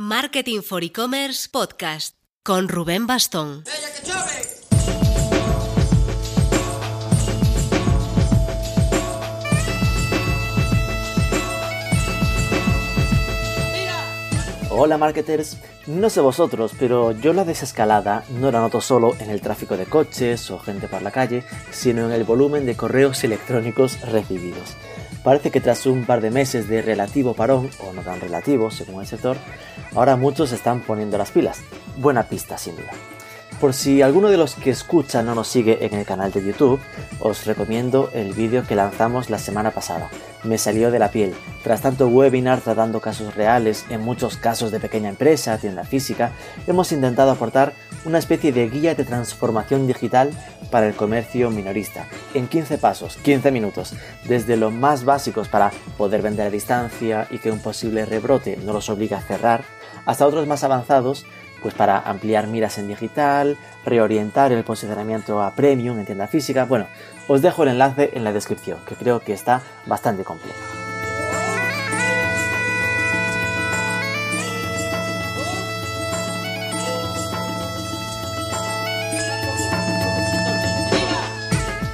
Marketing 0.00 0.60
for 0.62 0.84
E-Commerce 0.84 1.48
Podcast 1.50 2.14
con 2.44 2.68
Rubén 2.68 3.08
Bastón. 3.08 3.64
Hola 14.70 14.98
marketers, 14.98 15.56
no 15.88 16.08
sé 16.10 16.20
vosotros, 16.20 16.74
pero 16.78 17.10
yo 17.10 17.32
la 17.32 17.42
desescalada 17.42 18.22
no 18.30 18.52
la 18.52 18.60
noto 18.60 18.80
solo 18.80 19.16
en 19.18 19.30
el 19.30 19.40
tráfico 19.40 19.76
de 19.76 19.86
coches 19.86 20.48
o 20.52 20.60
gente 20.60 20.86
por 20.86 21.02
la 21.02 21.10
calle, 21.10 21.42
sino 21.72 22.06
en 22.06 22.12
el 22.12 22.22
volumen 22.22 22.66
de 22.66 22.76
correos 22.76 23.24
electrónicos 23.24 24.00
recibidos. 24.02 24.76
Parece 25.22 25.50
que 25.50 25.60
tras 25.60 25.86
un 25.86 26.04
par 26.04 26.20
de 26.20 26.30
meses 26.30 26.68
de 26.68 26.82
relativo 26.82 27.34
parón, 27.34 27.70
o 27.80 27.92
no 27.92 28.02
tan 28.02 28.20
relativo 28.20 28.70
según 28.70 29.00
el 29.00 29.06
sector, 29.06 29.36
ahora 29.94 30.16
muchos 30.16 30.52
están 30.52 30.80
poniendo 30.80 31.18
las 31.18 31.30
pilas. 31.30 31.60
Buena 31.96 32.24
pista 32.24 32.56
sin 32.56 32.76
duda. 32.76 32.92
Por 33.60 33.74
si 33.74 34.02
alguno 34.02 34.28
de 34.28 34.36
los 34.36 34.54
que 34.54 34.70
escuchan 34.70 35.26
no 35.26 35.34
nos 35.34 35.48
sigue 35.48 35.84
en 35.84 35.92
el 35.94 36.06
canal 36.06 36.30
de 36.30 36.44
YouTube, 36.44 36.80
os 37.18 37.44
recomiendo 37.44 38.08
el 38.14 38.32
vídeo 38.32 38.64
que 38.64 38.76
lanzamos 38.76 39.30
la 39.30 39.38
semana 39.38 39.72
pasada. 39.72 40.10
Me 40.44 40.58
salió 40.58 40.92
de 40.92 41.00
la 41.00 41.10
piel. 41.10 41.34
Tras 41.64 41.80
tanto 41.80 42.06
webinar 42.06 42.60
tratando 42.60 43.00
casos 43.00 43.34
reales, 43.34 43.84
en 43.90 44.00
muchos 44.00 44.36
casos 44.36 44.70
de 44.70 44.78
pequeña 44.78 45.08
empresa, 45.08 45.58
tienda 45.58 45.82
física, 45.82 46.30
hemos 46.68 46.92
intentado 46.92 47.32
aportar 47.32 47.72
una 48.04 48.18
especie 48.18 48.52
de 48.52 48.68
guía 48.68 48.94
de 48.94 49.04
transformación 49.04 49.88
digital 49.88 50.30
para 50.70 50.86
el 50.86 50.94
comercio 50.94 51.50
minorista, 51.50 52.06
en 52.34 52.48
15 52.48 52.78
pasos, 52.78 53.16
15 53.16 53.50
minutos, 53.50 53.94
desde 54.24 54.56
los 54.56 54.72
más 54.72 55.04
básicos 55.04 55.48
para 55.48 55.70
poder 55.96 56.22
vender 56.22 56.46
a 56.46 56.50
distancia 56.50 57.26
y 57.30 57.38
que 57.38 57.50
un 57.50 57.60
posible 57.60 58.04
rebrote 58.06 58.58
no 58.64 58.72
los 58.72 58.88
obligue 58.88 59.14
a 59.14 59.20
cerrar, 59.20 59.64
hasta 60.06 60.26
otros 60.26 60.46
más 60.46 60.64
avanzados 60.64 61.26
pues 61.62 61.74
para 61.74 61.98
ampliar 61.98 62.46
miras 62.46 62.78
en 62.78 62.88
digital, 62.88 63.56
reorientar 63.84 64.52
el 64.52 64.64
posicionamiento 64.64 65.42
a 65.42 65.54
premium 65.54 65.98
en 65.98 66.06
tienda 66.06 66.28
física. 66.28 66.64
Bueno, 66.64 66.86
os 67.26 67.42
dejo 67.42 67.64
el 67.64 67.70
enlace 67.70 68.10
en 68.14 68.24
la 68.24 68.32
descripción, 68.32 68.78
que 68.86 68.94
creo 68.94 69.20
que 69.20 69.32
está 69.32 69.62
bastante 69.86 70.24
completo. 70.24 70.77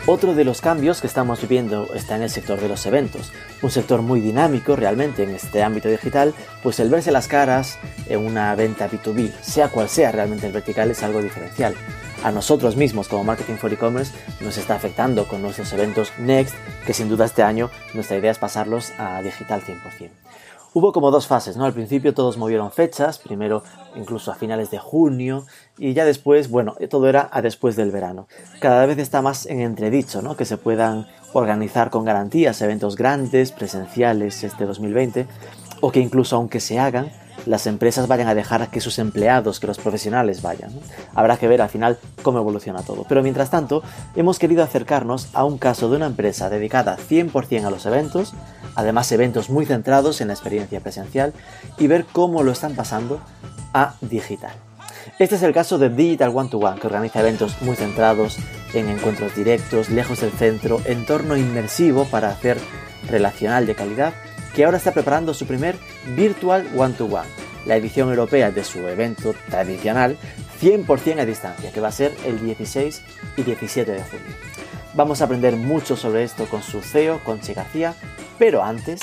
Otro 0.06 0.34
de 0.34 0.44
los 0.44 0.60
cambios 0.60 1.00
que 1.00 1.06
estamos 1.06 1.40
viviendo 1.40 1.88
está 1.94 2.16
en 2.16 2.22
el 2.22 2.28
sector 2.28 2.60
de 2.60 2.68
los 2.68 2.84
eventos, 2.84 3.32
un 3.62 3.70
sector 3.70 4.02
muy 4.02 4.20
dinámico 4.20 4.76
realmente 4.76 5.22
en 5.22 5.30
este 5.30 5.62
ámbito 5.62 5.88
digital, 5.88 6.34
pues 6.62 6.78
el 6.78 6.90
verse 6.90 7.10
las 7.10 7.26
caras 7.26 7.78
en 8.06 8.20
una 8.20 8.54
venta 8.54 8.90
B2B, 8.90 9.32
sea 9.40 9.68
cual 9.68 9.88
sea 9.88 10.12
realmente 10.12 10.46
el 10.46 10.52
vertical, 10.52 10.90
es 10.90 11.02
algo 11.02 11.22
diferencial. 11.22 11.74
A 12.22 12.30
nosotros 12.30 12.76
mismos 12.76 13.08
como 13.08 13.24
Marketing 13.24 13.54
for 13.54 13.72
E-Commerce 13.72 14.12
nos 14.42 14.58
está 14.58 14.74
afectando 14.74 15.26
con 15.26 15.40
nuestros 15.40 15.72
eventos 15.72 16.12
Next, 16.18 16.54
que 16.84 16.92
sin 16.92 17.08
duda 17.08 17.24
este 17.24 17.42
año 17.42 17.70
nuestra 17.94 18.18
idea 18.18 18.32
es 18.32 18.38
pasarlos 18.38 18.92
a 18.98 19.22
digital 19.22 19.62
100%. 19.62 20.10
Hubo 20.76 20.92
como 20.92 21.12
dos 21.12 21.28
fases, 21.28 21.56
¿no? 21.56 21.66
Al 21.66 21.72
principio 21.72 22.14
todos 22.14 22.36
movieron 22.36 22.72
fechas, 22.72 23.18
primero 23.20 23.62
incluso 23.94 24.32
a 24.32 24.34
finales 24.34 24.72
de 24.72 24.78
junio, 24.78 25.46
y 25.78 25.92
ya 25.92 26.04
después, 26.04 26.50
bueno, 26.50 26.74
todo 26.90 27.08
era 27.08 27.28
a 27.30 27.42
después 27.42 27.76
del 27.76 27.92
verano. 27.92 28.26
Cada 28.58 28.84
vez 28.84 28.98
está 28.98 29.22
más 29.22 29.46
en 29.46 29.60
entredicho, 29.60 30.20
¿no? 30.20 30.36
Que 30.36 30.44
se 30.44 30.56
puedan 30.56 31.06
organizar 31.32 31.90
con 31.90 32.04
garantías 32.04 32.60
eventos 32.60 32.96
grandes, 32.96 33.52
presenciales 33.52 34.42
este 34.42 34.66
2020, 34.66 35.28
o 35.80 35.92
que 35.92 36.00
incluso 36.00 36.34
aunque 36.34 36.58
se 36.58 36.80
hagan, 36.80 37.12
las 37.46 37.68
empresas 37.68 38.08
vayan 38.08 38.26
a 38.26 38.34
dejar 38.34 38.68
que 38.70 38.80
sus 38.80 38.98
empleados, 38.98 39.60
que 39.60 39.68
los 39.68 39.78
profesionales 39.78 40.42
vayan. 40.42 40.72
Habrá 41.14 41.36
que 41.36 41.46
ver 41.46 41.62
al 41.62 41.68
final 41.68 41.98
cómo 42.22 42.38
evoluciona 42.38 42.82
todo. 42.82 43.04
Pero 43.08 43.22
mientras 43.22 43.50
tanto, 43.50 43.84
hemos 44.16 44.40
querido 44.40 44.64
acercarnos 44.64 45.28
a 45.34 45.44
un 45.44 45.58
caso 45.58 45.88
de 45.88 45.96
una 45.96 46.06
empresa 46.06 46.50
dedicada 46.50 46.96
100% 46.96 47.64
a 47.64 47.70
los 47.70 47.86
eventos, 47.86 48.34
además 48.74 49.10
eventos 49.12 49.50
muy 49.50 49.66
centrados 49.66 50.20
en 50.20 50.28
la 50.28 50.34
experiencia 50.34 50.80
presencial, 50.80 51.32
y 51.78 51.86
ver 51.86 52.04
cómo 52.10 52.42
lo 52.42 52.52
están 52.52 52.74
pasando 52.74 53.20
a 53.72 53.94
digital. 54.00 54.54
Este 55.18 55.36
es 55.36 55.42
el 55.42 55.52
caso 55.52 55.78
de 55.78 55.90
Digital 55.90 56.32
One 56.34 56.48
to 56.48 56.58
One, 56.58 56.80
que 56.80 56.86
organiza 56.86 57.20
eventos 57.20 57.60
muy 57.60 57.76
centrados 57.76 58.38
en 58.72 58.88
encuentros 58.88 59.34
directos, 59.34 59.90
lejos 59.90 60.20
del 60.20 60.32
centro, 60.32 60.80
entorno 60.86 61.36
inmersivo 61.36 62.06
para 62.06 62.30
hacer 62.30 62.58
relacional 63.08 63.66
de 63.66 63.74
calidad 63.74 64.14
que 64.54 64.64
ahora 64.64 64.78
está 64.78 64.92
preparando 64.92 65.34
su 65.34 65.46
primer 65.46 65.76
Virtual 66.16 66.66
One 66.76 66.94
to 66.94 67.06
One, 67.06 67.28
la 67.66 67.76
edición 67.76 68.08
europea 68.08 68.50
de 68.50 68.64
su 68.64 68.78
evento 68.86 69.34
tradicional 69.50 70.16
100% 70.60 71.20
a 71.20 71.26
distancia, 71.26 71.72
que 71.72 71.80
va 71.80 71.88
a 71.88 71.92
ser 71.92 72.14
el 72.24 72.40
16 72.40 73.02
y 73.36 73.42
17 73.42 73.92
de 73.92 74.02
junio. 74.02 74.53
Vamos 74.96 75.20
a 75.20 75.24
aprender 75.24 75.56
mucho 75.56 75.96
sobre 75.96 76.22
esto 76.22 76.46
con 76.46 76.62
su 76.62 76.80
CEO, 76.80 77.18
Conchi 77.24 77.52
García, 77.52 77.94
pero 78.38 78.62
antes... 78.62 79.00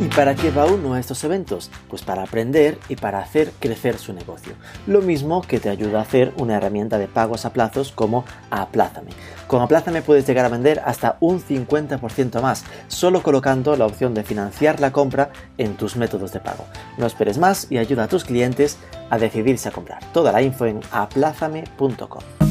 ¿Y 0.00 0.08
para 0.08 0.34
qué 0.34 0.50
va 0.50 0.64
uno 0.64 0.94
a 0.94 1.00
estos 1.00 1.22
eventos? 1.24 1.70
Pues 1.90 2.00
para 2.02 2.22
aprender 2.22 2.78
y 2.88 2.96
para 2.96 3.18
hacer 3.18 3.52
crecer 3.60 3.98
su 3.98 4.14
negocio. 4.14 4.54
Lo 4.86 5.02
mismo 5.02 5.42
que 5.42 5.60
te 5.60 5.68
ayuda 5.68 5.98
a 5.98 6.02
hacer 6.02 6.32
una 6.38 6.56
herramienta 6.56 6.96
de 6.96 7.06
pagos 7.06 7.44
a 7.44 7.52
plazos 7.52 7.92
como 7.92 8.24
Aplázame. 8.50 9.10
Con 9.46 9.60
Aplázame 9.60 10.00
puedes 10.00 10.26
llegar 10.26 10.46
a 10.46 10.48
vender 10.48 10.80
hasta 10.86 11.18
un 11.20 11.42
50% 11.42 12.40
más, 12.40 12.64
solo 12.88 13.22
colocando 13.22 13.76
la 13.76 13.84
opción 13.84 14.14
de 14.14 14.24
financiar 14.24 14.80
la 14.80 14.90
compra 14.90 15.32
en 15.58 15.76
tus 15.76 15.96
métodos 15.96 16.32
de 16.32 16.40
pago. 16.40 16.64
No 16.96 17.04
esperes 17.04 17.36
más 17.36 17.66
y 17.70 17.76
ayuda 17.76 18.04
a 18.04 18.08
tus 18.08 18.24
clientes 18.24 18.78
a 19.10 19.18
decidirse 19.18 19.68
a 19.68 19.72
comprar. 19.72 20.02
Toda 20.14 20.32
la 20.32 20.40
info 20.40 20.64
en 20.64 20.80
aplázame.com. 20.92 22.49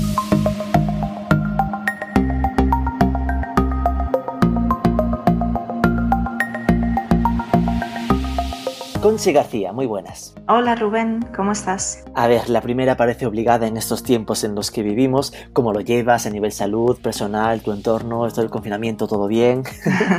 Conchi 9.09 9.33
García, 9.33 9.73
muy 9.73 9.87
buenas. 9.87 10.35
Hola 10.47 10.75
Rubén, 10.75 11.27
¿cómo 11.35 11.51
estás? 11.51 12.03
A 12.13 12.27
ver, 12.27 12.47
la 12.47 12.61
primera 12.61 12.95
parece 12.95 13.25
obligada 13.25 13.65
en 13.65 13.75
estos 13.75 14.03
tiempos 14.03 14.43
en 14.43 14.53
los 14.53 14.69
que 14.69 14.83
vivimos. 14.83 15.33
¿Cómo 15.51 15.73
lo 15.73 15.81
llevas 15.81 16.27
a 16.27 16.29
nivel 16.29 16.51
salud, 16.51 16.95
personal, 17.01 17.63
tu 17.63 17.71
entorno, 17.71 18.27
esto 18.27 18.41
del 18.41 18.51
confinamiento, 18.51 19.07
todo 19.07 19.27
bien? 19.27 19.63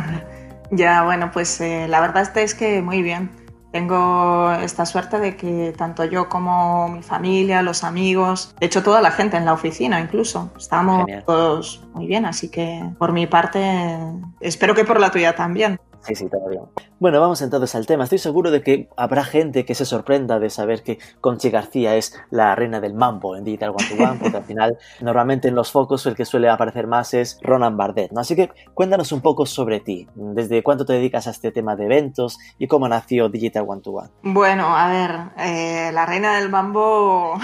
ya, 0.72 1.04
bueno, 1.04 1.30
pues 1.32 1.60
eh, 1.60 1.86
la 1.86 2.00
verdad 2.00 2.36
es 2.36 2.52
que 2.56 2.82
muy 2.82 3.00
bien. 3.00 3.30
Tengo 3.70 4.50
esta 4.54 4.84
suerte 4.84 5.20
de 5.20 5.36
que 5.36 5.72
tanto 5.78 6.04
yo 6.04 6.28
como 6.28 6.88
mi 6.88 7.04
familia, 7.04 7.62
los 7.62 7.84
amigos, 7.84 8.56
de 8.58 8.66
hecho 8.66 8.82
toda 8.82 9.00
la 9.00 9.12
gente 9.12 9.36
en 9.36 9.44
la 9.44 9.52
oficina 9.52 10.00
incluso, 10.00 10.50
estamos 10.58 11.06
todos 11.24 11.86
muy 11.94 12.08
bien, 12.08 12.24
así 12.24 12.50
que 12.50 12.82
por 12.98 13.12
mi 13.12 13.28
parte 13.28 13.86
espero 14.40 14.74
que 14.74 14.84
por 14.84 14.98
la 14.98 15.12
tuya 15.12 15.36
también. 15.36 15.78
Sí, 16.02 16.14
sí, 16.14 16.28
todo 16.28 16.48
bien. 16.48 16.62
Bueno, 16.98 17.20
vamos 17.20 17.42
entonces 17.42 17.74
al 17.74 17.86
tema. 17.86 18.04
Estoy 18.04 18.18
seguro 18.18 18.50
de 18.50 18.62
que 18.62 18.88
habrá 18.96 19.24
gente 19.24 19.64
que 19.64 19.74
se 19.74 19.84
sorprenda 19.84 20.38
de 20.38 20.50
saber 20.50 20.82
que 20.82 20.98
Conchi 21.20 21.50
García 21.50 21.96
es 21.96 22.18
la 22.30 22.54
reina 22.54 22.80
del 22.80 22.94
mambo 22.94 23.36
en 23.36 23.44
Digital 23.44 23.70
One 23.70 23.84
to 23.88 24.02
One, 24.02 24.18
porque 24.20 24.36
al 24.36 24.44
final 24.50 24.78
normalmente 25.00 25.48
en 25.48 25.54
los 25.54 25.70
focos 25.70 26.06
el 26.06 26.14
que 26.14 26.24
suele 26.24 26.48
aparecer 26.48 26.86
más 26.86 27.12
es 27.14 27.38
Ronan 27.42 27.76
Bardet, 27.76 28.12
¿no? 28.12 28.20
Así 28.20 28.34
que 28.34 28.50
cuéntanos 28.74 29.12
un 29.12 29.20
poco 29.20 29.46
sobre 29.46 29.80
ti. 29.80 30.08
¿Desde 30.14 30.62
cuánto 30.62 30.84
te 30.84 30.94
dedicas 30.94 31.26
a 31.26 31.30
este 31.30 31.52
tema 31.52 31.76
de 31.76 31.84
eventos 31.84 32.38
y 32.58 32.66
cómo 32.66 32.88
nació 32.88 33.28
Digital 33.28 33.64
One 33.66 33.82
to 33.82 33.90
One? 33.90 34.10
Bueno, 34.22 34.76
a 34.76 34.88
ver, 34.88 35.20
eh, 35.38 35.90
la 35.92 36.06
reina 36.06 36.36
del 36.38 36.48
mambo... 36.48 37.38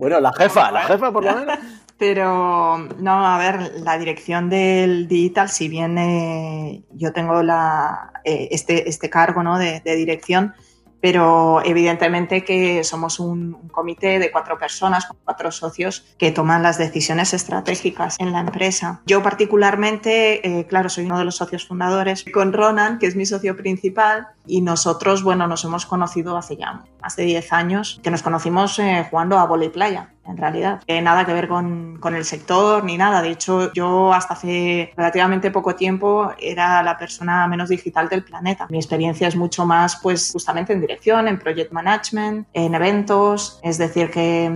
bueno, 0.00 0.20
la 0.20 0.32
jefa, 0.32 0.70
la 0.70 0.82
jefa 0.82 1.12
por 1.12 1.24
lo 1.24 1.34
menos. 1.34 1.58
Pero 1.98 2.78
no, 2.98 3.26
a 3.26 3.38
ver, 3.38 3.72
la 3.80 3.98
dirección 3.98 4.50
del 4.50 5.06
digital, 5.08 5.48
si 5.48 5.68
bien 5.68 5.98
eh, 5.98 6.82
yo 6.92 7.12
tengo 7.12 7.42
la, 7.42 8.12
eh, 8.24 8.48
este, 8.50 8.88
este 8.88 9.10
cargo 9.10 9.42
¿no? 9.42 9.58
de, 9.58 9.80
dirección, 9.84 10.54
pero 11.00 11.60
evidentemente 11.64 12.44
que 12.44 12.84
somos 12.84 13.18
un, 13.18 13.54
un, 13.54 13.68
comité 13.68 14.20
de 14.20 14.30
cuatro 14.30 14.56
personas, 14.58 15.08
cuatro 15.24 15.50
socios 15.50 16.04
que 16.16 16.30
toman 16.30 16.62
las 16.62 16.78
decisiones 16.78 17.34
estratégicas 17.34 18.16
en 18.20 18.32
la 18.32 18.40
empresa. 18.40 19.02
Yo 19.06 19.22
particularmente, 19.22 20.60
eh, 20.60 20.66
claro, 20.66 20.88
soy 20.88 21.06
uno 21.06 21.18
de 21.18 21.24
los 21.24 21.36
socios 21.36 21.66
fundadores 21.66 22.24
con 22.32 22.52
Ronan, 22.52 22.98
que 23.00 23.06
es 23.06 23.16
mi 23.16 23.26
socio 23.26 23.56
principal, 23.56 24.28
y 24.46 24.60
nosotros, 24.60 25.24
bueno, 25.24 25.48
nos 25.48 25.64
hemos 25.64 25.86
conocido 25.86 26.36
hace 26.36 26.56
ya 26.56 26.84
de 27.16 27.24
10 27.24 27.52
años, 27.52 28.00
que 28.02 28.10
nos 28.10 28.22
conocimos 28.22 28.78
eh, 28.78 29.06
jugando 29.10 29.38
a 29.38 29.46
volei 29.46 29.68
playa 29.68 30.08
en 30.26 30.36
realidad. 30.36 30.80
Eh, 30.86 31.00
nada 31.02 31.24
que 31.24 31.32
ver 31.32 31.48
con, 31.48 31.98
con, 31.98 32.14
el 32.14 32.24
sector 32.24 32.84
ni 32.84 32.96
nada. 32.96 33.22
De 33.22 33.30
hecho, 33.30 33.72
yo 33.72 34.12
hasta 34.12 34.34
hace 34.34 34.92
relativamente 34.96 35.50
poco 35.50 35.74
tiempo 35.74 36.32
era 36.38 36.82
la 36.82 36.96
persona 36.96 37.46
menos 37.48 37.68
digital 37.68 38.08
del 38.08 38.22
planeta. 38.22 38.66
Mi 38.70 38.78
experiencia 38.78 39.28
es 39.28 39.36
mucho 39.36 39.66
más, 39.66 39.96
pues, 39.96 40.30
justamente 40.32 40.72
en 40.72 40.80
dirección, 40.80 41.28
en 41.28 41.38
project 41.38 41.72
management, 41.72 42.46
en 42.52 42.74
eventos. 42.74 43.58
Es 43.62 43.78
decir, 43.78 44.10
que 44.10 44.50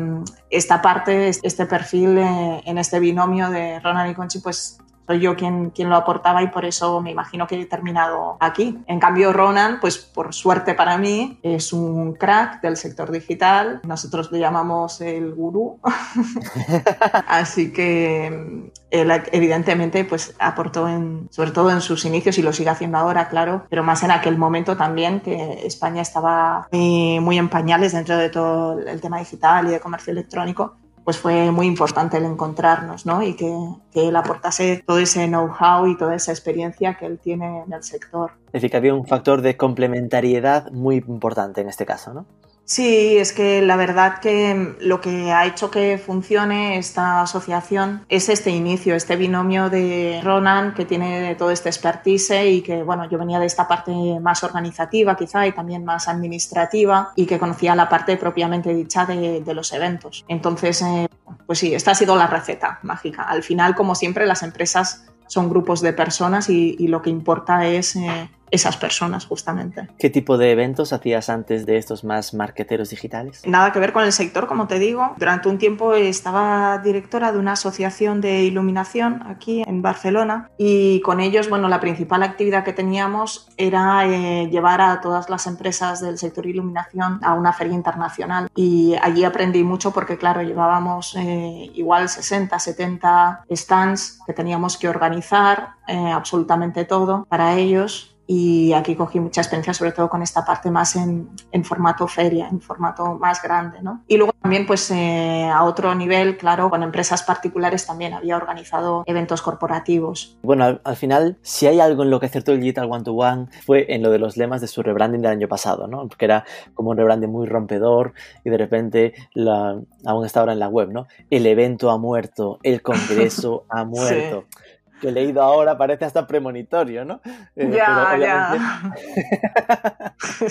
esta 0.51 0.81
parte, 0.81 1.29
este 1.29 1.67
perfil 1.67 2.19
eh, 2.19 2.63
en 2.65 2.79
este 2.79 3.01
binomio 3.01 3.51
de 3.51 3.81
Ronald 3.81 4.13
y 4.13 4.15
Conchi, 4.15 4.39
pues 4.39 4.79
soy 5.07 5.21
yo 5.21 5.37
quien, 5.37 5.71
quien 5.71 5.89
lo 5.89 5.97
aportaba 5.97 6.43
y 6.43 6.49
por 6.49 6.65
eso 6.65 7.01
me 7.01 7.11
imagino 7.11 7.47
que 7.47 7.61
he 7.61 7.67
terminado 7.67 8.37
aquí. 8.41 8.79
En 8.87 8.99
cambio, 8.99 9.33
Ronan, 9.33 9.79
pues 9.81 9.99
por 9.99 10.35
suerte 10.35 10.75
para 10.75 10.99
mí, 10.99 11.39
es 11.43 11.73
un 11.73 12.15
crack 12.15 12.61
del 12.61 12.77
sector 12.77 13.11
digital. 13.11 13.81
Nosotros 13.85 14.33
le 14.33 14.39
llamamos 14.39 15.01
el 15.01 15.35
gurú. 15.35 15.79
Así 17.29 17.73
que 17.73 18.73
él 18.91 19.23
evidentemente 19.33 20.05
pues 20.05 20.35
aportó 20.39 20.89
en, 20.89 21.29
sobre 21.31 21.51
todo 21.51 21.71
en 21.71 21.81
sus 21.81 22.05
inicios 22.05 22.39
y 22.39 22.43
lo 22.43 22.53
sigue 22.53 22.71
haciendo 22.71 22.99
ahora, 22.99 23.29
claro, 23.29 23.67
pero 23.69 23.83
más 23.83 24.03
en 24.03 24.11
aquel 24.11 24.39
momento 24.39 24.77
también 24.77 25.21
que 25.21 25.67
España 25.67 26.03
estaba 26.03 26.69
muy, 26.73 27.21
muy 27.21 27.39
en 27.39 27.49
pañales 27.49 27.93
dentro 27.93 28.17
de 28.17 28.31
todo 28.31 28.79
el 28.81 29.01
tema 29.01 29.19
digital 29.19 29.67
y 29.67 29.71
de 29.71 29.81
comercio 29.81 30.13
electrónico 30.13 30.77
pues 31.07 31.19
fue 31.19 31.53
muy 31.53 31.69
importante 31.69 32.17
el 32.17 32.25
encontrarnos 32.25 33.07
¿no? 33.07 33.23
y 33.23 33.35
que, 33.35 33.49
que 33.93 34.09
él 34.09 34.17
aportase 34.17 34.83
todo 34.85 34.99
ese 34.99 35.29
know-how 35.29 35.87
y 35.87 35.97
toda 35.97 36.17
esa 36.17 36.33
experiencia 36.33 36.95
que 36.95 37.07
él 37.07 37.21
tiene 37.23 37.63
en 37.65 37.73
el 37.73 37.85
sector. 37.85 38.33
Es 38.47 38.55
decir, 38.55 38.73
que 38.73 38.77
había 38.77 38.93
un 38.93 39.07
factor 39.07 39.41
de 39.41 39.57
complementariedad 39.57 40.69
muy 40.73 40.97
importante 40.97 41.61
en 41.61 41.69
este 41.69 41.87
caso, 41.87 42.13
¿no? 42.13 42.27
Sí, 42.67 43.17
es 43.17 43.33
que 43.33 43.63
la 43.63 43.77
verdad 43.77 44.19
que 44.19 44.75
lo 44.81 45.01
que 45.01 45.33
ha 45.33 45.47
hecho 45.47 45.71
que 45.71 45.99
funcione 45.99 46.79
esta 46.79 47.23
asociación 47.23 48.05
es 48.09 48.29
este 48.29 48.51
inicio, 48.51 48.97
este 48.97 49.15
binomio 49.15 49.71
de 49.71 50.21
Ronan 50.25 50.75
que 50.75 50.85
tiene 50.85 51.37
todo 51.37 51.53
este 51.53 51.69
expertise 51.69 52.45
y 52.45 52.63
que, 52.63 52.83
bueno, 52.83 53.09
yo 53.09 53.19
venía 53.19 53.39
de 53.39 53.47
esta 53.47 53.69
parte 53.69 53.93
más 54.21 54.43
organizativa 54.43 55.17
quizá 55.17 55.47
y 55.47 55.53
también 55.53 55.85
más 55.85 56.09
administrativa 56.09 57.13
y 57.15 57.27
que 57.27 57.39
conocía 57.39 57.77
la 57.77 57.89
parte 57.89 58.17
propiamente 58.17 58.75
dicha 58.75 59.07
de, 59.07 59.45
los 59.55 59.73
eventos. 59.73 60.25
Entonces, 60.27 60.83
eh, 60.83 61.09
pues 61.47 61.61
sí, 61.61 61.73
esta 61.73 61.93
ha 61.93 61.95
sido 61.95 62.17
la 62.17 62.27
receta 62.27 62.81
mágica. 62.83 63.23
Al 63.23 63.45
final, 63.45 63.77
como 63.77 63.95
siempre, 63.95 64.27
las 64.27 64.43
empresas 64.43 65.07
son 65.29 65.49
grupos 65.49 65.83
de 65.83 65.93
personas 65.93 66.51
y, 66.51 66.89
lo 66.89 67.01
que 67.01 67.11
importa 67.11 67.65
es... 67.65 67.95
Eh, 67.95 68.29
esas 68.51 68.77
personas 68.77 69.27
justamente. 69.27 69.89
¿Qué 69.99 70.11
tipo 70.11 70.39
de 70.39 70.53
eventos 70.53 70.93
hacías 70.93 71.29
antes 71.29 71.67
de 71.67 71.77
estos 71.77 72.05
más 72.05 72.35
marqueteros 72.35 72.91
digitales? 72.91 73.43
Nada 73.47 73.73
que 73.73 73.79
ver 73.79 73.93
con 73.93 74.05
el 74.05 74.13
sector, 74.13 74.47
como 74.47 74.67
te 74.67 74.79
digo. 74.79 75.15
Durante 75.19 75.49
un 75.49 75.59
tiempo 75.59 75.95
estaba 75.95 76.79
directora 76.79 77.33
de 77.33 77.39
una 77.39 77.53
asociación 77.53 78.21
de 78.21 78.45
iluminación 78.45 79.23
aquí 79.27 79.63
en 79.67 79.83
Barcelona 79.83 80.51
y 80.59 81.01
con 81.01 81.21
ellos, 81.21 81.49
bueno, 81.49 81.69
la 81.69 81.81
principal 81.81 82.23
actividad 82.23 82.65
que 82.65 82.73
teníamos 82.73 83.49
era 83.57 84.07
eh, 84.07 84.49
llevar 84.51 84.81
a 84.81 85.01
todas 85.01 85.29
las 85.29 85.47
empresas 85.47 86.01
del 86.01 86.19
sector 86.19 86.47
iluminación 86.47 87.21
a 87.23 87.35
una 87.35 87.53
feria 87.53 87.75
internacional 87.75 88.49
y 88.55 88.95
allí 89.03 89.25
aprendí 89.25 89.65
mucho 89.65 89.93
porque, 89.93 90.17
claro, 90.17 90.43
llevábamos 90.43 91.15
eh, 91.17 91.71
igual 91.75 92.09
60, 92.09 92.59
70 92.59 93.45
stands 93.51 94.21
que 94.27 94.33
teníamos 94.33 94.77
que 94.77 94.89
organizar 94.89 95.71
eh, 95.89 96.11
absolutamente 96.11 96.85
todo 96.85 97.27
para 97.29 97.55
ellos 97.55 98.16
y 98.27 98.73
aquí 98.73 98.97
cogí 98.97 99.21
mucha 99.21 99.41
experiencia, 99.41 99.73
sobre 99.73 99.93
todo 99.93 100.09
con 100.09 100.23
esta 100.23 100.45
parte 100.45 100.71
más 100.71 100.97
en, 100.97 101.29
en 101.53 101.65
formato 101.65 102.09
feria, 102.09 102.49
en 102.49 102.61
formato 102.61 103.15
más 103.15 103.43
grande. 103.43 103.79
¿no? 103.83 104.03
Y 104.09 104.17
luego 104.17 104.33
también, 104.41 104.67
pues 104.67 104.91
eh, 104.91 105.49
a 105.53 105.63
otro 105.65 105.95
nivel, 105.95 106.37
claro, 106.37 106.69
con 106.69 106.83
empresas 106.83 107.23
particulares 107.23 107.87
también 107.87 108.15
había 108.15 108.37
organizado 108.37 109.05
eventos 109.07 109.43
corporativos. 109.43 110.39
Bueno, 110.43 110.81
al, 110.83 110.97
final, 110.97 111.39
si 111.43 111.67
hay 111.67 111.81
algo 111.81 112.03
en 112.03 112.11
lo 112.11 112.19
que 112.19 112.27
acertó 112.27 112.53
el 112.53 112.61
Digital 112.61 112.91
One 112.91 113.05
to 113.05 113.13
One, 113.13 113.47
fue 113.65 113.87
en 113.95 114.03
lo 114.03 114.11
de 114.11 114.19
los 114.19 114.37
lemas 114.37 114.61
de 114.61 114.67
su 114.67 114.83
rebranding 114.83 115.23
del 115.23 115.33
año 115.33 115.49
pasado, 115.49 115.87
¿no? 115.87 116.09
porque 116.09 116.25
era 116.25 116.45
como 116.75 116.91
un 116.91 116.97
rebranding 116.97 117.31
muy 117.31 117.47
rompedor 117.47 118.13
y 118.45 118.51
de 118.51 118.59
repente 118.59 119.15
la, 119.35 119.79
aún 120.05 120.27
está 120.27 120.41
ahora 120.41 120.53
en 120.53 120.59
la 120.59 120.69
web, 120.69 120.91
¿no? 120.91 121.07
El 121.31 121.47
evento 121.47 121.91
ha 121.91 121.99
muerto, 121.99 122.59
el 122.63 122.83
congreso 122.83 123.65
ha 123.69 123.85
muerto. 123.85 124.45
Sí 124.51 124.66
que 125.01 125.09
he 125.09 125.13
leído 125.13 125.43
ahora 125.43 125.77
parece 125.77 126.05
hasta 126.05 126.27
premonitorio, 126.27 127.05
¿no? 127.05 127.21
Eh, 127.55 127.71
ya, 127.73 128.17
ya. 128.19 128.95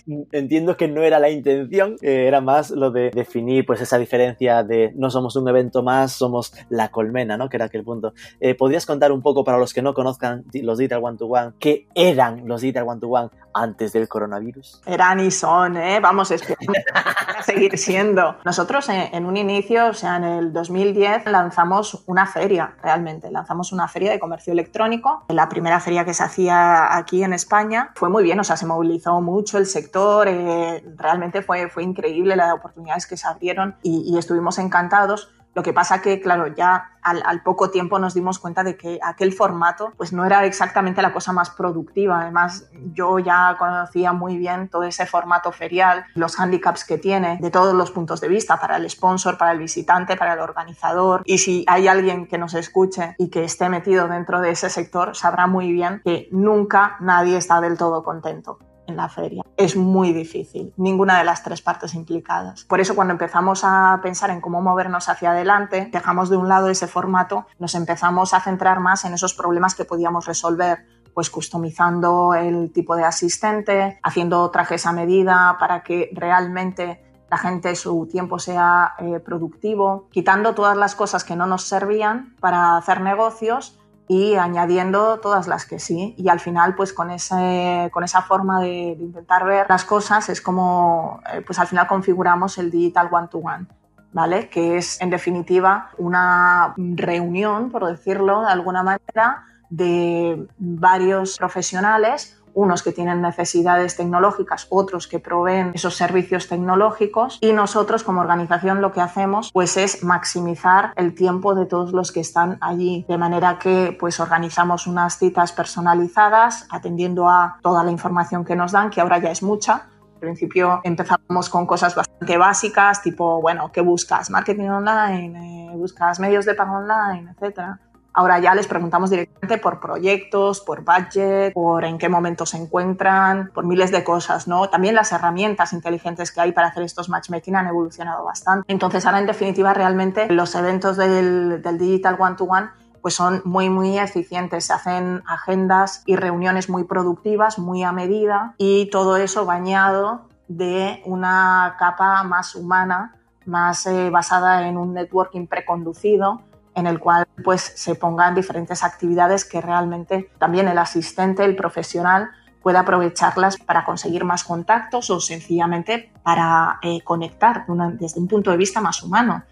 Entiendo 0.32 0.78
que 0.78 0.88
no 0.88 1.02
era 1.02 1.20
la 1.20 1.30
intención, 1.30 1.96
eh, 2.02 2.28
era 2.28 2.42
más 2.42 2.70
lo 2.72 2.92
de 2.92 3.12
definir 3.12 3.66
pues 3.66 3.82
esa 3.82 3.98
diferencia 3.98 4.64
de 4.64 4.94
no 4.96 5.10
somos 5.10 5.36
un 5.36 5.48
evento 5.48 5.84
más, 5.84 6.12
somos 6.12 6.54
la 6.70 6.90
colmena, 6.90 7.38
¿no? 7.38 7.50
Que 7.50 7.58
era 7.58 7.66
aquel 7.66 7.84
punto. 7.84 8.14
Eh, 8.40 8.56
¿Podrías 8.56 8.86
contar 8.86 9.12
un 9.12 9.22
poco 9.22 9.44
para 9.44 9.58
los 9.58 9.74
que 9.74 9.82
no 9.82 9.94
conozcan 9.94 10.46
los 10.54 10.78
Digital 10.78 11.04
One 11.04 11.18
to 11.18 11.26
One, 11.26 11.54
qué 11.60 11.88
eran 11.96 12.48
los 12.48 12.62
Digital 12.62 12.88
One 12.88 13.02
to 13.02 13.08
One 13.08 13.30
antes 13.54 13.94
del 13.94 14.08
coronavirus? 14.08 14.82
Eran 14.86 15.20
y 15.20 15.32
son, 15.32 15.78
¿eh? 15.78 16.00
Vamos, 16.00 16.32
a 16.94 17.44
seguir 17.44 17.78
siendo. 17.78 18.38
Nosotros 18.46 18.88
en, 18.90 19.26
un 19.26 19.38
inicio, 19.38 19.88
o 19.88 19.94
sea, 19.94 20.18
en 20.18 20.24
el 20.24 20.54
2010, 20.54 21.26
lanzamos 21.28 22.04
una 22.06 22.26
feria, 22.26 22.76
realmente, 22.82 23.32
lanzamos 23.32 23.72
una 23.72 23.88
feria 23.88 24.12
de 24.12 24.20
comercio 24.20 24.35
electrónico. 24.48 25.26
La 25.30 25.50
primera 25.50 25.80
feria 25.80 26.06
que 26.06 26.14
se 26.14 26.24
hacía 26.24 26.96
aquí 26.96 27.24
en 27.24 27.34
España 27.34 27.92
fue 27.96 28.10
muy 28.10 28.24
bien, 28.24 28.40
o 28.40 28.44
sea, 28.44 28.58
se 28.58 28.66
movilizó 28.66 29.22
mucho 29.22 29.58
el 29.58 29.66
sector, 29.66 30.28
eh, 30.28 30.84
realmente 30.96 31.42
fue, 31.42 31.70
fue 31.70 31.84
increíble 31.84 32.36
las 32.36 32.54
oportunidades 32.54 33.08
que 33.08 33.18
se 33.18 33.28
abrieron 33.28 33.76
y 33.82 34.18
estuvimos 34.18 34.58
encantados 34.58 35.30
lo 35.56 35.64
que 35.64 35.72
pasa 35.72 36.02
que, 36.02 36.20
claro, 36.20 36.48
ya 36.48 36.92
al, 37.02 37.42
poco 37.42 37.70
tiempo 37.70 37.98
nos 37.98 38.14
dimos 38.14 38.40
cuenta 38.40 38.62
de 38.64 38.76
que 38.76 39.00
aquel 39.02 39.32
formato 39.32 39.94
pues 39.96 40.12
no 40.12 40.26
era 40.26 40.44
exactamente 40.46 41.02
la 41.02 41.14
cosa 41.14 41.32
más 41.32 41.50
productiva. 41.50 42.22
Además, 42.22 42.70
yo 42.94 43.20
ya 43.20 43.56
conocía 43.58 44.12
muy 44.12 44.38
bien 44.38 44.68
todo 44.68 44.84
ese 44.84 45.06
formato 45.06 45.54
ferial, 45.54 46.06
los 46.14 46.38
handicaps 46.38 46.84
que 46.84 46.98
tiene 46.98 47.38
de 47.40 47.52
todos 47.52 47.74
los 47.74 47.92
puntos 47.92 48.20
de 48.20 48.28
vista, 48.28 48.60
para 48.60 48.76
el 48.76 48.90
sponsor, 48.90 49.38
para 49.38 49.54
el 49.54 49.60
visitante, 49.60 50.18
para 50.18 50.34
el 50.34 50.40
organizador. 50.40 51.22
Y 51.26 51.38
si 51.38 51.64
hay 51.68 51.88
alguien 51.88 52.28
que 52.28 52.38
nos 52.38 52.54
escuche 52.54 53.16
y 53.18 53.30
que 53.30 53.46
esté 53.46 53.70
metido 53.70 54.10
dentro 54.10 54.42
de 54.42 54.50
ese 54.50 54.70
sector, 54.70 55.16
sabrá 55.16 55.48
muy 55.48 55.72
bien 55.72 56.02
que 56.04 56.28
nunca 56.32 56.98
nadie 57.00 57.38
está 57.38 57.62
del 57.62 57.78
todo 57.78 58.04
contento 58.04 58.60
en 58.88 58.98
la 58.98 59.10
feria. 59.10 59.44
Es 59.58 59.76
muy 59.76 60.14
difícil, 60.14 60.74
ninguna 60.78 61.18
de 61.18 61.24
las 61.24 61.44
tres 61.44 61.62
partes 61.62 61.94
implicadas. 61.94 62.66
Por 62.66 62.80
eso 62.80 62.96
cuando 62.96 63.14
empezamos 63.14 63.62
a 63.64 64.00
pensar 64.02 64.30
en 64.30 64.42
cómo 64.42 64.62
movernos 64.62 65.10
hacia 65.10 65.32
adelante, 65.32 65.90
dejamos 65.92 66.30
de 66.30 66.38
un 66.38 66.48
lado 66.48 66.70
ese 66.70 66.88
formato, 66.88 67.46
nos 67.60 67.76
empezamos 67.76 68.34
a 68.34 68.42
centrar 68.42 68.80
más 68.80 69.06
en 69.06 69.14
esos 69.14 69.34
problemas 69.34 69.76
que 69.76 69.86
podíamos 69.86 70.26
resolver 70.26 70.86
pues 71.14 71.30
customizando 71.30 72.34
el 72.34 72.74
tipo 72.74 72.96
de 72.98 73.06
asistente, 73.06 74.00
haciendo 74.04 74.52
trajes 74.52 74.86
a 74.86 74.92
medida 74.92 75.56
para 75.58 75.82
que 75.82 76.10
realmente 76.14 77.02
la 77.32 77.38
gente 77.38 77.76
su 77.76 78.08
tiempo 78.12 78.38
sea 78.38 78.94
eh, 79.00 79.20
productivo, 79.20 80.08
quitando 80.12 80.54
todas 80.54 80.78
las 80.78 80.94
cosas 80.94 81.24
que 81.24 81.36
no 81.36 81.48
nos 81.48 81.64
servían 81.64 82.36
para 82.40 82.78
hacer 82.78 83.02
negocios 83.02 83.80
y 84.08 84.36
añadiendo 84.36 85.20
todas 85.20 85.48
las 85.48 85.66
que 85.66 85.80
sí. 85.80 86.14
Y 86.18 86.30
al 86.30 86.40
final, 86.40 86.76
pues 86.76 86.94
con, 86.94 87.12
ese, 87.12 87.90
con 87.92 88.04
esa 88.04 88.22
forma 88.22 88.62
de, 88.62 88.98
intentar 89.00 89.46
ver 89.46 89.68
las 89.70 89.86
cosas 89.86 90.30
es 90.30 90.42
como, 90.42 91.22
eh, 91.34 91.42
pues 91.46 91.60
al 91.60 91.68
final 91.68 91.88
configuramos 91.88 92.58
el 92.58 92.72
digital 92.72 93.10
one-to-one. 93.12 93.66
¿Vale? 94.14 94.48
Que 94.48 94.78
es, 94.78 95.02
en 95.02 95.10
definitiva, 95.10 95.90
una 95.98 96.74
reunión, 96.78 97.70
por 97.70 97.86
decirlo 97.86 98.44
de 98.44 98.48
alguna 98.48 98.82
manera, 98.82 99.44
de 99.70 100.48
varios 100.58 101.38
profesionales 101.38 102.42
unos 102.56 102.82
que 102.82 102.92
tienen 102.92 103.22
necesidades 103.22 103.96
tecnológicas, 103.96 104.66
otros 104.70 105.08
que 105.08 105.20
proveen 105.20 105.72
esos 105.76 105.96
servicios 105.96 106.48
tecnológicos 106.48 107.38
y 107.42 107.54
nosotros 107.54 108.04
como 108.04 108.22
organización 108.22 108.82
lo 108.82 108.92
que 108.92 109.02
hacemos 109.02 109.52
pues 109.54 109.78
es 109.78 110.04
maximizar 110.04 110.94
el 110.96 111.14
tiempo 111.14 111.54
de 111.54 111.66
todos 111.66 111.92
los 111.92 112.12
que 112.12 112.22
están 112.22 112.58
allí, 112.62 113.06
de 113.08 113.18
manera 113.18 113.60
que 113.60 113.96
pues 114.00 114.20
organizamos 114.20 114.88
unas 114.88 115.18
citas 115.20 115.52
personalizadas 115.52 116.68
atendiendo 116.72 117.30
a 117.30 117.60
toda 117.62 117.84
la 117.84 117.92
información 117.92 118.44
que 118.46 118.56
nos 118.56 118.72
dan, 118.72 118.90
que 118.90 119.02
ahora 119.02 119.20
ya 119.20 119.32
es 119.32 119.44
mucha, 119.44 119.90
al 120.16 120.20
principio 120.20 120.80
empezamos 120.84 121.50
con 121.50 121.66
cosas 121.66 121.94
bastante 121.94 122.38
básicas, 122.38 123.02
tipo, 123.02 123.42
bueno, 123.42 123.72
¿qué 123.72 123.82
buscas? 123.82 124.30
Marketing 124.30 124.70
online, 124.70 125.74
eh, 125.74 125.76
buscas 125.76 126.20
medios 126.20 126.46
de 126.46 126.56
pago 126.56 126.78
online, 126.78 127.32
etcétera. 127.32 127.80
Ahora 128.16 128.40
ya 128.40 128.56
les 128.56 128.66
preguntamos 128.66 129.10
directamente 129.10 129.58
por 129.58 129.82
proyectos, 129.82 130.62
por 130.62 130.86
budget, 130.86 131.54
por 131.54 131.84
en 131.84 131.98
qué 131.98 132.08
momento 132.08 132.46
se 132.46 132.56
encuentran, 132.56 133.52
por 133.54 133.66
miles 133.66 133.92
de 133.92 134.06
cosas, 134.06 134.48
¿no? 134.48 134.70
También 134.70 134.96
las 134.96 135.12
herramientas 135.12 135.74
inteligentes 135.74 136.32
que 136.32 136.40
hay 136.40 136.54
para 136.54 136.68
hacer 136.68 136.84
estos 136.84 137.10
matchmaking 137.10 137.58
han 137.58 137.68
evolucionado 137.68 138.24
bastante. 138.24 138.72
Entonces 138.72 139.06
ahora 139.06 139.20
en 139.20 139.26
definitiva 139.26 139.74
realmente 139.74 140.32
los 140.32 140.56
eventos 140.56 140.96
del, 140.96 141.62
Digital 141.78 142.16
One 142.18 142.36
to 142.38 142.46
One 142.46 142.70
pues 143.02 143.16
son 143.16 143.42
muy, 143.44 143.70
muy 143.70 144.00
eficientes. 144.00 144.64
Se 144.64 144.74
hacen 144.74 145.22
agendas 145.28 146.02
y 146.06 146.16
reuniones 146.16 146.70
muy 146.70 146.86
productivas, 146.86 147.60
muy 147.60 147.84
a 147.84 147.92
medida 147.92 148.56
y 148.58 148.90
todo 148.92 149.18
eso 149.18 149.46
bañado 149.46 150.22
de 150.48 151.02
una 151.06 151.76
capa 151.78 152.24
más 152.24 152.56
humana, 152.56 153.14
más 153.46 153.86
eh, 153.88 154.10
basada 154.10 154.70
en 154.70 154.78
un 154.78 154.94
networking 154.94 155.48
preconducido 155.48 156.42
en 156.76 156.88
el 156.88 157.00
cual 157.00 157.26
pues 157.44 157.62
se 157.76 157.96
pongan 157.96 158.36
diferentes 158.36 158.84
actividades 158.84 159.46
que 159.46 159.62
realmente 159.62 160.30
también 160.38 160.68
el 160.68 160.78
asistente, 160.78 161.44
el 161.44 161.56
profesional 161.56 162.30
pueda 162.62 162.82
aprovecharlas 162.82 163.58
para 163.58 163.86
conseguir 163.86 164.26
más 164.26 164.44
contactos 164.44 165.10
o 165.10 165.20
sencillamente 165.20 166.12
para 166.24 166.80
eh, 166.82 167.02
conectar 167.04 167.66
desde 168.00 168.20
un 168.20 168.28
punto 168.28 168.52
de 168.52 168.58
vista 168.58 168.82
más 168.82 169.02
humano. 169.04 169.44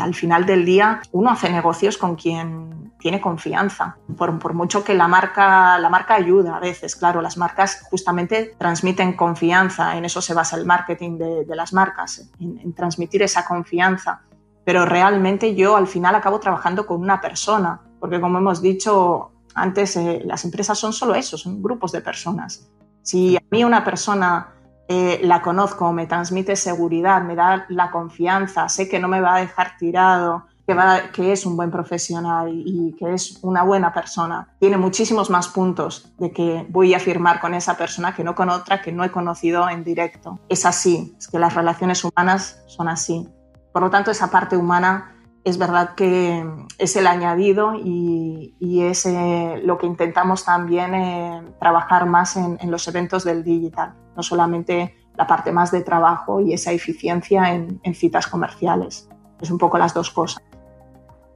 al 0.00 0.14
final 0.14 0.44
del 0.44 0.64
día 0.64 1.00
uno 1.12 1.30
hace 1.30 1.50
negocios 1.50 1.96
con 1.96 2.16
quien 2.16 2.92
tiene 2.98 3.20
confianza, 3.20 3.96
por, 4.16 4.38
por, 4.38 4.54
mucho 4.54 4.84
que 4.84 4.94
la 4.94 5.08
marca, 5.08 5.78
la 5.78 5.88
marca 5.88 6.14
ayuda 6.14 6.56
a 6.56 6.60
veces, 6.60 6.94
claro, 6.94 7.20
las 7.20 7.36
marcas 7.36 7.84
justamente 7.90 8.54
transmiten 8.58 9.14
confianza, 9.14 9.96
en 9.96 10.04
eso 10.04 10.20
se 10.20 10.34
basa 10.34 10.56
el 10.56 10.66
marketing 10.66 11.18
de, 11.18 11.56
las 11.56 11.72
marcas, 11.72 12.30
en 12.38 12.72
transmitir 12.74 13.22
esa 13.22 13.44
confianza, 13.44 14.20
pero 14.64 14.84
realmente 14.84 15.54
yo 15.54 15.76
al 15.76 15.86
final 15.86 16.14
acabo 16.14 16.40
trabajando 16.40 16.86
con 16.86 17.00
una 17.00 17.20
persona, 17.20 17.80
porque 18.00 18.20
como 18.20 18.38
hemos 18.38 18.62
dicho 18.62 19.32
antes, 19.54 19.96
eh, 19.96 20.22
las 20.24 20.44
empresas 20.44 20.78
son 20.78 20.92
solo 20.92 21.14
eso, 21.14 21.36
son 21.36 21.62
grupos 21.62 21.92
de 21.92 22.00
personas. 22.00 22.68
Si 23.02 23.36
a 23.36 23.42
mí 23.50 23.64
una 23.64 23.84
persona 23.84 24.54
eh, 24.88 25.20
la 25.22 25.42
conozco, 25.42 25.92
me 25.92 26.06
transmite 26.06 26.56
seguridad, 26.56 27.22
me 27.22 27.34
da 27.34 27.66
la 27.68 27.90
confianza, 27.90 28.68
sé 28.68 28.88
que 28.88 28.98
no 28.98 29.08
me 29.08 29.20
va 29.20 29.36
a 29.36 29.40
dejar 29.40 29.76
tirado, 29.78 30.46
que, 30.66 30.74
va, 30.74 31.10
que 31.12 31.32
es 31.32 31.44
un 31.44 31.56
buen 31.56 31.70
profesional 31.70 32.50
y, 32.52 32.94
que 32.98 33.14
es 33.14 33.38
una 33.42 33.62
buena 33.64 33.92
persona, 33.92 34.54
tiene 34.60 34.76
muchísimos 34.76 35.28
más 35.28 35.48
puntos 35.48 36.12
de 36.18 36.30
que 36.30 36.66
voy 36.68 36.94
a 36.94 37.00
firmar 37.00 37.40
con 37.40 37.54
esa 37.54 37.76
persona 37.76 38.14
que 38.14 38.22
no 38.22 38.34
con 38.34 38.48
otra 38.48 38.80
que 38.80 38.92
no 38.92 39.02
he 39.04 39.10
conocido 39.10 39.68
en 39.68 39.82
directo. 39.84 40.38
Es 40.48 40.64
así, 40.64 41.14
es 41.18 41.28
que 41.28 41.38
las 41.38 41.54
relaciones 41.54 42.04
humanas 42.04 42.62
son 42.66 42.88
así. 42.88 43.28
Por 43.72 43.82
lo 43.82 43.90
tanto, 43.90 44.10
esa 44.10 44.30
parte 44.30 44.56
humana 44.56 45.12
es 45.44 45.58
verdad 45.58 45.94
que 45.94 46.44
es 46.78 46.96
el 46.96 47.06
añadido 47.06 47.74
y, 47.74 48.54
es 48.60 49.06
eh, 49.06 49.60
lo 49.64 49.78
que 49.78 49.86
intentamos 49.86 50.44
también 50.44 50.94
eh, 50.94 51.42
trabajar 51.58 52.06
más 52.06 52.36
en, 52.36 52.58
los 52.70 52.86
eventos 52.88 53.24
del 53.24 53.42
digital, 53.42 53.94
no 54.16 54.22
solamente 54.22 54.94
la 55.16 55.26
parte 55.26 55.52
más 55.52 55.70
de 55.70 55.82
trabajo 55.82 56.40
y 56.40 56.52
esa 56.52 56.72
eficiencia 56.72 57.54
en, 57.54 57.94
citas 57.94 58.26
comerciales. 58.26 59.08
Es 59.40 59.50
un 59.50 59.58
poco 59.58 59.78
las 59.78 59.94
dos 59.94 60.10
cosas. 60.10 60.42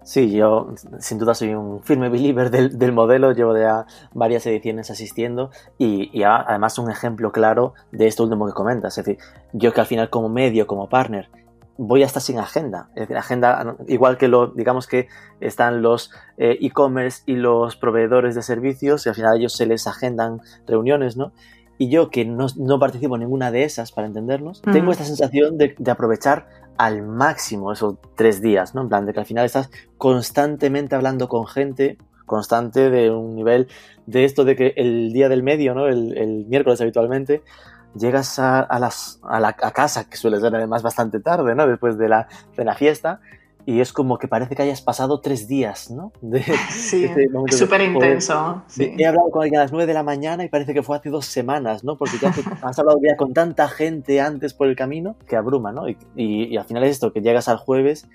Sí, 0.03 0.31
yo 0.31 0.73
sin 1.01 1.19
duda 1.19 1.35
soy 1.35 1.55
un 1.55 1.83
firme 1.83 2.09
believer 2.09 2.51
del, 2.51 2.93
modelo, 2.93 3.33
llevo 3.33 3.57
ya 3.57 3.87
varias 4.13 4.47
ediciones 4.47 4.91
asistiendo 4.91 5.51
y, 5.79 6.17
y, 6.17 6.23
además 6.23 6.79
un 6.79 6.91
ejemplo 6.91 7.33
claro 7.33 7.75
de 7.91 8.07
esto 8.07 8.23
último 8.23 8.47
que 8.47 8.53
comentas. 8.53 8.97
Es 8.99 9.05
decir, 9.05 9.23
yo 9.53 9.73
que 9.73 9.81
al 9.81 9.87
final 9.87 10.09
como 10.09 10.29
medio, 10.29 10.69
como 10.69 10.89
partner, 10.89 11.29
voy 11.79 12.03
a 12.03 12.07
estar 12.07 12.23
sin 12.23 12.39
agenda. 12.39 12.89
Es 12.95 13.03
decir, 13.03 13.17
agenda, 13.17 13.77
igual 13.87 14.17
que 14.17 14.29
lo, 14.29 14.49
digamos 14.49 14.87
que 14.87 15.09
están 15.41 15.83
los 15.83 16.11
eh, 16.39 16.59
e-commerce 16.61 17.23
y 17.27 17.35
los 17.35 17.77
proveedores 17.77 18.35
de 18.35 18.43
servicios, 18.43 19.07
y 19.07 19.09
al 19.09 19.15
final 19.15 19.39
ellos 19.39 19.55
se 19.55 19.67
les 19.67 19.87
agendan 19.87 20.41
reuniones, 20.67 21.17
¿no? 21.17 21.33
Y 21.79 21.91
yo, 21.91 22.09
que 22.09 22.25
no, 22.25 22.47
no 22.57 22.79
participo 22.79 23.17
en 23.17 23.23
ninguna 23.23 23.51
de 23.51 23.65
esas, 23.65 23.93
para 23.93 24.07
entendernos, 24.07 24.63
tengo 24.63 24.93
esta 24.93 25.05
sensación 25.05 25.59
de, 25.59 25.75
de, 25.79 25.91
aprovechar 25.91 26.49
al 26.79 27.03
máximo 27.03 27.71
esos 27.73 27.97
tres 28.17 28.41
días, 28.41 28.75
¿no? 28.75 28.83
En 28.83 28.89
plan, 28.89 29.05
de 29.05 29.13
que 29.13 29.21
al 29.21 29.27
final 29.27 29.45
estás 29.45 29.71
constantemente 29.99 30.95
hablando 30.95 31.29
con 31.29 31.47
gente, 31.47 31.99
constante 32.25 32.89
de 32.91 33.11
un 33.11 33.35
nivel 33.35 33.69
de 34.07 34.25
esto 34.25 34.45
de 34.45 34.57
que 34.57 34.73
el 34.77 35.13
día 35.13 35.29
del 35.29 35.43
medio, 35.43 35.75
¿no? 35.75 35.87
El, 35.87 36.17
el 36.17 36.47
miércoles 36.47 36.81
habitualmente, 36.81 37.43
llegas 37.99 38.39
a, 38.39 38.67
las, 38.79 39.21
a, 39.23 39.41
la, 39.41 39.53
casa, 39.53 40.09
que 40.09 40.17
suele 40.17 40.41
ser 40.41 40.55
además 40.55 40.83
bastante 40.83 41.21
tarde, 41.21 41.55
¿no? 41.55 41.67
Después 41.67 41.99
de 41.99 42.09
la, 42.09 42.29
de 42.57 42.65
la 42.65 42.75
fiesta, 42.75 43.21
y 43.67 43.81
es 43.81 43.93
como 43.93 44.17
que 44.17 44.29
parece 44.29 44.55
que 44.55 44.63
hayas 44.63 44.81
pasado 44.81 45.21
tres 45.21 45.49
días, 45.49 45.91
¿no? 45.91 46.13
sí, 46.71 47.09
súper 47.51 47.81
intenso. 47.81 48.63
Sí. 48.69 48.95
He 48.97 49.05
hablado 49.05 49.29
con 49.33 49.43
alguien 49.43 49.59
a 49.59 49.65
las 49.65 49.73
nueve 49.73 49.87
de 49.87 49.95
la 49.95 50.05
mañana 50.05 50.45
y 50.45 50.49
parece 50.49 50.73
que 50.73 50.85
fue 50.85 50.97
hace 50.97 51.11
dos 51.11 51.27
semanas, 51.27 51.83
¿no? 51.83 51.97
Porque 51.97 52.17
ya 52.23 52.29
has 52.63 52.79
hablado 52.79 53.01
ya 53.03 53.17
con 53.17 53.35
tanta 53.35 53.67
gente 53.67 54.21
antes 54.21 54.55
por 54.55 54.69
el 54.69 54.77
camino 54.77 55.17
que 55.27 55.35
abruma, 55.35 55.73
¿no? 55.73 55.89
Y, 55.89 55.97
y, 56.15 56.57
al 56.57 56.65
final 56.65 56.85
es 56.85 56.93
esto, 56.93 57.13
que 57.13 57.21
llegas 57.21 57.49
al 57.49 57.57
jueves 57.57 58.09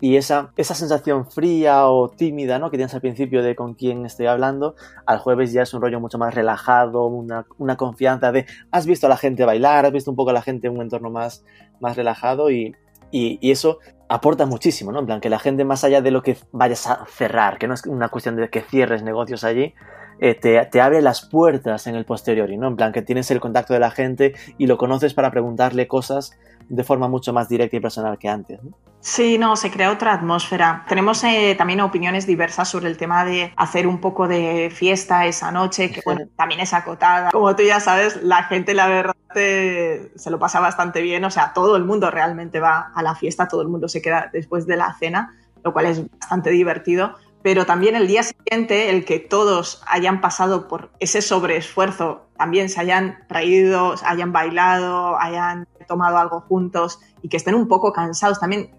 y 0.00 0.16
esa, 0.16 0.52
esa 0.56 0.74
sensación 0.74 1.30
fría 1.30 1.86
o 1.86 2.10
tímida 2.10 2.58
¿no? 2.58 2.70
que 2.70 2.76
tienes 2.76 2.92
al 2.94 3.00
principio 3.00 3.42
de 3.42 3.56
con 3.56 3.74
quién 3.74 4.04
estoy 4.04 4.26
hablando, 4.26 4.74
al 5.06 5.18
jueves 5.18 5.52
ya 5.52 5.62
es 5.62 5.72
un 5.72 5.80
rollo 5.80 6.00
mucho 6.00 6.18
más 6.18 6.34
relajado, 6.34 7.06
una, 7.06 7.46
una, 7.56 7.76
confianza 7.76 8.30
de 8.30 8.44
has 8.70 8.86
visto 8.86 9.06
a 9.06 9.08
la 9.08 9.16
gente 9.16 9.46
bailar, 9.46 9.86
has 9.86 9.92
visto 9.92 10.10
un 10.10 10.16
poco 10.16 10.30
a 10.30 10.34
la 10.34 10.42
gente 10.42 10.66
en 10.66 10.74
un 10.74 10.82
entorno 10.82 11.10
más, 11.10 11.44
más 11.80 11.96
relajado 11.96 12.50
y, 12.50 12.74
y, 13.10 13.38
y, 13.40 13.50
eso 13.52 13.78
aporta 14.08 14.46
muchísimo, 14.46 14.92
¿no? 14.92 15.00
En 15.00 15.06
plan, 15.06 15.20
que 15.20 15.30
la 15.30 15.38
gente 15.38 15.64
más 15.64 15.84
allá 15.84 16.00
de 16.00 16.10
lo 16.10 16.22
que 16.22 16.36
vayas 16.52 16.86
a 16.86 17.04
cerrar, 17.06 17.58
que 17.58 17.66
no 17.66 17.74
es 17.74 17.86
una 17.86 18.08
cuestión 18.08 18.36
de 18.36 18.48
que 18.48 18.60
cierres 18.60 19.02
negocios 19.02 19.44
allí, 19.44 19.74
eh, 20.18 20.34
te, 20.34 20.64
te, 20.66 20.80
abre 20.80 21.02
las 21.02 21.26
puertas 21.26 21.86
en 21.86 21.94
el 21.94 22.04
posterior, 22.04 22.48
¿no? 22.50 22.68
En 22.68 22.76
plan, 22.76 22.92
que 22.92 23.02
tienes 23.02 23.30
el 23.30 23.40
contacto 23.40 23.74
de 23.74 23.80
la 23.80 23.90
gente 23.90 24.34
y 24.58 24.66
lo 24.66 24.78
conoces 24.78 25.12
para 25.12 25.30
preguntarle 25.30 25.86
cosas 25.86 26.38
de 26.68 26.84
forma 26.84 27.08
mucho 27.08 27.32
más 27.32 27.48
directa 27.48 27.76
y 27.76 27.80
personal 27.80 28.18
que 28.18 28.28
antes. 28.28 28.62
¿no? 28.62 28.72
Sí, 29.06 29.38
no, 29.38 29.54
se 29.54 29.70
crea 29.70 29.92
otra 29.92 30.14
atmósfera. 30.14 30.84
Tenemos 30.88 31.22
eh, 31.22 31.54
también 31.56 31.80
opiniones 31.80 32.26
diversas 32.26 32.68
sobre 32.68 32.88
el 32.88 32.96
tema 32.96 33.24
de 33.24 33.52
hacer 33.56 33.86
un 33.86 34.00
poco 34.00 34.26
de 34.26 34.68
fiesta 34.74 35.26
esa 35.26 35.52
noche, 35.52 35.92
que 35.92 36.02
bueno, 36.04 36.26
también 36.34 36.60
es 36.60 36.74
acotada. 36.74 37.30
Como 37.30 37.54
tú 37.54 37.62
ya 37.62 37.78
sabes, 37.78 38.20
la 38.24 38.42
gente, 38.42 38.74
la 38.74 38.88
verdad, 38.88 39.14
se 39.32 40.10
lo 40.28 40.40
pasa 40.40 40.58
bastante 40.58 41.02
bien. 41.02 41.24
O 41.24 41.30
sea, 41.30 41.52
todo 41.52 41.76
el 41.76 41.84
mundo 41.84 42.10
realmente 42.10 42.58
va 42.58 42.90
a 42.96 43.00
la 43.04 43.14
fiesta, 43.14 43.46
todo 43.46 43.62
el 43.62 43.68
mundo 43.68 43.88
se 43.88 44.02
queda 44.02 44.28
después 44.32 44.66
de 44.66 44.76
la 44.76 44.92
cena, 44.94 45.36
lo 45.62 45.72
cual 45.72 45.86
es 45.86 46.02
bastante 46.10 46.50
divertido 46.50 47.14
pero 47.42 47.64
también 47.64 47.94
el 47.94 48.08
día 48.08 48.24
siguiente, 48.24 48.90
el 48.90 49.04
que 49.04 49.20
todos 49.20 49.80
hayan 49.86 50.20
pasado 50.20 50.66
por 50.66 50.90
ese 50.98 51.22
sobreesfuerzo, 51.22 52.26
también 52.36 52.68
se 52.68 52.80
hayan 52.80 53.20
reído, 53.28 53.94
hayan 54.04 54.32
bailado, 54.32 55.16
hayan 55.20 55.68
tomado 55.86 56.18
algo 56.18 56.40
juntos 56.40 56.98
y 57.22 57.28
que 57.28 57.36
estén 57.36 57.54
un 57.54 57.68
poco 57.68 57.92
cansados, 57.92 58.40
también 58.40 58.72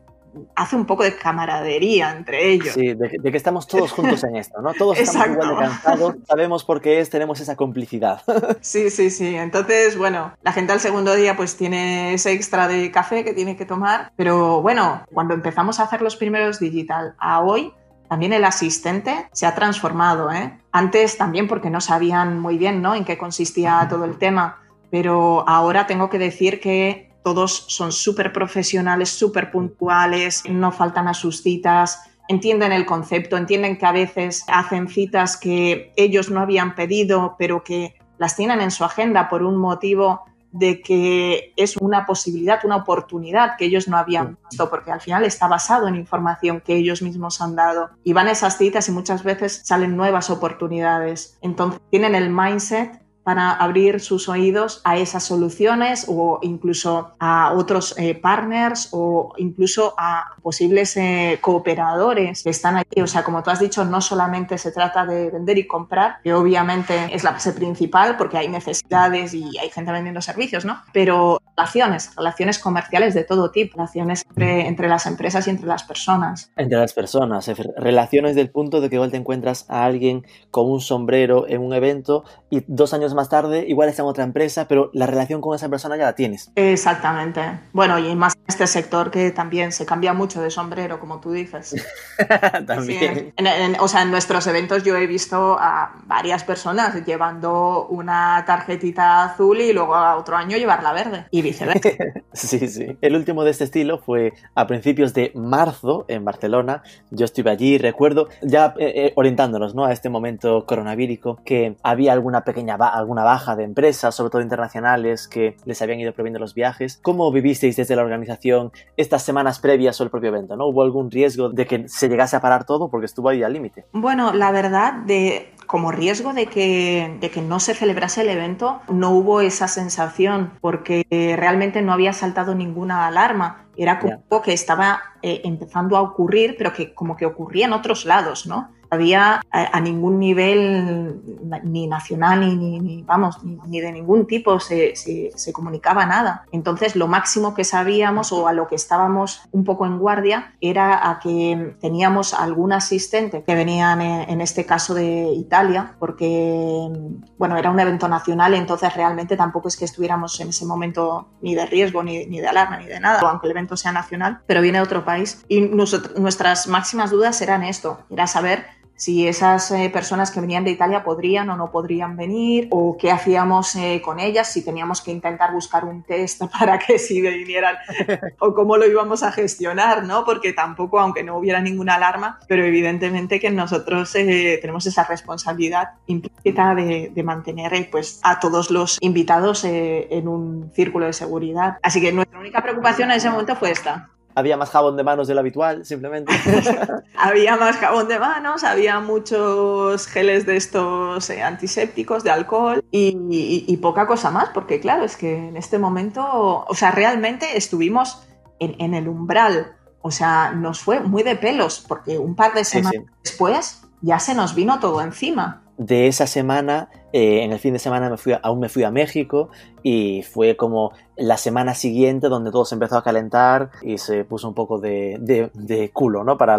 hace 0.56 0.76
un 0.76 0.86
poco 0.86 1.04
de 1.04 1.16
camaradería 1.16 2.12
entre 2.16 2.50
ellos. 2.52 2.74
Sí, 2.74 2.94
de, 2.94 3.10
que 3.10 3.38
estamos 3.38 3.68
todos 3.68 3.92
juntos 3.92 4.24
en 4.24 4.36
esto, 4.36 4.62
¿no? 4.62 4.74
Todos 4.74 5.00
estamos 5.00 5.30
igual 5.30 5.50
de 5.50 5.56
cansados, 5.56 6.16
sabemos 6.28 6.64
por 6.64 6.82
qué 6.82 7.00
es, 7.00 7.10
tenemos 7.10 7.40
esa 7.40 7.56
complicidad. 7.56 8.22
Sí, 8.62 8.90
sí, 8.90 9.10
sí. 9.10 9.36
Entonces, 9.36 9.98
bueno, 9.98 10.34
la 10.42 10.52
gente 10.52 10.74
al 10.74 10.80
segundo 10.80 11.16
día 11.16 11.36
pues 11.36 11.56
tiene 11.56 12.14
ese 12.14 12.32
extra 12.32 12.68
de 12.68 12.92
café 12.92 13.24
que 13.24 13.34
tiene 13.34 13.56
que 13.56 13.66
tomar, 13.66 14.12
pero 14.16 14.62
bueno, 14.62 15.04
cuando 15.14 15.34
empezamos 15.34 15.80
a 15.80 15.84
hacer 15.84 16.02
los 16.02 16.16
primeros 16.16 16.60
digital 16.60 17.16
a 17.20 17.42
hoy, 17.42 17.74
también 18.10 18.34
el 18.34 18.46
asistente 18.46 19.28
se 19.32 19.46
ha 19.46 19.56
transformado. 19.56 20.32
¿eh? 20.32 20.58
Antes 20.72 21.18
también 21.18 21.48
porque 21.48 21.70
no 21.70 21.82
sabían 21.82 22.40
muy 22.40 22.58
bien 22.58 22.82
¿no? 22.82 22.96
en 22.96 23.06
qué 23.06 23.18
consistía 23.18 23.86
todo 23.90 24.06
el 24.06 24.18
tema, 24.18 24.62
pero 24.90 25.48
ahora 25.48 25.88
tengo 25.88 26.10
que 26.10 26.20
decir 26.20 26.60
que 26.60 27.07
todos 27.28 27.66
son 27.68 27.92
súper 27.92 28.32
profesionales, 28.32 29.10
súper 29.10 29.52
puntuales, 29.52 30.44
no 30.50 30.72
faltan 30.72 31.10
a 31.10 31.14
sus 31.14 31.44
citas, 31.44 32.00
entienden 32.30 32.72
el 32.72 32.86
concepto, 32.86 33.36
entienden 33.36 33.78
que 33.78 33.86
a 33.86 33.92
veces 33.92 34.46
hacen 34.48 34.88
citas 34.88 35.36
que 35.36 35.92
ellos 35.98 36.32
no 36.32 36.40
habían 36.40 36.74
pedido, 36.74 37.36
pero 37.38 37.66
que 37.66 37.96
las 38.18 38.38
tienen 38.38 38.62
en 38.62 38.72
su 38.72 38.86
agenda 38.86 39.28
por 39.28 39.44
un 39.44 39.58
motivo 39.58 40.24
de 40.54 40.82
que 40.82 41.52
es 41.58 41.76
una 41.76 42.06
posibilidad, 42.06 42.62
una 42.64 42.78
oportunidad 42.78 43.58
que 43.58 43.66
ellos 43.66 43.90
no 43.90 43.98
habían 43.98 44.38
visto, 44.50 44.70
porque 44.70 44.94
al 44.94 45.02
final 45.02 45.26
está 45.26 45.50
basado 45.50 45.90
en 45.90 45.96
información 45.96 46.62
que 46.62 46.78
ellos 46.78 47.02
mismos 47.02 47.42
han 47.42 47.58
dado. 47.58 47.90
Y 48.06 48.14
van 48.14 48.28
a 48.28 48.32
esas 48.32 48.58
citas 48.58 48.88
y 48.88 48.94
muchas 48.94 49.24
veces 49.24 49.64
salen 49.66 49.98
nuevas 49.98 50.30
oportunidades. 50.30 51.38
Entonces 51.42 51.82
tienen 51.90 52.16
el 52.16 52.30
mindset 52.30 53.06
para 53.28 53.52
abrir 53.52 54.00
sus 54.00 54.30
oídos 54.30 54.80
a 54.86 54.96
esas 54.96 55.22
soluciones 55.22 56.06
o 56.08 56.40
incluso 56.44 57.12
a 57.20 57.52
otros 57.52 57.94
eh, 57.98 58.16
partners 58.16 58.88
o 58.94 59.34
incluso 59.36 59.94
a 59.98 60.38
posibles 60.42 60.96
eh, 60.96 61.38
cooperadores 61.42 62.42
que 62.44 62.52
están 62.52 62.78
aquí. 62.78 63.02
O 63.02 63.08
sea, 63.08 63.26
como 63.26 63.44
tú 63.44 63.50
has 63.50 63.60
dicho, 63.60 63.84
no 63.84 64.00
solamente 64.00 64.58
se 64.58 64.72
trata 64.72 65.06
de 65.06 65.30
vender 65.30 65.58
y 65.58 65.68
comprar, 65.68 66.22
que 66.24 66.34
obviamente 66.34 67.10
es 67.12 67.26
la 67.26 67.32
base 67.32 67.52
principal 67.52 68.16
porque 68.16 68.38
hay 68.38 68.48
necesidades 68.48 69.34
y 69.34 69.58
hay 69.58 69.72
gente 69.72 69.92
vendiendo 69.92 70.22
servicios, 70.22 70.64
¿no? 70.64 70.82
Pero 70.94 71.42
relaciones, 71.58 72.16
relaciones 72.16 72.60
comerciales 72.60 73.14
de 73.14 73.26
todo 73.26 73.52
tipo, 73.52 73.76
relaciones 73.76 74.24
entre, 74.30 74.68
entre 74.70 74.88
las 74.88 75.06
empresas 75.06 75.48
y 75.48 75.50
entre 75.50 75.68
las 75.68 75.84
personas. 75.84 76.50
Entre 76.56 76.80
las 76.80 76.94
personas, 76.94 77.52
relaciones 77.76 78.38
del 78.38 78.52
punto 78.52 78.80
de 78.80 78.90
que 78.90 78.96
igual 78.96 79.12
te 79.12 79.18
encuentras 79.18 79.66
a 79.70 79.84
alguien 79.84 80.26
con 80.50 80.72
un 80.72 80.80
sombrero 80.80 81.46
en 81.50 81.62
un 81.62 81.74
evento 81.74 82.24
y 82.50 82.64
dos 82.68 82.94
años 82.94 83.17
más 83.18 83.30
tarde, 83.30 83.66
igual 83.68 83.90
está 83.90 84.04
en 84.04 84.08
otra 84.08 84.24
empresa, 84.24 84.68
pero 84.68 84.90
la 84.94 85.08
relación 85.08 85.42
con 85.42 85.56
esa 85.56 85.68
persona 85.68 85.98
ya 85.98 86.06
la 86.06 86.14
tienes. 86.14 86.52
Exactamente. 86.56 87.42
Bueno, 87.74 88.00
y 88.00 88.16
más 88.16 88.36
en 88.36 88.44
este 88.48 88.68
sector 88.68 89.12
que 89.12 89.32
también 89.32 89.72
se 89.72 89.86
cambia 89.86 90.14
mucho 90.14 90.42
de 90.42 90.50
sombrero, 90.50 91.00
como 91.00 91.20
tú 91.20 91.32
dices. 91.32 91.76
también. 92.68 93.34
o 93.80 93.88
sea, 93.88 94.04
en 94.04 94.12
nuestros 94.12 94.48
eventos 94.48 94.84
yo 94.84 94.96
he 94.96 95.08
visto 95.08 95.58
a 95.60 95.96
varias 96.06 96.44
personas 96.44 97.06
llevando 97.06 97.88
una 97.88 98.44
tarjetita 98.46 99.26
azul 99.26 99.60
y 99.60 99.74
luego 99.74 99.96
a 99.96 100.16
otro 100.16 100.38
año 100.38 100.58
llevarla 100.58 100.94
verde 100.94 101.26
y 101.32 101.42
viceversa. 101.42 101.90
sí, 102.34 102.68
sí. 102.68 102.98
El 103.02 103.16
último 103.16 103.44
de 103.44 103.52
este 103.52 103.64
estilo 103.64 103.98
fue 103.98 104.34
a 104.56 104.68
principios 104.68 105.14
de 105.14 105.32
marzo 105.36 106.06
en 106.08 106.24
Barcelona. 106.24 106.84
Yo 107.12 107.26
estuve 107.26 107.50
allí, 107.50 107.78
recuerdo, 107.78 108.30
ya 108.42 108.74
eh, 108.78 108.94
eh, 108.96 109.14
orientándonos 109.16 109.76
¿no? 109.76 109.86
a 109.86 109.92
este 109.92 110.10
momento 110.10 110.66
coronavírico, 110.66 111.40
que 111.44 111.76
había 111.84 112.14
alguna 112.14 112.44
pequeña, 112.44 112.78
alguna 113.08 113.24
baja 113.24 113.56
de 113.56 113.64
empresas, 113.64 114.14
sobre 114.14 114.30
todo 114.30 114.42
internacionales, 114.42 115.30
que 115.30 115.56
les 115.64 115.82
habían 115.82 116.00
ido 116.00 116.14
prohibiendo 116.14 116.40
los 116.40 116.54
viajes. 116.54 117.00
¿Cómo 117.02 117.32
vivisteis 117.32 117.78
desde 117.78 117.96
la 117.96 118.04
organización 118.04 118.72
estas 118.98 119.24
semanas 119.24 119.60
previas 119.60 120.02
al 120.02 120.10
propio 120.10 120.30
evento? 120.30 120.58
¿no? 120.58 120.68
¿Hubo 120.68 120.84
algún 120.84 121.10
riesgo 121.10 121.50
de 121.50 121.66
que 121.66 121.88
se 121.88 122.10
llegase 122.10 122.36
a 122.36 122.42
parar 122.42 122.66
todo 122.66 122.90
porque 122.90 123.06
estuvo 123.06 123.30
ahí 123.30 123.44
al 123.44 123.54
límite? 123.54 123.86
Bueno, 123.94 124.34
la 124.34 124.52
verdad, 124.52 124.94
de, 124.94 125.54
como 125.68 125.92
riesgo 125.92 126.34
de 126.34 126.48
que, 126.48 127.18
de 127.22 127.32
que 127.32 127.42
no 127.42 127.62
se 127.62 127.74
celebrase 127.74 128.22
el 128.22 128.30
evento, 128.30 128.82
no 128.90 129.12
hubo 129.12 129.40
esa 129.40 129.70
sensación 129.70 130.52
porque 130.60 131.06
realmente 131.38 131.82
no 131.82 131.94
había 131.94 132.12
saltado 132.12 132.56
ninguna 132.56 133.08
alarma. 133.08 133.68
Era 133.78 134.00
como 134.00 134.42
que 134.42 134.54
estaba 134.54 135.02
eh, 135.22 135.42
empezando 135.44 135.96
a 135.98 136.02
ocurrir, 136.02 136.56
pero 136.58 136.74
que 136.74 136.94
como 136.94 137.16
que 137.16 137.26
ocurría 137.26 137.68
en 137.68 137.74
otros 137.74 138.06
lados, 138.06 138.48
¿no? 138.48 138.72
Había 138.90 139.42
a, 139.52 139.80
ningún 139.80 140.20
nivel, 140.20 141.22
ni 141.64 141.88
nacional, 141.88 142.40
ni, 142.40 142.80
ni, 142.80 143.04
vamos, 143.04 143.38
ni, 143.44 143.80
de 143.80 143.92
ningún 143.92 144.28
tipo 144.28 144.60
se, 144.60 144.96
se, 144.96 145.54
comunicaba 145.54 146.06
nada. 146.06 146.46
Entonces, 146.52 146.96
lo 146.96 147.08
máximo 147.08 147.54
que 147.54 147.64
sabíamos 147.64 148.32
o 148.32 148.48
a 148.48 148.54
lo 148.54 148.68
que 148.68 148.76
estábamos 148.76 149.42
un 149.52 149.64
poco 149.64 149.86
en 149.86 149.98
guardia 149.98 150.54
era 150.62 151.10
a 151.10 151.20
que 151.20 151.76
teníamos 151.80 152.34
algún 152.34 152.74
asistente 152.74 153.44
que 153.44 153.56
venían, 153.56 154.02
en, 154.02 154.30
en 154.30 154.42
este 154.42 154.66
caso 154.66 154.94
de 154.94 155.32
Italia, 155.34 155.96
porque, 156.00 156.90
bueno, 157.38 157.58
era 157.58 157.72
un 157.72 157.80
evento 157.80 158.08
nacional, 158.08 158.54
entonces 158.54 158.94
realmente 158.96 159.38
tampoco 159.38 159.68
es 159.68 159.78
que 159.78 159.86
estuviéramos 159.86 160.40
en 160.40 160.50
ese 160.50 160.66
momento 160.66 161.30
ni 161.42 161.56
de 161.56 161.66
riesgo, 161.66 162.04
ni, 162.04 162.26
ni 162.26 162.40
de 162.40 162.48
alarma, 162.48 162.78
ni 162.78 162.86
de 162.86 163.00
nada, 163.00 163.20
aunque 163.22 163.48
el 163.48 163.52
evento 163.52 163.78
sea 163.78 163.92
nacional, 163.92 164.40
pero 164.46 164.62
viene 164.62 164.78
de 164.80 164.84
otro 164.84 165.06
país. 165.06 165.44
Y 165.48 165.62
nuestras 165.62 166.68
máximas 166.68 167.12
dudas 167.12 167.42
eran 167.42 167.64
esto, 167.64 168.00
era 168.10 168.28
saber 168.28 168.66
si 168.98 169.28
esas 169.28 169.70
eh, 169.72 169.90
personas 169.92 170.32
que 170.32 170.42
venían 170.42 170.66
de 170.66 170.72
Italia 170.72 171.04
podrían 171.04 171.50
o 171.52 171.56
no 171.56 171.72
podrían 171.72 172.18
venir, 172.18 172.68
o 172.72 172.98
qué 172.98 173.12
hacíamos 173.12 173.76
eh, 173.76 174.02
con 174.04 174.20
ellas, 174.20 174.52
si 174.52 174.66
teníamos 174.66 175.02
que 175.02 175.12
intentar 175.12 175.54
buscar 175.54 175.86
un 175.86 176.04
test 176.04 176.42
para 176.60 176.80
que 176.80 177.00
sí 177.00 177.22
vinieran, 177.22 177.78
o 178.40 178.54
cómo 178.54 178.76
lo 178.76 178.88
íbamos 178.88 179.24
a 179.24 179.32
gestionar, 179.32 180.04
¿no? 180.04 180.26
Porque 180.26 180.52
tampoco, 180.52 181.00
aunque 181.00 181.24
no 181.24 181.38
hubiera 181.38 181.62
ninguna 181.62 181.96
alarma, 181.96 182.40
pero 182.48 182.66
evidentemente 182.66 183.40
que 183.40 183.52
nosotros 183.52 184.14
eh, 184.16 184.58
tenemos 184.60 184.86
esa 184.88 185.04
responsabilidad 185.04 185.92
implícita 186.08 186.74
de, 186.74 187.12
de 187.14 187.24
mantener 187.24 187.90
pues, 187.92 188.20
a 188.24 188.40
todos 188.40 188.72
los 188.72 188.98
invitados 189.02 189.64
en 189.64 190.28
un 190.28 190.72
círculo 190.74 191.06
de 191.06 191.14
seguridad. 191.14 191.78
Así 191.84 192.02
que 192.02 192.12
nuestra 192.12 192.40
única 192.40 192.64
preocupación 192.64 193.12
en 193.12 193.18
ese 193.18 193.30
momento 193.30 193.56
fue 193.56 193.72
esta 193.72 194.10
había 194.38 194.56
más 194.56 194.70
jabón 194.70 194.96
de 194.96 195.04
manos 195.04 195.28
del 195.28 195.40
habitual, 195.40 195.84
simplemente. 195.84 196.32
había 197.18 197.58
más 197.58 197.78
jabón 197.78 198.08
de 198.08 198.20
manos, 198.20 198.64
había 198.64 199.00
muchos 199.00 200.06
geles 200.06 200.46
de 200.46 200.58
estos 200.58 201.28
eh, 201.32 201.42
antisépticos, 201.42 202.24
de 202.24 202.30
alcohol 202.30 202.84
y, 202.92 203.78
poca 203.78 204.06
cosa 204.06 204.30
más, 204.30 204.50
porque 204.50 204.80
claro, 204.80 205.04
es 205.06 205.18
que 205.18 205.48
en 205.48 205.58
este 205.58 205.80
momento, 205.80 206.66
o 206.68 206.76
sea, 206.76 206.92
realmente 206.92 207.58
estuvimos 207.58 208.28
en, 208.60 208.94
el 208.94 209.08
umbral, 209.08 209.76
o 210.04 210.12
sea, 210.12 210.52
nos 210.52 210.82
fue 210.82 211.00
muy 211.00 211.24
de 211.24 211.36
pelos, 211.36 211.84
porque 211.88 212.20
un 212.20 212.36
par 212.36 212.54
de 212.54 212.64
semanas 212.64 213.06
después 213.24 213.82
ya 214.02 214.20
se 214.20 214.36
nos 214.36 214.54
vino 214.54 214.80
todo 214.80 215.02
encima. 215.02 215.64
De 215.78 216.08
esa 216.08 216.28
semana 216.28 216.90
eh, 217.12 217.44
en 217.44 217.52
el 217.54 217.60
fin 217.60 217.74
de 217.74 217.80
semana 217.80 218.10
me 218.10 218.18
fui 218.18 218.34
aún 218.42 218.60
me 218.60 218.70
fui 218.70 218.84
a 218.84 218.92
México 218.92 219.50
y 219.82 220.24
fue 220.24 220.58
como 220.58 220.92
la 221.18 221.38
semana 221.38 221.74
siguiente 221.74 222.30
donde 222.30 222.52
todo 222.52 222.66
se 222.66 222.76
empezó 222.76 222.98
a 222.98 223.04
calentar 223.04 223.72
y 223.82 223.98
se 223.98 224.24
puso 224.24 224.48
un 224.48 224.54
poco 224.54 224.80
de, 224.80 225.18
de, 225.54 225.90
culo, 225.92 226.24
¿no? 226.24 226.38
Para 226.38 226.58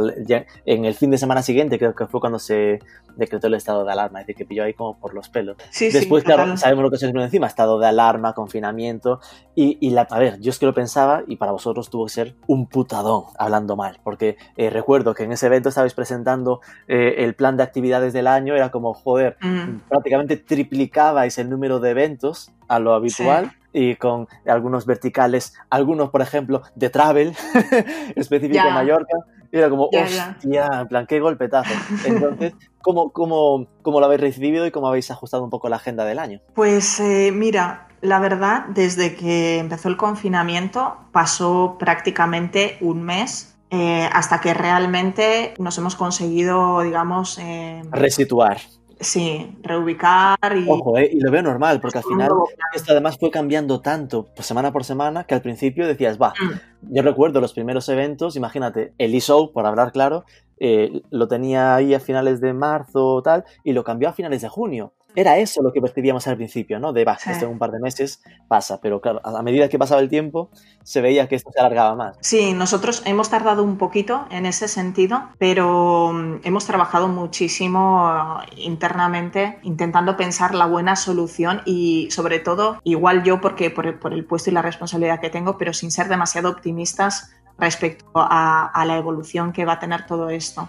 en 0.67 0.85
el 0.85 0.95
fin 0.95 1.11
de 1.11 1.19
semana 1.19 1.43
siguiente 1.43 1.79
creo 1.79 1.95
que 1.95 2.07
fue 2.07 2.21
cuando 2.21 2.39
se 2.39 2.81
decretó 3.17 3.49
el 3.49 3.55
estado 3.55 3.85
de 3.85 3.93
alarma, 3.93 4.21
es 4.21 4.27
decir, 4.27 4.37
que 4.37 4.47
pilló 4.47 4.65
ahí 4.65 4.75
como 4.75 4.99
por 4.99 5.13
los 5.13 5.29
pelos. 5.29 5.57
Después, 5.79 6.23
claro, 6.25 6.57
sabemos 6.57 6.85
lo 6.85 6.91
que 6.91 6.99
se 6.99 7.07
vino 7.09 7.23
encima, 7.23 7.47
estado 7.47 7.79
de 7.79 7.87
alarma, 7.87 8.33
confinamiento 8.33 9.21
y, 9.55 9.77
y, 9.81 9.91
la, 9.91 10.03
a 10.03 10.19
ver, 10.19 10.39
yo 10.41 10.51
es 10.51 10.59
que 10.59 10.67
lo 10.67 10.75
pensaba 10.75 11.23
y 11.27 11.37
para 11.37 11.51
vosotros 11.51 11.91
tuvo 11.91 12.07
que 12.07 12.13
ser 12.13 12.35
un 12.47 12.67
putadón 12.67 13.25
hablando 13.39 13.77
mal, 13.77 13.99
porque 14.05 14.37
eh, 14.57 14.71
recuerdo 14.71 15.15
que 15.15 15.25
en 15.25 15.33
ese 15.33 15.47
evento 15.47 15.69
estabais 15.69 15.95
presentando 15.95 16.61
eh, 16.87 17.17
el 17.19 17.35
plan 17.35 17.57
de 17.57 17.65
actividades 17.65 18.13
del 18.13 18.29
año, 18.29 18.55
era 18.55 18.71
como, 18.71 18.95
joder, 18.95 19.37
mm. 19.41 19.89
prácticamente 19.89 20.37
triplicabais 20.37 21.39
el 21.39 21.51
número 21.51 21.81
de 21.81 21.91
eventos 21.91 22.53
a 22.69 22.79
lo 22.79 22.95
habitual. 22.95 23.53
Y 23.73 23.97
con 23.97 24.29
algunos 24.47 24.87
verticales, 24.87 25.55
algunos, 25.71 26.11
por 26.11 26.23
ejemplo, 26.23 26.63
de 26.75 26.91
travel, 26.91 27.37
específico 28.17 28.65
de 28.65 28.71
Mallorca, 28.71 29.17
y 29.51 29.57
era 29.59 29.71
como, 29.71 29.85
hostia, 29.85 30.81
en 30.81 30.89
plan, 30.89 31.07
qué 31.07 31.21
golpetazo. 31.21 31.71
Entonces, 32.05 32.55
¿cómo, 32.83 33.11
cómo, 33.11 33.67
cómo 33.83 34.01
lo 34.01 34.07
habéis 34.07 34.21
recibido 34.21 34.67
y 34.67 34.71
cómo 34.71 34.89
habéis 34.89 35.11
ajustado 35.11 35.45
un 35.45 35.51
poco 35.51 35.69
la 35.69 35.77
agenda 35.77 36.05
del 36.05 36.19
año? 36.19 36.41
Pues 36.55 37.01
eh, 37.01 37.31
mira, 37.33 37.89
la 38.01 38.21
verdad, 38.21 38.67
desde 38.69 39.15
que 39.15 39.59
empezó 39.59 39.89
el 39.89 39.97
confinamiento, 39.97 40.97
pasó 41.13 41.77
prácticamente 41.79 42.79
un 42.81 43.03
mes 43.03 43.57
eh, 43.71 44.09
hasta 44.13 44.41
que 44.41 44.55
realmente 44.55 45.55
nos 45.59 45.77
hemos 45.79 45.97
conseguido, 45.97 46.83
digamos... 46.83 47.39
Eh, 47.39 47.83
Resituar. 47.91 48.59
Sí, 49.01 49.57
reubicar 49.63 50.39
y... 50.57 50.69
Ojo, 50.69 50.99
eh, 50.99 51.11
y 51.13 51.21
lo 51.21 51.31
veo 51.31 51.43
normal, 51.43 51.81
porque 51.81 51.99
al 51.99 52.05
final 52.05 52.31
esto 52.75 52.93
además 52.93 53.17
fue 53.19 53.31
cambiando 53.31 53.81
tanto 53.81 54.27
pues, 54.35 54.47
semana 54.47 54.73
por 54.73 54.85
semana 54.85 55.25
que 55.25 55.35
al 55.35 55.43
principio 55.43 55.87
decías, 55.87 56.21
va, 56.21 56.31
mm. 56.31 56.95
yo 56.95 57.03
recuerdo 57.03 57.41
los 57.41 57.53
primeros 57.53 57.89
eventos, 57.89 58.35
imagínate, 58.35 58.93
el 58.99 59.15
e-show, 59.15 59.53
por 59.53 59.67
hablar 59.67 59.93
claro, 59.93 60.25
eh, 60.59 61.03
lo 61.11 61.29
tenía 61.29 61.77
ahí 61.77 61.95
a 61.95 62.01
finales 62.01 62.41
de 62.41 62.53
marzo 62.53 63.23
tal, 63.23 63.45
y 63.63 63.73
lo 63.73 63.85
cambió 63.85 64.09
a 64.09 64.13
finales 64.13 64.43
de 64.43 64.49
junio 64.49 64.93
era 65.15 65.39
eso 65.39 65.63
lo 65.63 65.73
que 65.73 65.81
percibíamos 65.81 66.27
al 66.27 66.37
principio, 66.37 66.79
¿no? 66.79 66.93
De, 66.93 67.05
va, 67.05 67.15
esto 67.15 67.47
en 67.47 67.53
un 67.53 67.59
par 67.59 67.71
de 67.71 67.81
meses 67.81 68.23
pasa, 68.47 68.81
pero 68.81 69.01
claro, 69.01 69.21
a 69.25 69.43
medida 69.43 69.69
que 69.69 69.79
pasaba 69.79 70.01
el 70.01 70.09
tiempo, 70.09 70.51
se 70.83 71.01
veía 71.01 71.29
que 71.29 71.35
esto 71.35 71.51
se 71.53 71.61
alargaba 71.61 71.95
más. 71.95 72.17
Sí, 72.21 72.53
nosotros 72.53 73.03
hemos 73.05 73.31
tardado 73.31 73.63
un 73.63 73.79
poquito 73.79 74.27
en 74.31 74.47
ese 74.47 74.69
sentido, 74.69 75.31
pero 75.39 76.13
mm, 76.13 76.41
hemos 76.45 76.67
trabajado 76.67 77.09
muchísimo 77.09 78.11
eh, 78.11 78.55
internamente 78.57 79.59
intentando 79.63 80.17
pensar 80.17 80.55
la 80.55 80.67
buena 80.67 80.95
solución 80.95 81.63
y 81.65 82.09
sobre 82.11 82.39
todo, 82.39 82.79
igual 82.85 83.25
yo 83.25 83.41
porque 83.41 83.71
por 83.71 83.87
el, 83.87 84.25
puesto 84.25 84.51
y 84.51 84.53
la 84.53 84.63
responsabilidad 84.63 85.21
que 85.21 85.31
tengo, 85.31 85.59
pero 85.59 85.73
sin 85.73 85.91
ser 85.91 86.09
demasiado 86.09 86.51
optimistas 86.51 87.33
respecto 87.59 88.07
a 88.15 88.85
la 88.87 88.97
evolución 88.97 89.53
que 89.53 89.65
va 89.65 89.75
a 89.75 89.79
tener 89.81 90.07
todo 90.07 90.31
esto. 90.31 90.69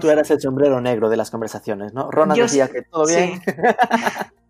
Tú 0.00 0.10
eras 0.10 0.30
el 0.30 0.40
sombrero 0.40 0.80
negro 0.80 1.08
de 1.08 1.16
las 1.16 1.30
conversaciones, 1.30 1.94
¿no? 1.94 2.10
Ronan 2.10 2.36
decía 2.36 2.68
que 2.68 2.82
todo 2.82 3.06
bien. 3.06 3.40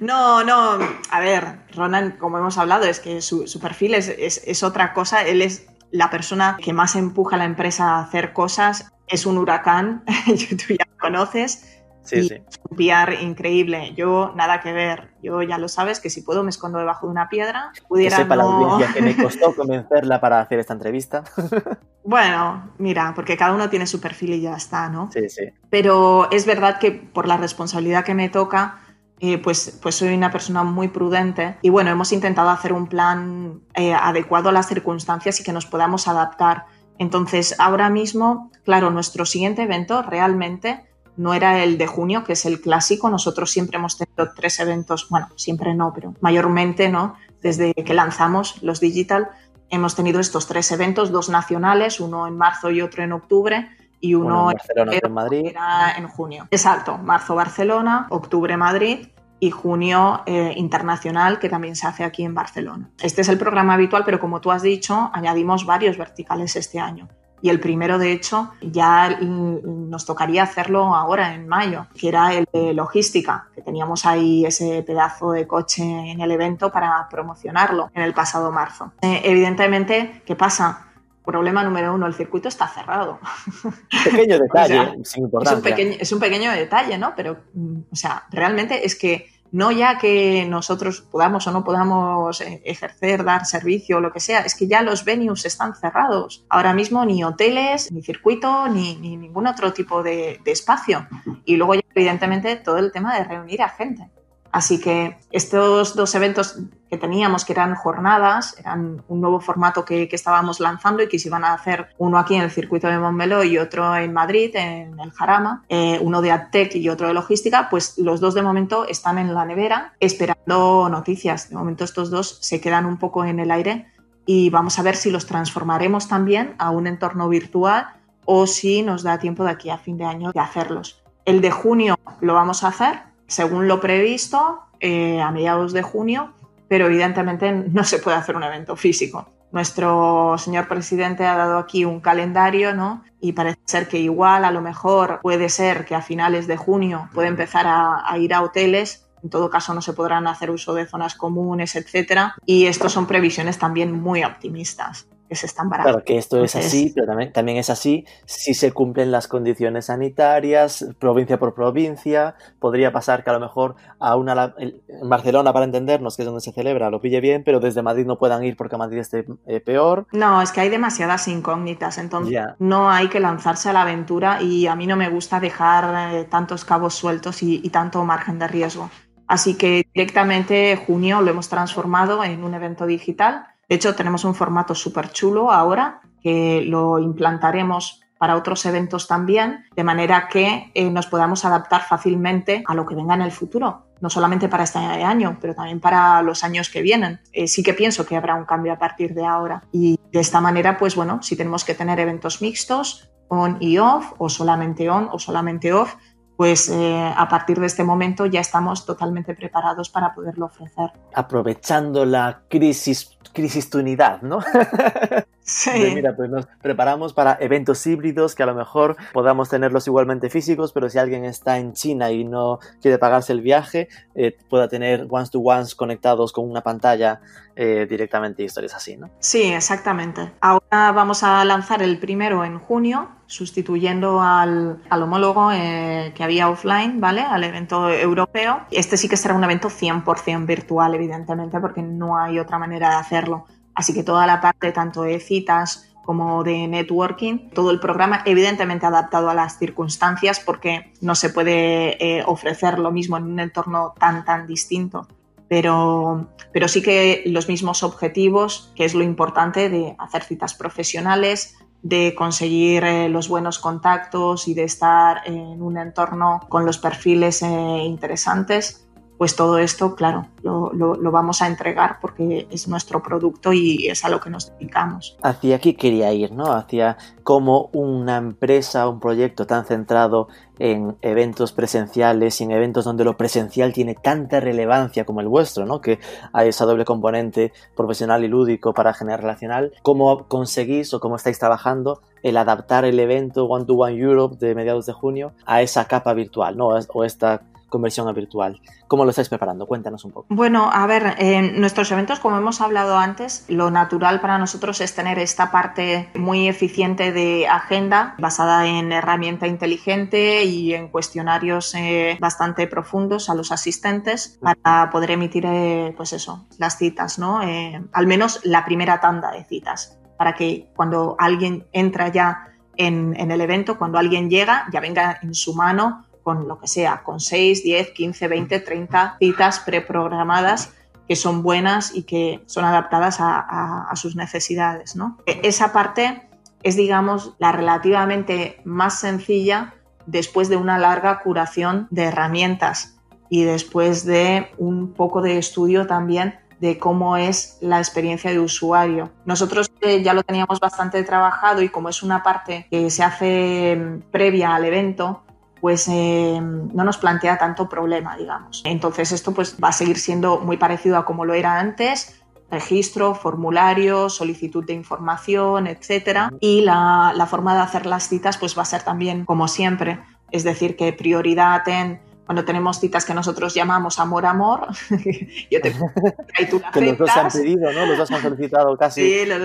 No, 0.00 0.42
no, 0.44 0.78
a 1.10 1.20
ver, 1.20 1.58
Ronan, 1.74 2.12
como 2.12 2.38
hemos 2.38 2.58
hablado, 2.58 2.84
es 2.84 3.00
que 3.00 3.20
su, 3.20 3.44
perfil 3.60 3.94
es, 3.94 4.62
otra 4.62 4.92
cosa. 4.94 5.22
Él 5.24 5.42
es 5.42 5.66
la 5.90 6.10
persona 6.10 6.56
que 6.60 6.72
más 6.72 6.96
empuja 6.96 7.36
a 7.36 7.38
la 7.38 7.44
empresa 7.44 7.96
a 7.96 8.00
hacer 8.00 8.32
cosas. 8.32 8.92
Es 9.06 9.26
un 9.26 9.38
huracán, 9.38 10.02
tú 10.26 10.74
ya 10.74 10.86
lo 10.88 10.98
conoces. 10.98 11.73
Sí, 12.04 12.28
sí. 12.28 12.42
Un 12.70 12.76
PR 12.76 13.14
increíble. 13.20 13.94
Yo, 13.96 14.32
nada 14.36 14.60
que 14.60 14.72
ver. 14.72 15.10
Yo 15.22 15.42
ya 15.42 15.58
lo 15.58 15.68
sabes 15.68 16.00
que 16.00 16.10
si 16.10 16.22
puedo 16.22 16.44
me 16.44 16.50
escondo 16.50 16.78
debajo 16.78 17.06
de 17.06 17.12
una 17.12 17.28
piedra. 17.28 17.72
Pudiera 17.88 18.16
que 18.16 18.22
sepa 18.22 18.36
la 18.36 18.44
audiencia 18.44 18.94
que 18.94 19.02
me 19.02 19.16
costó 19.22 19.54
convencerla 19.56 20.20
para 20.20 20.40
hacer 20.40 20.58
esta 20.58 20.74
entrevista. 20.74 21.24
bueno, 22.04 22.72
mira, 22.78 23.12
porque 23.14 23.36
cada 23.36 23.54
uno 23.54 23.70
tiene 23.70 23.86
su 23.86 24.00
perfil 24.00 24.34
y 24.34 24.42
ya 24.42 24.54
está, 24.54 24.88
¿no? 24.88 25.10
Sí, 25.12 25.28
sí. 25.28 25.44
Pero 25.70 26.30
es 26.30 26.46
verdad 26.46 26.78
que 26.78 26.92
por 26.92 27.26
la 27.26 27.36
responsabilidad 27.36 28.04
que 28.04 28.14
me 28.14 28.28
toca, 28.28 28.80
eh, 29.20 29.38
pues, 29.38 29.78
pues 29.80 29.94
soy 29.94 30.14
una 30.14 30.30
persona 30.30 30.64
muy 30.64 30.88
prudente 30.88 31.56
y 31.62 31.70
bueno, 31.70 31.90
hemos 31.90 32.12
intentado 32.12 32.50
hacer 32.50 32.72
un 32.72 32.88
plan 32.88 33.62
eh, 33.74 33.94
adecuado 33.94 34.50
a 34.50 34.52
las 34.52 34.68
circunstancias 34.68 35.40
y 35.40 35.44
que 35.44 35.52
nos 35.52 35.66
podamos 35.66 36.08
adaptar. 36.08 36.66
Entonces, 36.98 37.54
ahora 37.58 37.90
mismo, 37.90 38.50
claro, 38.64 38.90
nuestro 38.90 39.24
siguiente 39.24 39.62
evento 39.62 40.02
realmente 40.02 40.84
no 41.16 41.34
era 41.34 41.62
el 41.62 41.78
de 41.78 41.86
junio, 41.86 42.24
que 42.24 42.32
es 42.32 42.44
el 42.46 42.60
clásico. 42.60 43.10
Nosotros 43.10 43.50
siempre 43.50 43.78
hemos 43.78 43.96
tenido 43.96 44.32
tres 44.34 44.58
eventos, 44.60 45.08
bueno, 45.08 45.28
siempre 45.36 45.74
no, 45.74 45.92
pero 45.94 46.14
mayormente, 46.20 46.88
¿no? 46.88 47.16
Desde 47.42 47.74
que 47.74 47.94
lanzamos 47.94 48.62
los 48.62 48.80
digital, 48.80 49.28
hemos 49.70 49.94
tenido 49.94 50.20
estos 50.20 50.46
tres 50.46 50.70
eventos, 50.72 51.12
dos 51.12 51.28
nacionales, 51.28 52.00
uno 52.00 52.26
en 52.26 52.36
marzo 52.36 52.70
y 52.70 52.80
otro 52.80 53.02
en 53.02 53.12
octubre. 53.12 53.68
Y 54.00 54.14
uno, 54.14 54.50
en 54.50 54.56
Barcelona, 54.56 54.92
en, 55.02 55.12
Madrid. 55.12 55.46
Era 55.46 55.94
en 55.96 56.08
junio. 56.08 56.46
Exacto, 56.50 56.98
marzo 56.98 57.34
Barcelona, 57.34 58.06
octubre 58.10 58.56
Madrid 58.56 59.08
y 59.40 59.50
junio 59.50 60.22
eh, 60.26 60.52
internacional 60.56 61.38
que 61.38 61.48
también 61.48 61.74
se 61.74 61.86
hace 61.86 62.04
aquí 62.04 62.22
en 62.22 62.34
Barcelona. 62.34 62.90
Este 63.00 63.22
es 63.22 63.28
el 63.28 63.38
programa 63.38 63.74
habitual, 63.74 64.04
pero 64.04 64.20
como 64.20 64.40
tú 64.40 64.50
has 64.50 64.62
dicho, 64.62 65.10
añadimos 65.14 65.64
varios 65.64 65.96
verticales 65.96 66.54
este 66.56 66.80
año 66.80 67.08
y 67.44 67.50
el 67.50 67.60
primero, 67.60 67.98
de 67.98 68.10
hecho, 68.10 68.54
ya 68.62 69.18
nos 69.20 70.06
tocaría 70.06 70.44
hacerlo 70.44 70.94
ahora, 70.94 71.34
en 71.34 71.46
mayo, 71.46 71.88
que 71.94 72.08
era 72.08 72.32
el 72.32 72.48
de 72.50 72.72
logística, 72.72 73.48
que 73.54 73.60
teníamos 73.60 74.06
ahí 74.06 74.46
ese 74.46 74.82
pedazo 74.82 75.32
de 75.32 75.46
coche 75.46 75.82
en 75.82 76.22
el 76.22 76.30
evento 76.30 76.72
para 76.72 77.06
promocionarlo 77.10 77.90
en 77.94 78.00
el 78.00 78.14
pasado 78.14 78.50
marzo. 78.50 78.94
Eh, 79.02 79.20
evidentemente, 79.24 80.22
¿qué 80.24 80.34
pasa? 80.34 80.86
Problema 81.22 81.62
número 81.62 81.92
uno, 81.92 82.06
el 82.06 82.14
circuito 82.14 82.48
está 82.48 82.66
cerrado. 82.66 83.18
Pequeño 84.04 84.38
detalle, 84.40 85.04
sin 85.04 85.24
importancia. 85.24 85.52
Es 85.52 85.56
un, 85.58 85.62
pequeño, 85.62 85.96
es 86.00 86.12
un 86.12 86.20
pequeño 86.20 86.50
detalle, 86.50 86.96
¿no? 86.96 87.12
Pero, 87.14 87.36
mm, 87.52 87.78
o 87.92 87.96
sea, 87.96 88.24
realmente 88.30 88.86
es 88.86 88.96
que 88.96 89.28
no 89.54 89.70
ya 89.70 89.98
que 89.98 90.44
nosotros 90.46 91.00
podamos 91.00 91.46
o 91.46 91.52
no 91.52 91.62
podamos 91.62 92.40
eh, 92.40 92.60
ejercer, 92.64 93.22
dar 93.22 93.46
servicio 93.46 93.98
o 93.98 94.00
lo 94.00 94.12
que 94.12 94.18
sea, 94.18 94.40
es 94.40 94.56
que 94.56 94.66
ya 94.66 94.82
los 94.82 95.04
venues 95.04 95.44
están 95.44 95.76
cerrados. 95.76 96.44
Ahora 96.48 96.72
mismo 96.72 97.04
ni 97.04 97.22
hoteles, 97.22 97.92
ni 97.92 98.02
circuito, 98.02 98.66
ni, 98.66 98.96
ningún 98.96 99.46
otro 99.46 99.72
tipo 99.72 100.02
de, 100.02 100.40
de 100.44 100.50
espacio. 100.50 101.06
Y 101.44 101.54
luego 101.54 101.76
ya 101.76 101.82
evidentemente 101.94 102.56
todo 102.56 102.78
el 102.78 102.90
tema 102.90 103.16
de 103.16 103.22
reunir 103.22 103.62
a 103.62 103.68
gente. 103.68 104.10
Así 104.54 104.80
que 104.80 105.18
estos 105.32 105.96
dos 105.96 106.14
eventos 106.14 106.60
que 106.88 106.96
teníamos, 106.96 107.44
que 107.44 107.52
eran 107.52 107.74
jornadas, 107.74 108.54
eran 108.56 109.02
un 109.08 109.20
nuevo 109.20 109.40
formato 109.40 109.84
que, 109.84 110.08
estábamos 110.12 110.60
lanzando 110.60 111.02
y 111.02 111.08
que 111.08 111.18
se 111.18 111.26
iban 111.26 111.42
a 111.42 111.54
hacer 111.54 111.88
uno 111.98 112.18
aquí 112.18 112.36
en 112.36 112.42
el 112.42 112.52
circuito 112.52 112.86
de 112.86 112.96
Montmeló 113.00 113.42
y 113.42 113.58
otro 113.58 113.96
en 113.96 114.12
Madrid, 114.12 114.54
en 114.54 115.00
el 115.00 115.10
Jarama, 115.10 115.64
eh, 115.68 115.98
uno 116.00 116.22
de 116.22 116.30
AdTech 116.30 116.76
y 116.76 116.88
otro 116.88 117.08
de 117.08 117.14
logística, 117.14 117.68
pues 117.68 117.98
los 117.98 118.20
dos 118.20 118.34
de 118.34 118.42
momento 118.42 118.86
están 118.86 119.18
en 119.18 119.34
la 119.34 119.44
nevera 119.44 119.94
esperando 119.98 120.88
noticias. 120.88 121.48
De 121.48 121.56
momento 121.56 121.82
estos 121.82 122.10
dos 122.10 122.38
se 122.40 122.60
quedan 122.60 122.86
un 122.86 122.98
poco 122.98 123.24
en 123.24 123.40
el 123.40 123.50
aire 123.50 123.88
y 124.24 124.50
vamos 124.50 124.78
a 124.78 124.84
ver 124.84 124.94
si 124.94 125.10
los 125.10 125.26
transformaremos 125.26 126.06
también 126.06 126.54
a 126.58 126.70
un 126.70 126.86
entorno 126.86 127.28
virtual 127.28 127.88
o 128.24 128.46
si 128.46 128.82
nos 128.82 129.02
da 129.02 129.18
tiempo 129.18 129.42
de 129.42 129.50
aquí 129.50 129.70
a 129.70 129.78
fin 129.78 129.98
de 129.98 130.04
año 130.04 130.30
de 130.30 130.38
hacerlos. 130.38 131.02
El 131.24 131.40
de 131.40 131.50
junio 131.50 131.98
lo 132.20 132.34
vamos 132.34 132.62
a 132.62 132.68
hacer 132.68 133.13
según 133.26 133.68
lo 133.68 133.80
previsto, 133.80 134.60
eh, 134.80 135.20
a 135.20 135.30
mediados 135.30 135.72
de 135.72 135.82
junio, 135.82 136.32
pero 136.68 136.86
evidentemente 136.86 137.52
no 137.52 137.84
se 137.84 137.98
puede 137.98 138.16
hacer 138.16 138.36
un 138.36 138.44
evento 138.44 138.76
físico. 138.76 139.28
Nuestro 139.52 140.36
señor 140.36 140.66
presidente 140.66 141.24
ha 141.24 141.36
dado 141.36 141.58
aquí 141.58 141.84
un 141.84 142.00
calendario, 142.00 142.74
¿no? 142.74 143.04
Y 143.20 143.32
parece 143.32 143.60
ser 143.66 143.88
que 143.88 143.98
igual, 143.98 144.44
a 144.44 144.50
lo 144.50 144.60
mejor, 144.60 145.20
puede 145.22 145.48
ser 145.48 145.84
que 145.84 145.94
a 145.94 146.02
finales 146.02 146.48
de 146.48 146.56
junio 146.56 147.08
puede 147.14 147.28
empezar 147.28 147.66
a, 147.68 148.18
ir 148.18 148.34
a 148.34 148.42
hoteles. 148.42 149.06
En 149.22 149.30
todo 149.30 149.48
caso, 149.50 149.72
no 149.72 149.80
se 149.80 149.92
podrán 149.92 150.26
hacer 150.26 150.50
uso 150.50 150.74
de 150.74 150.86
zonas 150.86 151.14
comunes, 151.14 151.76
etcétera. 151.76 152.34
Y 152.44 152.66
estos 152.66 152.92
son 152.92 153.06
previsiones 153.06 153.58
también 153.58 153.92
muy 153.92 154.24
optimistas 154.24 155.06
están 155.42 155.68
barajando. 155.68 155.94
Claro 155.94 156.04
que 156.04 156.18
esto 156.18 156.44
es 156.44 156.54
así, 156.54 156.92
pero 156.94 157.06
también, 157.06 157.32
también, 157.32 157.58
es 157.58 157.70
así 157.70 158.06
si 158.26 158.54
se 158.54 158.72
cumplen 158.72 159.10
las 159.10 159.26
condiciones 159.26 159.86
sanitarias, 159.86 160.86
provincia 161.00 161.38
por 161.38 161.54
provincia. 161.54 162.36
Podría 162.60 162.92
pasar 162.92 163.24
que 163.24 163.30
a 163.30 163.32
lo 163.32 163.40
mejor 163.40 163.74
a 163.98 164.16
una 164.16 164.54
en 164.58 165.08
Barcelona, 165.08 165.52
para 165.52 165.64
entendernos, 165.64 166.16
que 166.16 166.22
es 166.22 166.26
donde 166.26 166.40
se 166.40 166.52
celebra, 166.52 166.90
lo 166.90 167.00
pille 167.00 167.20
bien, 167.20 167.42
pero 167.44 167.58
desde 167.58 167.82
Madrid 167.82 168.06
no 168.06 168.18
puedan 168.18 168.44
ir 168.44 168.56
porque 168.56 168.76
Madrid 168.76 168.98
esté 168.98 169.26
eh, 169.46 169.60
peor. 169.60 170.06
No, 170.12 170.42
es 170.42 170.52
que 170.52 170.60
hay 170.60 170.68
demasiadas 170.68 171.26
incógnitas, 171.26 171.98
entonces 171.98 172.40
no 172.58 172.90
hay 172.90 173.08
que 173.08 173.20
lanzarse 173.20 173.70
a 173.70 173.72
la 173.72 173.82
aventura 173.82 174.42
y 174.42 174.66
a 174.66 174.76
mí 174.76 174.86
no 174.86 174.96
me 174.96 175.08
gusta 175.08 175.40
dejar 175.40 176.14
eh, 176.14 176.24
tantos 176.24 176.64
cabos 176.64 176.94
sueltos 176.94 177.42
y 177.42 177.68
tanto 177.70 178.04
margen 178.04 178.38
de 178.38 178.46
riesgo. 178.46 178.90
Así 179.26 179.56
que 179.56 179.86
directamente 179.94 180.76
junio 180.76 181.20
lo 181.20 181.30
hemos 181.30 181.48
transformado 181.48 182.22
en 182.24 182.44
un 182.44 182.54
evento 182.54 182.86
digital 182.86 183.46
de 183.68 183.74
hecho, 183.74 183.94
tenemos 183.94 184.24
un 184.24 184.34
formato 184.34 184.74
súper 184.74 185.10
chulo 185.10 185.50
ahora 185.50 186.00
que 186.22 186.62
lo 186.66 186.98
implantaremos 186.98 188.00
para 188.18 188.36
otros 188.36 188.64
eventos 188.64 189.06
también, 189.06 189.64
de 189.76 189.84
manera 189.84 190.28
que 190.28 190.70
eh, 190.74 190.90
nos 190.90 191.06
podamos 191.06 191.44
adaptar 191.44 191.82
fácilmente 191.82 192.62
a 192.66 192.74
lo 192.74 192.86
que 192.86 192.94
venga 192.94 193.14
en 193.14 193.22
el 193.22 193.32
futuro, 193.32 193.88
no 194.00 194.08
solamente 194.08 194.48
para 194.48 194.64
este 194.64 194.78
año, 194.78 195.36
pero 195.40 195.54
también 195.54 195.80
para 195.80 196.22
los 196.22 196.42
años 196.44 196.70
que 196.70 196.80
vienen. 196.80 197.20
Eh, 197.32 197.48
sí 197.48 197.62
que 197.62 197.74
pienso 197.74 198.06
que 198.06 198.16
habrá 198.16 198.34
un 198.34 198.46
cambio 198.46 198.72
a 198.72 198.78
partir 198.78 199.14
de 199.14 199.26
ahora 199.26 199.62
y 199.72 199.98
de 200.10 200.20
esta 200.20 200.40
manera, 200.40 200.78
pues 200.78 200.96
bueno, 200.96 201.22
si 201.22 201.36
tenemos 201.36 201.64
que 201.64 201.74
tener 201.74 202.00
eventos 202.00 202.40
mixtos, 202.40 203.10
on 203.28 203.58
y 203.60 203.78
off, 203.78 204.12
o 204.18 204.28
solamente 204.28 204.88
on 204.88 205.08
o 205.10 205.18
solamente 205.18 205.72
off, 205.72 205.96
pues 206.36 206.68
eh, 206.68 207.12
a 207.16 207.28
partir 207.28 207.60
de 207.60 207.66
este 207.66 207.84
momento 207.84 208.26
ya 208.26 208.40
estamos 208.40 208.84
totalmente 208.84 209.34
preparados 209.34 209.88
para 209.88 210.14
poderlo 210.14 210.46
ofrecer. 210.46 210.90
Aprovechando 211.14 212.04
la 212.04 212.42
crisis, 212.48 213.16
crisis 213.32 213.70
tu 213.70 213.78
unidad, 213.78 214.22
¿no? 214.22 214.40
Sí. 215.46 215.92
mira, 215.94 216.16
pues 216.16 216.30
nos 216.30 216.46
preparamos 216.62 217.12
para 217.12 217.36
eventos 217.38 217.86
híbridos 217.86 218.34
que 218.34 218.42
a 218.42 218.46
lo 218.46 218.54
mejor 218.54 218.96
podamos 219.12 219.50
tenerlos 219.50 219.86
igualmente 219.86 220.30
físicos, 220.30 220.72
pero 220.72 220.88
si 220.88 220.98
alguien 220.98 221.26
está 221.26 221.58
en 221.58 221.74
China 221.74 222.10
y 222.10 222.24
no 222.24 222.60
quiere 222.80 222.96
pagarse 222.96 223.34
el 223.34 223.42
viaje, 223.42 223.88
eh, 224.14 224.34
pueda 224.48 224.68
tener 224.68 225.06
ones-to-ones 225.10 225.74
conectados 225.74 226.32
con 226.32 226.48
una 226.48 226.62
pantalla 226.62 227.20
eh, 227.56 227.86
directamente 227.88 228.42
historias 228.42 228.74
así, 228.74 228.96
¿no? 228.96 229.10
Sí, 229.18 229.42
exactamente. 229.52 230.32
Ahora 230.40 230.92
vamos 230.92 231.22
a 231.22 231.44
lanzar 231.44 231.82
el 231.82 231.98
primero 231.98 232.42
en 232.42 232.58
junio, 232.58 233.10
sustituyendo 233.26 234.20
al, 234.20 234.80
homólogo 234.90 235.50
eh, 235.52 236.12
que 236.14 236.24
había 236.24 236.48
offline, 236.48 237.00
¿vale? 237.00 237.22
Al 237.22 237.44
evento 237.44 237.88
europeo. 237.90 238.62
Este 238.70 238.96
sí 238.96 239.08
que 239.08 239.16
será 239.16 239.34
un 239.34 239.44
evento 239.44 239.68
100% 239.68 240.46
virtual, 240.46 240.94
evidentemente, 240.94 241.60
porque 241.60 241.82
no 241.82 242.18
hay 242.18 242.38
otra 242.38 242.58
manera 242.58 242.90
de 242.90 242.96
hacerlo. 242.96 243.46
Así 243.74 243.92
que 243.92 244.04
toda 244.04 244.26
la 244.26 244.40
parte 244.40 244.72
tanto 244.72 245.02
de 245.02 245.18
citas 245.18 245.90
como 246.04 246.44
de 246.44 246.68
networking, 246.68 247.50
todo 247.50 247.70
el 247.70 247.80
programa 247.80 248.22
evidentemente 248.26 248.86
adaptado 248.86 249.30
a 249.30 249.34
las 249.34 249.58
circunstancias 249.58 250.38
porque 250.38 250.92
no 251.00 251.14
se 251.14 251.30
puede 251.30 251.96
eh, 251.98 252.22
ofrecer 252.26 252.78
lo 252.78 252.92
mismo 252.92 253.16
en 253.16 253.24
un 253.24 253.40
entorno 253.40 253.94
tan 253.98 254.24
tan 254.24 254.46
distinto. 254.46 255.08
Pero, 255.48 256.28
pero 256.52 256.68
sí 256.68 256.82
que 256.82 257.22
los 257.26 257.48
mismos 257.48 257.82
objetivos, 257.82 258.72
que 258.74 258.84
es 258.84 258.94
lo 258.94 259.02
importante 259.02 259.68
de 259.68 259.94
hacer 259.98 260.22
citas 260.24 260.54
profesionales, 260.54 261.56
de 261.84 262.14
conseguir 262.16 262.82
eh, 262.82 263.08
los 263.10 263.28
buenos 263.28 263.58
contactos 263.58 264.48
y 264.48 264.54
de 264.54 264.64
estar 264.64 265.20
en 265.26 265.62
un 265.62 265.76
entorno 265.76 266.40
con 266.48 266.64
los 266.64 266.78
perfiles 266.78 267.42
eh, 267.42 267.46
interesantes 267.84 268.84
pues 269.16 269.36
todo 269.36 269.58
esto, 269.58 269.94
claro, 269.94 270.26
lo, 270.42 270.98
vamos 271.12 271.40
a 271.40 271.46
entregar 271.46 271.98
porque 272.00 272.48
es 272.50 272.66
nuestro 272.66 273.02
producto 273.02 273.52
y 273.52 273.86
es 273.86 274.04
a 274.04 274.08
lo 274.08 274.20
que 274.20 274.28
nos 274.28 274.50
dedicamos. 274.50 275.16
Hacia 275.22 275.56
aquí 275.56 275.74
quería 275.74 276.12
ir, 276.12 276.32
¿no? 276.32 276.52
Hacia 276.52 276.98
cómo 277.22 277.70
una 277.72 278.16
empresa, 278.16 278.88
un 278.88 278.98
proyecto 278.98 279.46
tan 279.46 279.64
centrado 279.64 280.28
en 280.58 280.96
eventos 281.02 281.52
presenciales 281.52 282.40
y 282.40 282.44
en 282.44 282.52
eventos 282.52 282.84
donde 282.84 283.04
lo 283.04 283.16
presencial 283.16 283.72
tiene 283.72 283.94
tanta 283.94 284.40
relevancia 284.40 285.04
como 285.04 285.20
el 285.20 285.28
vuestro, 285.28 285.66
¿no? 285.66 285.80
Que 285.80 285.98
hay 286.32 286.48
esa 286.48 286.64
doble 286.64 286.84
componente 286.84 287.52
profesional 287.74 288.24
y 288.24 288.28
lúdico 288.28 288.72
para 288.72 288.94
generar 288.94 289.20
relacional. 289.22 289.72
¿Cómo 289.82 290.24
conseguís 290.28 290.94
o 290.94 291.00
cómo 291.00 291.16
estáis 291.16 291.38
trabajando 291.38 292.00
el 292.22 292.36
adaptar 292.36 292.84
el 292.84 292.98
evento 292.98 293.44
One 293.46 293.64
to 293.64 293.74
One 293.74 293.96
Europe 293.96 294.36
de 294.38 294.54
mediados 294.54 294.86
de 294.86 294.92
junio 294.92 295.32
a 295.44 295.62
esa 295.62 295.86
capa 295.86 296.14
virtual, 296.14 296.56
¿no? 296.56 296.68
O 296.68 297.04
esta 297.04 297.42
conversión 297.74 298.06
a 298.06 298.12
virtual. 298.12 298.60
¿Cómo 298.86 299.04
lo 299.04 299.10
estáis 299.10 299.28
preparando? 299.28 299.66
Cuéntanos 299.66 300.04
un 300.04 300.12
poco. 300.12 300.26
Bueno, 300.28 300.70
a 300.72 300.86
ver, 300.86 301.16
en 301.18 301.60
nuestros 301.60 301.90
eventos, 301.90 302.20
como 302.20 302.38
hemos 302.38 302.60
hablado 302.60 302.96
antes, 302.96 303.46
lo 303.48 303.68
natural 303.72 304.20
para 304.20 304.38
nosotros 304.38 304.80
es 304.80 304.94
tener 304.94 305.18
esta 305.18 305.50
parte 305.50 306.08
muy 306.14 306.46
eficiente 306.46 307.10
de 307.10 307.48
agenda 307.48 308.14
basada 308.18 308.68
en 308.68 308.92
herramienta 308.92 309.48
inteligente 309.48 310.44
y 310.44 310.72
en 310.72 310.86
cuestionarios 310.86 311.74
eh, 311.74 312.16
bastante 312.20 312.68
profundos 312.68 313.28
a 313.28 313.34
los 313.34 313.50
asistentes 313.50 314.38
para 314.40 314.88
poder 314.90 315.10
emitir, 315.10 315.44
eh, 315.44 315.92
pues 315.96 316.12
eso, 316.12 316.46
las 316.58 316.78
citas, 316.78 317.18
¿no? 317.18 317.42
Eh, 317.42 317.82
al 317.92 318.06
menos 318.06 318.38
la 318.44 318.64
primera 318.64 319.00
tanda 319.00 319.32
de 319.32 319.42
citas, 319.42 319.98
para 320.16 320.36
que 320.36 320.70
cuando 320.76 321.16
alguien 321.18 321.66
entra 321.72 322.06
ya 322.06 322.52
en, 322.76 323.18
en 323.18 323.32
el 323.32 323.40
evento, 323.40 323.78
cuando 323.78 323.98
alguien 323.98 324.30
llega, 324.30 324.66
ya 324.72 324.78
venga 324.78 325.18
en 325.22 325.34
su 325.34 325.54
mano 325.54 326.04
con 326.24 326.48
lo 326.48 326.58
que 326.58 326.66
sea, 326.66 327.04
con 327.04 327.20
6, 327.20 327.62
10, 327.62 327.90
15, 327.90 328.28
20, 328.28 328.60
30 328.60 329.16
citas 329.20 329.60
preprogramadas 329.60 330.72
que 331.06 331.16
son 331.16 331.42
buenas 331.42 331.94
y 331.94 332.04
que 332.04 332.42
son 332.46 332.64
adaptadas 332.64 333.18
a, 333.20 333.92
sus 333.94 334.16
necesidades. 334.16 334.96
¿no? 334.96 335.18
Esa 335.26 335.72
parte 335.72 336.28
es, 336.62 336.76
digamos, 336.76 337.34
la 337.38 337.52
relativamente 337.52 338.60
más 338.64 338.98
sencilla 338.98 339.74
después 340.06 340.48
de 340.48 340.56
una 340.56 340.78
larga 340.78 341.20
curación 341.20 341.86
de 341.90 342.04
herramientas 342.04 342.96
y 343.28 343.44
después 343.44 344.04
de 344.04 344.50
un 344.58 344.92
poco 344.92 345.20
de 345.20 345.38
estudio 345.38 345.86
también 345.86 346.38
de 346.60 346.78
cómo 346.78 347.16
es 347.16 347.58
la 347.60 347.78
experiencia 347.78 348.30
de 348.30 348.38
usuario. 348.38 349.10
Nosotros 349.26 349.70
eh, 349.80 350.02
ya 350.02 350.14
lo 350.14 350.22
teníamos 350.22 350.60
bastante 350.60 351.02
trabajado 351.02 351.60
y 351.60 351.68
como 351.68 351.90
es 351.90 352.02
una 352.02 352.22
parte 352.22 352.66
que 352.70 352.88
se 352.90 353.02
hace 353.02 353.76
mm, 353.76 354.10
previa 354.10 354.54
al 354.54 354.64
evento, 354.64 355.22
pues 355.64 355.88
eh, 355.88 356.38
no 356.42 356.84
nos 356.84 356.98
plantea 356.98 357.38
tanto 357.38 357.70
problema, 357.70 358.18
digamos. 358.18 358.60
Entonces 358.66 359.12
esto 359.12 359.32
pues 359.32 359.56
va 359.64 359.68
a 359.68 359.72
seguir 359.72 359.96
siendo 359.96 360.38
muy 360.40 360.58
parecido 360.58 360.98
a 360.98 361.06
como 361.06 361.24
lo 361.24 361.32
era 361.32 361.58
antes, 361.58 362.20
registro, 362.50 363.14
formulario, 363.14 364.10
solicitud 364.10 364.62
de 364.62 364.74
información, 364.74 365.66
etcétera. 365.66 366.30
Y 366.38 366.60
la, 366.60 367.26
forma 367.30 367.54
de 367.54 367.62
hacer 367.62 367.86
las 367.86 368.10
citas 368.10 368.36
pues 368.36 368.58
va 368.58 368.60
a 368.60 368.66
ser 368.66 368.82
también 368.82 369.24
como 369.24 369.48
siempre, 369.48 370.00
es 370.30 370.44
decir, 370.44 370.76
que 370.76 370.92
prioridad 370.92 371.66
en 371.66 371.98
cuando 372.26 372.44
tenemos 372.44 372.78
citas 372.78 373.06
que 373.06 373.14
nosotros 373.14 373.54
llamamos 373.54 373.98
amor 373.98 374.26
amor, 374.26 374.66
yo 375.50 375.62
te 375.62 375.74
y 376.40 376.44
tú 376.44 376.60
la 376.60 376.72
que 376.72 376.80
los 376.82 376.98
dos 376.98 377.16
han 377.16 377.30
pedido, 377.30 377.72
¿no? 377.72 377.86
Los 377.86 377.96
dos 377.96 378.10
han 378.10 378.20
solicitado 378.20 378.76
casi 378.76 379.00
sí, 379.00 379.24
los, 379.24 379.40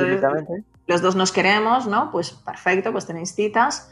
los 0.86 1.02
dos 1.02 1.16
nos 1.16 1.32
queremos, 1.32 1.88
¿no? 1.88 2.12
Pues 2.12 2.32
perfecto, 2.32 2.92
pues 2.92 3.06
tenéis 3.06 3.34
citas 3.34 3.90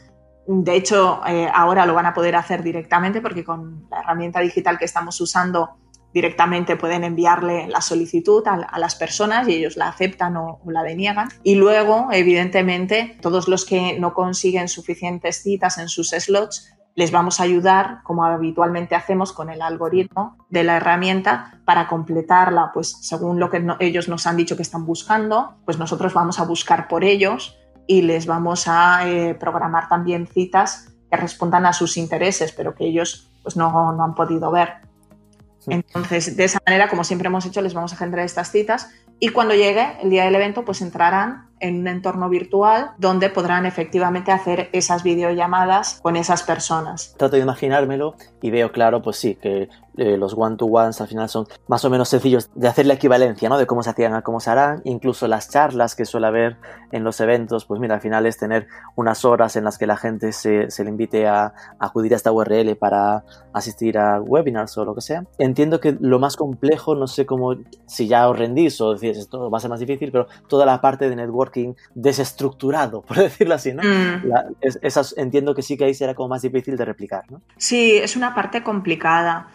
de 0.50 0.76
hecho, 0.76 1.20
eh, 1.26 1.46
ahora 1.52 1.84
lo 1.84 1.92
van 1.92 2.06
a 2.06 2.14
poder 2.14 2.34
hacer 2.34 2.62
directamente 2.62 3.20
porque 3.20 3.44
con 3.44 3.86
la 3.90 4.00
herramienta 4.00 4.40
digital 4.40 4.78
que 4.78 4.86
estamos 4.86 5.20
usando 5.20 5.76
directamente 6.14 6.76
pueden 6.76 7.04
enviarle 7.04 7.68
la 7.68 7.82
solicitud 7.82 8.42
a, 8.46 8.78
las 8.78 8.94
personas 8.94 9.46
y 9.46 9.56
ellos 9.56 9.76
la 9.76 9.88
aceptan 9.88 10.38
o, 10.38 10.58
la 10.64 10.82
deniegan. 10.82 11.28
Y 11.42 11.56
luego, 11.56 12.08
evidentemente, 12.12 13.18
todos 13.20 13.46
los 13.46 13.66
que 13.66 14.00
no 14.00 14.14
consiguen 14.14 14.68
suficientes 14.68 15.42
citas 15.42 15.76
en 15.76 15.90
sus 15.90 16.12
slots, 16.12 16.74
les 16.94 17.12
vamos 17.12 17.40
a 17.40 17.42
ayudar, 17.42 17.98
como 18.02 18.24
habitualmente 18.24 18.94
hacemos 18.94 19.34
con 19.34 19.50
el 19.50 19.60
algoritmo 19.60 20.38
de 20.48 20.64
la 20.64 20.78
herramienta, 20.78 21.60
para 21.66 21.88
completarla, 21.88 22.70
pues 22.72 22.96
según 23.02 23.38
lo 23.38 23.50
que 23.50 23.64
ellos 23.80 24.08
nos 24.08 24.26
han 24.26 24.38
dicho 24.38 24.56
que 24.56 24.62
están 24.62 24.86
buscando, 24.86 25.58
pues 25.66 25.78
nosotros 25.78 26.14
vamos 26.14 26.40
a 26.40 26.44
buscar 26.44 26.88
por 26.88 27.04
ellos 27.04 27.57
y 27.88 28.02
les 28.02 28.26
vamos 28.26 28.68
a 28.68 29.08
eh, 29.08 29.34
programar 29.34 29.88
también 29.88 30.28
citas 30.28 30.92
que 31.10 31.16
respondan 31.16 31.66
a 31.66 31.72
sus 31.72 31.96
intereses, 31.96 32.52
pero 32.52 32.74
que 32.74 32.84
ellos 32.84 33.28
pues 33.42 33.56
no, 33.56 33.92
no 33.92 34.04
han 34.04 34.14
podido 34.14 34.52
ver. 34.52 34.74
Entonces, 35.66 36.36
de 36.36 36.44
esa 36.44 36.60
manera, 36.66 36.88
como 36.88 37.02
siempre 37.02 37.28
hemos 37.28 37.44
hecho, 37.44 37.60
les 37.60 37.74
vamos 37.74 37.92
a 37.92 37.96
generar 37.96 38.24
estas 38.24 38.52
citas 38.52 38.90
y 39.20 39.30
cuando 39.30 39.54
llegue 39.54 39.96
el 40.02 40.10
día 40.10 40.24
del 40.24 40.34
evento, 40.34 40.64
pues 40.64 40.80
entrarán 40.80 41.48
en 41.60 41.80
un 41.80 41.88
entorno 41.88 42.28
virtual 42.28 42.92
donde 42.98 43.30
podrán 43.30 43.66
efectivamente 43.66 44.30
hacer 44.30 44.70
esas 44.72 45.02
videollamadas 45.02 45.98
con 46.00 46.16
esas 46.16 46.42
personas. 46.44 47.14
Trato 47.18 47.36
de 47.36 47.42
imaginármelo 47.42 48.14
y 48.40 48.50
veo 48.50 48.70
claro, 48.70 49.02
pues 49.02 49.16
sí, 49.16 49.34
que 49.34 49.68
eh, 49.98 50.16
los 50.16 50.34
one-to-ones 50.34 51.00
al 51.00 51.08
final 51.08 51.28
son 51.28 51.46
más 51.66 51.84
o 51.84 51.90
menos 51.90 52.08
sencillos 52.08 52.50
de 52.54 52.68
hacer 52.68 52.86
la 52.86 52.94
equivalencia, 52.94 53.48
¿no? 53.48 53.58
De 53.58 53.66
cómo 53.66 53.82
se 53.82 53.90
hacían 53.90 54.14
a 54.14 54.22
cómo 54.22 54.40
se 54.40 54.50
harán, 54.50 54.80
incluso 54.84 55.26
las 55.28 55.50
charlas 55.50 55.96
que 55.96 56.04
suele 56.04 56.28
haber 56.28 56.56
en 56.92 57.04
los 57.04 57.20
eventos, 57.20 57.64
pues 57.64 57.80
mira, 57.80 57.96
al 57.96 58.00
final 58.00 58.24
es 58.26 58.38
tener 58.38 58.68
unas 58.96 59.24
horas 59.24 59.56
en 59.56 59.64
las 59.64 59.76
que 59.76 59.86
la 59.86 59.96
gente 59.96 60.32
se, 60.32 60.70
se 60.70 60.84
le 60.84 60.90
invite 60.90 61.26
a, 61.26 61.52
acudir 61.78 62.12
a 62.12 62.16
esta 62.16 62.32
URL 62.32 62.76
para 62.76 63.24
asistir 63.52 63.98
a 63.98 64.20
webinars 64.20 64.76
o 64.78 64.84
lo 64.84 64.94
que 64.94 65.00
sea. 65.00 65.24
Entiendo 65.38 65.80
que 65.80 65.96
lo 66.00 66.18
más 66.18 66.36
complejo, 66.36 66.94
no 66.94 67.06
sé 67.06 67.26
cómo, 67.26 67.56
si 67.86 68.06
ya 68.06 68.28
os 68.28 68.38
rendís 68.38 68.80
o 68.80 68.94
decís 68.94 69.18
esto 69.18 69.50
va 69.50 69.58
a 69.58 69.60
ser 69.60 69.70
más 69.70 69.80
difícil, 69.80 70.12
pero 70.12 70.28
toda 70.48 70.64
la 70.64 70.80
parte 70.80 71.08
de 71.08 71.16
networking 71.16 71.74
desestructurado, 71.94 73.02
por 73.08 73.16
decirlo 73.16 73.54
así, 73.54 73.72
¿no? 73.72 73.82
Mm. 73.82 74.32
esas, 74.60 75.16
entiendo 75.16 75.54
que 75.54 75.62
sí 75.62 75.76
que 75.76 75.84
ahí 75.84 75.94
será 75.94 76.14
como 76.14 76.28
más 76.28 76.42
difícil 76.42 76.76
de 76.76 76.84
replicar, 76.84 77.24
¿no? 77.30 77.40
Sí, 77.56 77.96
es 77.96 78.16
una 78.16 78.34
parte 78.34 78.62
complicada. 78.62 79.48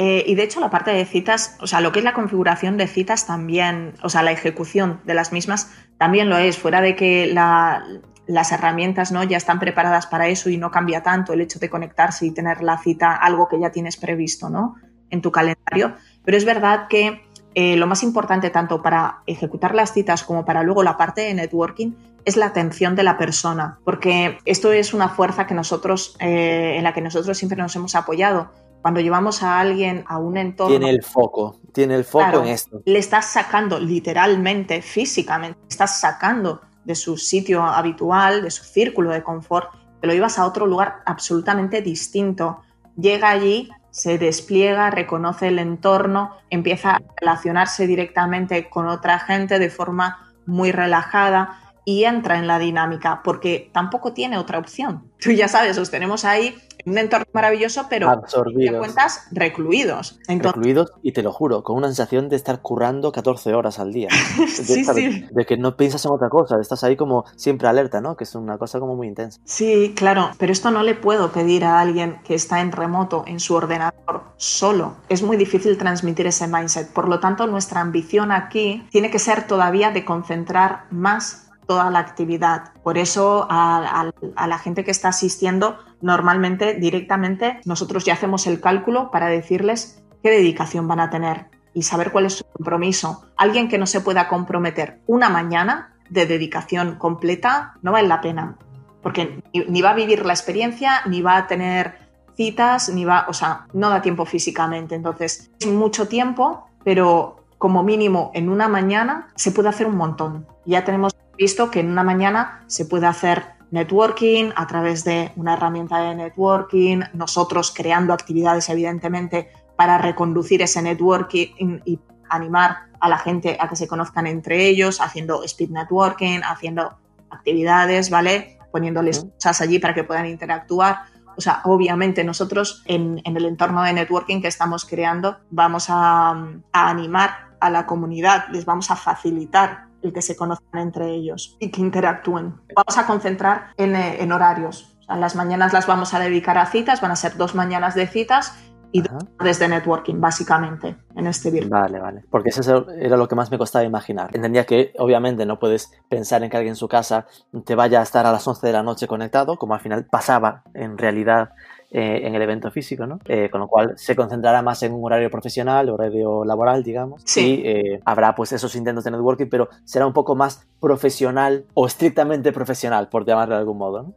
Eh, 0.00 0.22
y 0.28 0.36
de 0.36 0.44
hecho 0.44 0.60
la 0.60 0.70
parte 0.70 0.92
de 0.92 1.04
citas, 1.04 1.56
o 1.60 1.66
sea, 1.66 1.80
lo 1.80 1.90
que 1.90 1.98
es 1.98 2.04
la 2.04 2.12
configuración 2.12 2.76
de 2.76 2.86
citas 2.86 3.26
también, 3.26 3.94
o 4.00 4.08
sea, 4.08 4.22
la 4.22 4.30
ejecución 4.30 5.00
de 5.04 5.12
las 5.12 5.32
mismas 5.32 5.72
también 5.98 6.28
lo 6.28 6.38
es, 6.38 6.56
fuera 6.56 6.80
de 6.80 6.94
que 6.94 7.26
las 7.34 8.52
herramientas 8.52 9.10
¿no? 9.10 9.24
ya 9.24 9.36
están 9.36 9.58
preparadas 9.58 10.06
para 10.06 10.28
eso 10.28 10.50
y 10.50 10.56
no 10.56 10.70
cambia 10.70 11.02
tanto 11.02 11.32
el 11.32 11.40
hecho 11.40 11.58
de 11.58 11.68
conectarse 11.68 12.26
y 12.26 12.30
tener 12.30 12.62
la 12.62 12.78
cita, 12.78 13.12
algo 13.16 13.48
que 13.48 13.58
ya 13.58 13.72
tienes 13.72 13.96
previsto 13.96 14.48
¿no? 14.48 14.76
en 15.10 15.20
tu 15.20 15.32
calendario. 15.32 15.94
Pero 16.24 16.36
es 16.36 16.44
verdad 16.44 16.86
que 16.88 17.20
eh, 17.56 17.76
lo 17.76 17.88
más 17.88 18.04
importante 18.04 18.50
tanto 18.50 18.80
para 18.80 19.22
ejecutar 19.26 19.74
las 19.74 19.92
citas 19.92 20.22
como 20.22 20.44
para 20.44 20.62
luego 20.62 20.84
la 20.84 20.96
parte 20.96 21.22
de 21.22 21.34
networking 21.34 21.94
es 22.24 22.36
la 22.36 22.46
atención 22.46 22.94
de 22.94 23.02
la 23.02 23.18
persona, 23.18 23.80
porque 23.84 24.38
esto 24.44 24.70
es 24.70 24.94
una 24.94 25.08
fuerza 25.08 25.48
que 25.48 25.54
nosotros, 25.54 26.16
eh, 26.20 26.74
en 26.76 26.84
la 26.84 26.92
que 26.92 27.00
nosotros 27.00 27.36
siempre 27.36 27.58
nos 27.58 27.74
hemos 27.74 27.96
apoyado 27.96 28.52
cuando 28.82 29.00
llevamos 29.00 29.42
a 29.42 29.60
alguien 29.60 30.04
a 30.06 30.18
un 30.18 30.36
entorno... 30.36 30.78
Tiene 30.78 30.90
el 30.90 31.02
foco, 31.02 31.60
tiene 31.72 31.94
el 31.94 32.04
foco 32.04 32.42
en 32.42 32.48
esto. 32.48 32.82
Le 32.84 32.98
estás 32.98 33.26
sacando 33.26 33.78
literalmente, 33.78 34.82
físicamente, 34.82 35.58
estás 35.68 36.00
sacando 36.00 36.60
de 36.84 36.94
su 36.94 37.16
sitio 37.16 37.62
habitual, 37.62 38.42
de 38.42 38.50
su 38.50 38.64
círculo 38.64 39.10
de 39.10 39.22
confort, 39.22 39.70
te 40.00 40.06
lo 40.06 40.14
llevas 40.14 40.38
a 40.38 40.46
otro 40.46 40.66
lugar 40.66 41.02
absolutamente 41.06 41.82
distinto. 41.82 42.62
Llega 42.96 43.30
allí, 43.30 43.68
se 43.90 44.18
despliega, 44.18 44.90
reconoce 44.90 45.48
el 45.48 45.58
entorno, 45.58 46.36
empieza 46.50 46.92
a 46.92 47.02
relacionarse 47.20 47.86
directamente 47.86 48.68
con 48.70 48.86
otra 48.86 49.18
gente 49.18 49.58
de 49.58 49.70
forma 49.70 50.32
muy 50.46 50.72
relajada 50.72 51.60
y 51.84 52.04
entra 52.04 52.38
en 52.38 52.46
la 52.46 52.58
dinámica, 52.58 53.22
porque 53.24 53.70
tampoco 53.72 54.12
tiene 54.12 54.38
otra 54.38 54.58
opción. 54.58 55.10
Tú 55.20 55.32
ya 55.32 55.48
sabes, 55.48 55.78
os 55.78 55.90
tenemos 55.90 56.24
ahí 56.24 56.56
un 56.90 56.98
entorno 56.98 57.26
maravilloso, 57.32 57.86
pero 57.88 58.08
absorbidos. 58.08 58.78
cuentas 58.78 59.28
recluidos. 59.30 60.18
recluidos 60.26 60.92
y 61.02 61.12
te 61.12 61.22
lo 61.22 61.32
juro, 61.32 61.62
con 61.62 61.76
una 61.76 61.88
sensación 61.88 62.28
de 62.28 62.36
estar 62.36 62.60
currando 62.60 63.12
14 63.12 63.54
horas 63.54 63.78
al 63.78 63.92
día. 63.92 64.08
sí, 64.48 64.84
de, 64.84 64.84
sí. 64.84 65.26
de, 65.30 65.46
que 65.46 65.56
no 65.56 65.76
piensas 65.76 66.04
en 66.04 66.12
otra 66.12 66.28
cosa, 66.28 66.60
estás 66.60 66.84
ahí 66.84 66.96
como 66.96 67.24
siempre 67.36 67.68
alerta, 67.68 68.00
¿no? 68.00 68.16
Que 68.16 68.24
es 68.24 68.34
una 68.34 68.58
cosa 68.58 68.80
como 68.80 68.96
muy 68.96 69.06
intensa. 69.06 69.40
Sí, 69.44 69.94
claro, 69.96 70.30
pero 70.38 70.52
esto 70.52 70.70
no 70.70 70.82
le 70.82 70.94
puedo 70.94 71.32
pedir 71.32 71.64
a 71.64 71.80
alguien 71.80 72.20
que 72.24 72.34
está 72.34 72.60
en 72.60 72.72
remoto, 72.72 73.24
en 73.26 73.40
su 73.40 73.54
ordenador, 73.54 74.22
solo. 74.36 74.96
Es 75.08 75.22
muy 75.22 75.36
difícil 75.36 75.76
transmitir 75.78 76.26
ese 76.26 76.46
mindset. 76.46 76.88
Por 76.92 77.08
lo 77.08 77.20
tanto, 77.20 77.46
nuestra 77.46 77.80
ambición 77.80 78.32
aquí 78.32 78.86
tiene 78.90 79.10
que 79.10 79.18
ser 79.18 79.46
todavía 79.46 79.90
de 79.90 80.04
concentrar 80.04 80.84
más 80.90 81.47
toda 81.68 81.90
la 81.90 81.98
actividad. 81.98 82.72
Por 82.82 82.96
eso 82.96 83.46
a, 83.48 84.10
la 84.34 84.58
gente 84.58 84.84
que 84.84 84.90
está 84.90 85.08
asistiendo, 85.08 85.78
normalmente 86.00 86.74
directamente 86.74 87.60
nosotros 87.66 88.04
ya 88.04 88.14
hacemos 88.14 88.46
el 88.46 88.60
cálculo 88.60 89.10
para 89.10 89.26
decirles 89.26 90.02
qué 90.22 90.30
dedicación 90.30 90.88
van 90.88 91.00
a 91.00 91.10
tener 91.10 91.46
y 91.74 91.82
saber 91.82 92.10
cuál 92.10 92.24
es 92.24 92.38
su 92.38 92.44
compromiso. 92.44 93.26
Alguien 93.36 93.68
que 93.68 93.76
no 93.76 93.86
se 93.86 94.00
pueda 94.00 94.28
comprometer 94.28 95.00
una 95.06 95.28
mañana 95.28 95.94
de 96.08 96.24
dedicación 96.24 96.96
completa 96.96 97.74
no 97.82 97.92
vale 97.92 98.08
la 98.08 98.22
pena, 98.22 98.56
porque 99.02 99.42
ni, 99.52 99.82
va 99.82 99.90
a 99.90 99.94
vivir 99.94 100.24
la 100.24 100.32
experiencia, 100.32 101.02
ni 101.04 101.20
va 101.20 101.36
a 101.36 101.46
tener 101.46 101.98
citas, 102.34 102.88
ni 102.88 103.04
va, 103.04 103.26
o 103.28 103.34
sea, 103.34 103.66
no 103.74 103.90
da 103.90 104.00
tiempo 104.00 104.24
físicamente. 104.24 104.94
Entonces, 104.94 105.50
es 105.60 105.66
mucho 105.66 106.08
tiempo, 106.08 106.66
pero 106.82 107.44
como 107.58 107.82
mínimo 107.82 108.30
en 108.32 108.48
una 108.48 108.68
mañana 108.68 109.28
se 109.36 109.52
puede 109.52 109.68
hacer 109.68 109.86
un 109.86 109.96
montón. 109.96 110.46
Ya 110.64 110.84
tenemos 110.84 111.14
visto 111.38 111.70
que 111.70 111.80
en 111.80 111.90
una 111.90 112.02
mañana 112.02 112.64
se 112.66 112.84
puede 112.84 113.06
hacer 113.06 113.58
networking 113.70 114.50
a 114.56 114.66
través 114.66 115.04
de 115.04 115.32
una 115.36 115.54
herramienta 115.54 116.00
de 116.00 116.14
networking, 116.14 117.00
nosotros 117.14 117.72
creando 117.74 118.12
actividades 118.12 118.68
evidentemente 118.68 119.50
para 119.76 119.98
reconducir 119.98 120.60
ese 120.62 120.82
networking 120.82 121.80
y 121.84 122.00
animar 122.28 122.88
a 123.00 123.08
la 123.08 123.18
gente 123.18 123.56
a 123.60 123.68
que 123.68 123.76
se 123.76 123.86
conozcan 123.86 124.26
entre 124.26 124.66
ellos, 124.66 125.00
haciendo 125.00 125.44
speed 125.44 125.70
networking, 125.70 126.40
haciendo 126.42 126.98
actividades, 127.30 128.10
¿vale? 128.10 128.58
Poniéndoles 128.72 129.24
cosas 129.34 129.60
allí 129.60 129.78
para 129.78 129.94
que 129.94 130.04
puedan 130.04 130.26
interactuar. 130.26 131.02
O 131.36 131.40
sea, 131.40 131.60
obviamente 131.64 132.24
nosotros 132.24 132.82
en, 132.86 133.22
el 133.24 133.44
entorno 133.44 133.82
de 133.84 133.92
networking 133.92 134.40
que 134.40 134.48
estamos 134.48 134.84
creando 134.84 135.38
vamos 135.50 135.86
a 135.88 136.34
animar 136.72 137.48
a 137.60 137.70
la 137.70 137.86
comunidad, 137.86 138.46
les 138.50 138.64
vamos 138.64 138.90
a 138.90 138.96
facilitar 138.96 139.87
el 140.02 140.12
que 140.12 140.22
se 140.22 140.36
conozcan 140.36 140.80
entre 140.80 141.12
ellos 141.14 141.56
y 141.60 141.70
que 141.70 141.80
interactúen. 141.80 142.54
Vamos 142.74 142.98
a 142.98 143.06
concentrar 143.06 143.72
en, 143.76 143.96
eh, 143.96 144.22
en 144.22 144.32
horarios. 144.32 144.94
las 145.08 145.36
mañanas 145.36 145.72
las 145.72 145.86
vamos 145.86 146.12
a 146.12 146.18
dedicar 146.18 146.58
a 146.58 146.66
citas, 146.66 147.00
van 147.00 147.10
a 147.10 147.16
ser 147.16 147.36
dos 147.36 147.54
mañanas 147.54 147.94
de 147.94 148.06
citas 148.06 148.52
y 148.92 149.02
dos 149.02 149.24
tardes 149.36 149.58
de 149.58 149.68
networking, 149.68 150.20
básicamente, 150.20 150.96
en 151.14 151.26
este 151.26 151.50
virtual. 151.50 151.82
Vale, 151.82 151.98
vale. 151.98 152.24
Porque 152.30 152.50
eso 152.50 152.90
era 152.90 153.16
lo 153.16 153.28
que 153.28 153.34
más 153.34 153.50
me 153.50 153.58
costaba 153.58 153.84
imaginar. 153.84 154.30
Entendía 154.34 154.64
que, 154.64 154.92
obviamente, 154.98 155.44
no 155.44 155.58
puedes 155.58 155.92
pensar 156.08 156.42
en 156.42 156.50
que 156.50 156.56
alguien 156.56 156.72
en 156.72 156.76
su 156.76 156.88
casa 156.88 157.26
te 157.64 157.74
vaya 157.74 158.00
a 158.00 158.02
estar 158.02 158.26
a 158.26 158.32
las 158.32 158.46
11 158.46 158.66
de 158.66 158.72
la 158.72 158.82
noche 158.82 159.06
conectado, 159.06 159.56
como 159.56 159.74
al 159.74 159.80
final 159.80 160.06
pasaba 160.06 160.62
en 160.74 160.96
realidad 160.96 161.50
eh, 161.90 162.20
en 162.24 162.34
el 162.34 162.42
evento 162.42 162.70
físico, 162.70 163.06
¿no? 163.06 163.18
Eh, 163.24 163.48
con 163.50 163.62
lo 163.62 163.66
cual 163.66 163.94
se 163.96 164.14
concentrará 164.14 164.60
más 164.60 164.82
en 164.82 164.92
un 164.92 165.02
horario 165.06 165.30
profesional, 165.30 165.88
horario 165.88 166.44
laboral, 166.44 166.82
digamos. 166.82 167.22
Sí. 167.24 167.62
Y 167.64 167.66
eh, 167.66 168.00
habrá 168.04 168.34
pues 168.34 168.52
esos 168.52 168.74
intentos 168.74 169.04
de 169.04 169.12
networking, 169.12 169.46
pero 169.46 169.70
será 169.84 170.06
un 170.06 170.12
poco 170.12 170.36
más 170.36 170.66
profesional 170.80 171.64
o 171.72 171.86
estrictamente 171.86 172.52
profesional, 172.52 173.08
por 173.08 173.24
llamarlo 173.24 173.54
de 173.54 173.60
algún 173.60 173.78
modo, 173.78 174.02
¿no? 174.02 174.12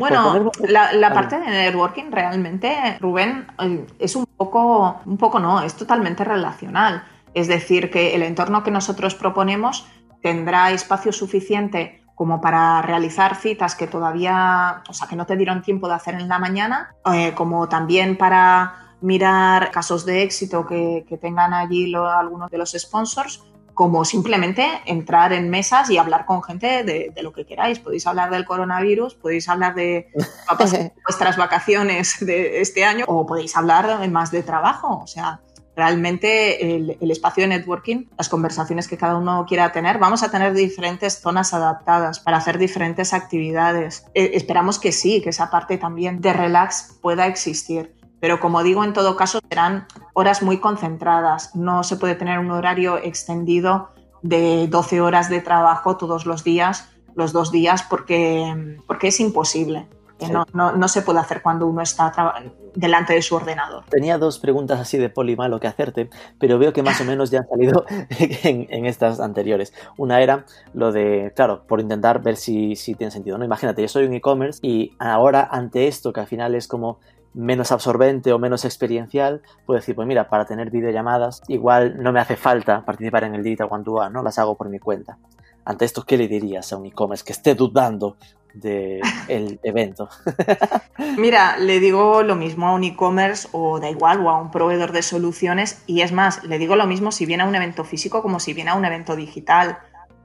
bueno, 0.00 0.50
la, 0.68 1.12
parte 1.12 1.38
de 1.38 1.46
networking 1.46 2.10
realmente, 2.10 2.96
Rubén, 3.00 3.46
es 3.98 4.14
un 4.16 4.26
poco, 4.26 5.00
un 5.06 5.16
poco 5.16 5.38
no, 5.40 5.62
es 5.62 5.74
totalmente 5.74 6.22
relacional. 6.22 7.02
Es 7.34 7.48
decir, 7.48 7.90
que 7.90 8.14
el 8.14 8.22
entorno 8.22 8.62
que 8.62 8.70
nosotros 8.70 9.16
proponemos 9.16 9.86
tendrá 10.22 10.70
espacio 10.70 11.12
suficiente 11.12 12.00
como 12.20 12.38
para 12.38 12.82
realizar 12.82 13.34
citas 13.34 13.74
que 13.74 13.86
todavía, 13.86 14.82
o 14.86 14.92
sea, 14.92 15.08
que 15.08 15.16
no 15.16 15.24
te 15.24 15.38
dieron 15.38 15.62
tiempo 15.62 15.88
de 15.88 15.94
hacer 15.94 16.16
en 16.16 16.28
la 16.28 16.38
mañana, 16.38 16.94
eh, 17.14 17.32
como 17.34 17.66
también 17.66 18.18
para 18.18 18.94
mirar 19.00 19.70
casos 19.70 20.04
de 20.04 20.22
éxito 20.22 20.66
que, 20.66 21.18
tengan 21.18 21.54
allí 21.54 21.90
algunos 21.94 22.50
de 22.50 22.58
los 22.58 22.72
sponsors, 22.72 23.42
como 23.72 24.04
simplemente 24.04 24.66
entrar 24.84 25.32
en 25.32 25.48
mesas 25.48 25.88
y 25.88 25.96
hablar 25.96 26.26
con 26.26 26.42
gente 26.42 26.84
de, 26.84 27.22
lo 27.22 27.32
que 27.32 27.46
queráis. 27.46 27.78
Podéis 27.78 28.06
hablar 28.06 28.28
del 28.28 28.44
coronavirus, 28.44 29.14
podéis 29.14 29.48
hablar 29.48 29.74
de 29.74 30.12
vuestras 31.06 31.38
vacaciones 31.38 32.18
de 32.20 32.60
este 32.60 32.84
año 32.84 33.06
o 33.08 33.24
podéis 33.24 33.56
hablar 33.56 34.06
más 34.10 34.30
de 34.30 34.42
trabajo. 34.42 35.00
O 35.02 35.06
sea, 35.06 35.40
realmente 35.76 36.76
el, 36.76 37.10
espacio 37.10 37.44
de 37.44 37.48
networking, 37.48 38.06
las 38.18 38.28
conversaciones 38.28 38.88
que 38.88 38.96
cada 38.96 39.16
uno 39.16 39.44
quiera 39.48 39.72
tener, 39.72 39.98
vamos 39.98 40.22
a 40.22 40.30
tener 40.30 40.52
diferentes 40.52 41.20
zonas 41.20 41.54
adaptadas 41.54 42.20
para 42.20 42.36
hacer 42.36 42.58
diferentes 42.58 43.12
actividades. 43.12 44.04
Eh, 44.14 44.32
esperamos 44.34 44.78
que 44.78 44.92
sí, 44.92 45.20
que 45.22 45.30
esa 45.30 45.50
parte 45.50 45.78
también 45.78 46.20
de 46.20 46.32
relax 46.32 46.98
pueda 47.00 47.26
existir. 47.26 47.94
Pero 48.20 48.38
como 48.38 48.62
digo, 48.62 48.84
en 48.84 48.92
todo 48.92 49.16
caso 49.16 49.40
serán 49.48 49.86
horas 50.12 50.42
muy 50.42 50.58
concentradas. 50.58 51.56
No 51.56 51.82
se 51.82 51.96
puede 51.96 52.14
tener 52.14 52.38
un 52.38 52.50
horario 52.50 52.98
extendido 52.98 53.90
de 54.22 54.68
12 54.68 55.00
horas 55.00 55.30
de 55.30 55.40
trabajo 55.40 55.96
todos 55.96 56.26
los 56.26 56.44
días, 56.44 56.90
los 57.14 57.32
dos 57.32 57.50
días, 57.50 57.82
porque, 57.82 58.76
porque 58.86 59.08
es 59.08 59.20
imposible. 59.20 59.88
No, 60.28 60.44
no, 60.72 60.88
se 60.88 61.02
puede 61.02 61.18
hacer 61.18 61.42
cuando 61.42 61.66
uno 61.66 61.82
está 61.82 62.34
delante 62.74 63.14
de 63.14 63.22
su 63.22 63.36
ordenador. 63.36 63.84
Tenía 63.88 64.18
dos 64.18 64.38
preguntas 64.38 64.78
así 64.80 64.98
de 64.98 65.08
poli 65.08 65.36
malo 65.36 65.60
que 65.60 65.66
hacerte, 65.66 66.10
pero 66.38 66.58
veo 66.58 66.72
que 66.72 66.82
más 66.82 67.00
o 67.00 67.04
menos 67.04 67.30
ya 67.30 67.40
han 67.40 67.48
salido 67.48 67.84
en, 68.18 68.86
estas 68.86 69.20
anteriores. 69.20 69.72
Una 69.96 70.20
era 70.20 70.44
lo 70.74 70.92
de, 70.92 71.32
claro, 71.34 71.62
por 71.66 71.80
intentar 71.80 72.22
ver 72.22 72.36
si, 72.36 72.76
si 72.76 72.94
tiene 72.94 73.10
sentido. 73.10 73.38
¿no? 73.38 73.44
Imagínate, 73.44 73.82
yo 73.82 73.88
soy 73.88 74.06
un 74.06 74.14
e-commerce 74.14 74.60
y 74.62 74.94
ahora 74.98 75.48
ante 75.50 75.88
esto, 75.88 76.12
que 76.12 76.20
al 76.20 76.26
final 76.26 76.54
es 76.54 76.68
como 76.68 76.98
menos 77.32 77.70
absorbente 77.72 78.32
o 78.32 78.38
menos 78.38 78.64
experiencial, 78.64 79.42
puedo 79.66 79.78
decir, 79.78 79.94
pues 79.94 80.06
mira, 80.06 80.28
para 80.28 80.46
tener 80.46 80.70
videollamadas, 80.70 81.42
igual 81.48 82.02
no 82.02 82.12
me 82.12 82.20
hace 82.20 82.36
falta 82.36 82.84
participar 82.84 83.24
en 83.24 83.34
el 83.34 83.42
Digital 83.42 83.68
One 83.70 83.84
to 83.84 83.92
One, 83.92 84.10
¿no? 84.10 84.22
Las 84.22 84.38
hago 84.38 84.56
por 84.56 84.68
mi 84.68 84.78
cuenta. 84.78 85.18
Ante 85.64 85.84
esto, 85.84 86.02
¿qué 86.02 86.16
le 86.16 86.26
dirías 86.26 86.72
a 86.72 86.76
un 86.76 86.86
e-commerce 86.86 87.24
que 87.24 87.32
esté 87.32 87.54
dudando 87.54 88.16
del 88.54 89.00
evento? 89.62 90.08
Mira, 91.16 91.56
le 91.58 91.80
digo 91.80 92.22
lo 92.22 92.36
mismo 92.36 92.68
a 92.68 92.74
un 92.74 92.84
e-commerce 92.84 93.48
o 93.52 93.80
da 93.80 93.90
igual, 93.90 94.24
o 94.24 94.30
a 94.30 94.40
un 94.40 94.50
proveedor 94.50 94.92
de 94.92 95.02
soluciones, 95.02 95.82
y 95.86 96.02
es 96.02 96.12
más, 96.12 96.44
le 96.44 96.58
digo 96.58 96.76
lo 96.76 96.86
mismo 96.86 97.12
si 97.12 97.26
viene 97.26 97.42
a 97.42 97.46
un 97.46 97.54
evento 97.54 97.84
físico 97.84 98.22
como 98.22 98.40
si 98.40 98.52
viene 98.52 98.70
a 98.70 98.74
un 98.74 98.84
evento 98.84 99.16
digital. 99.16 99.78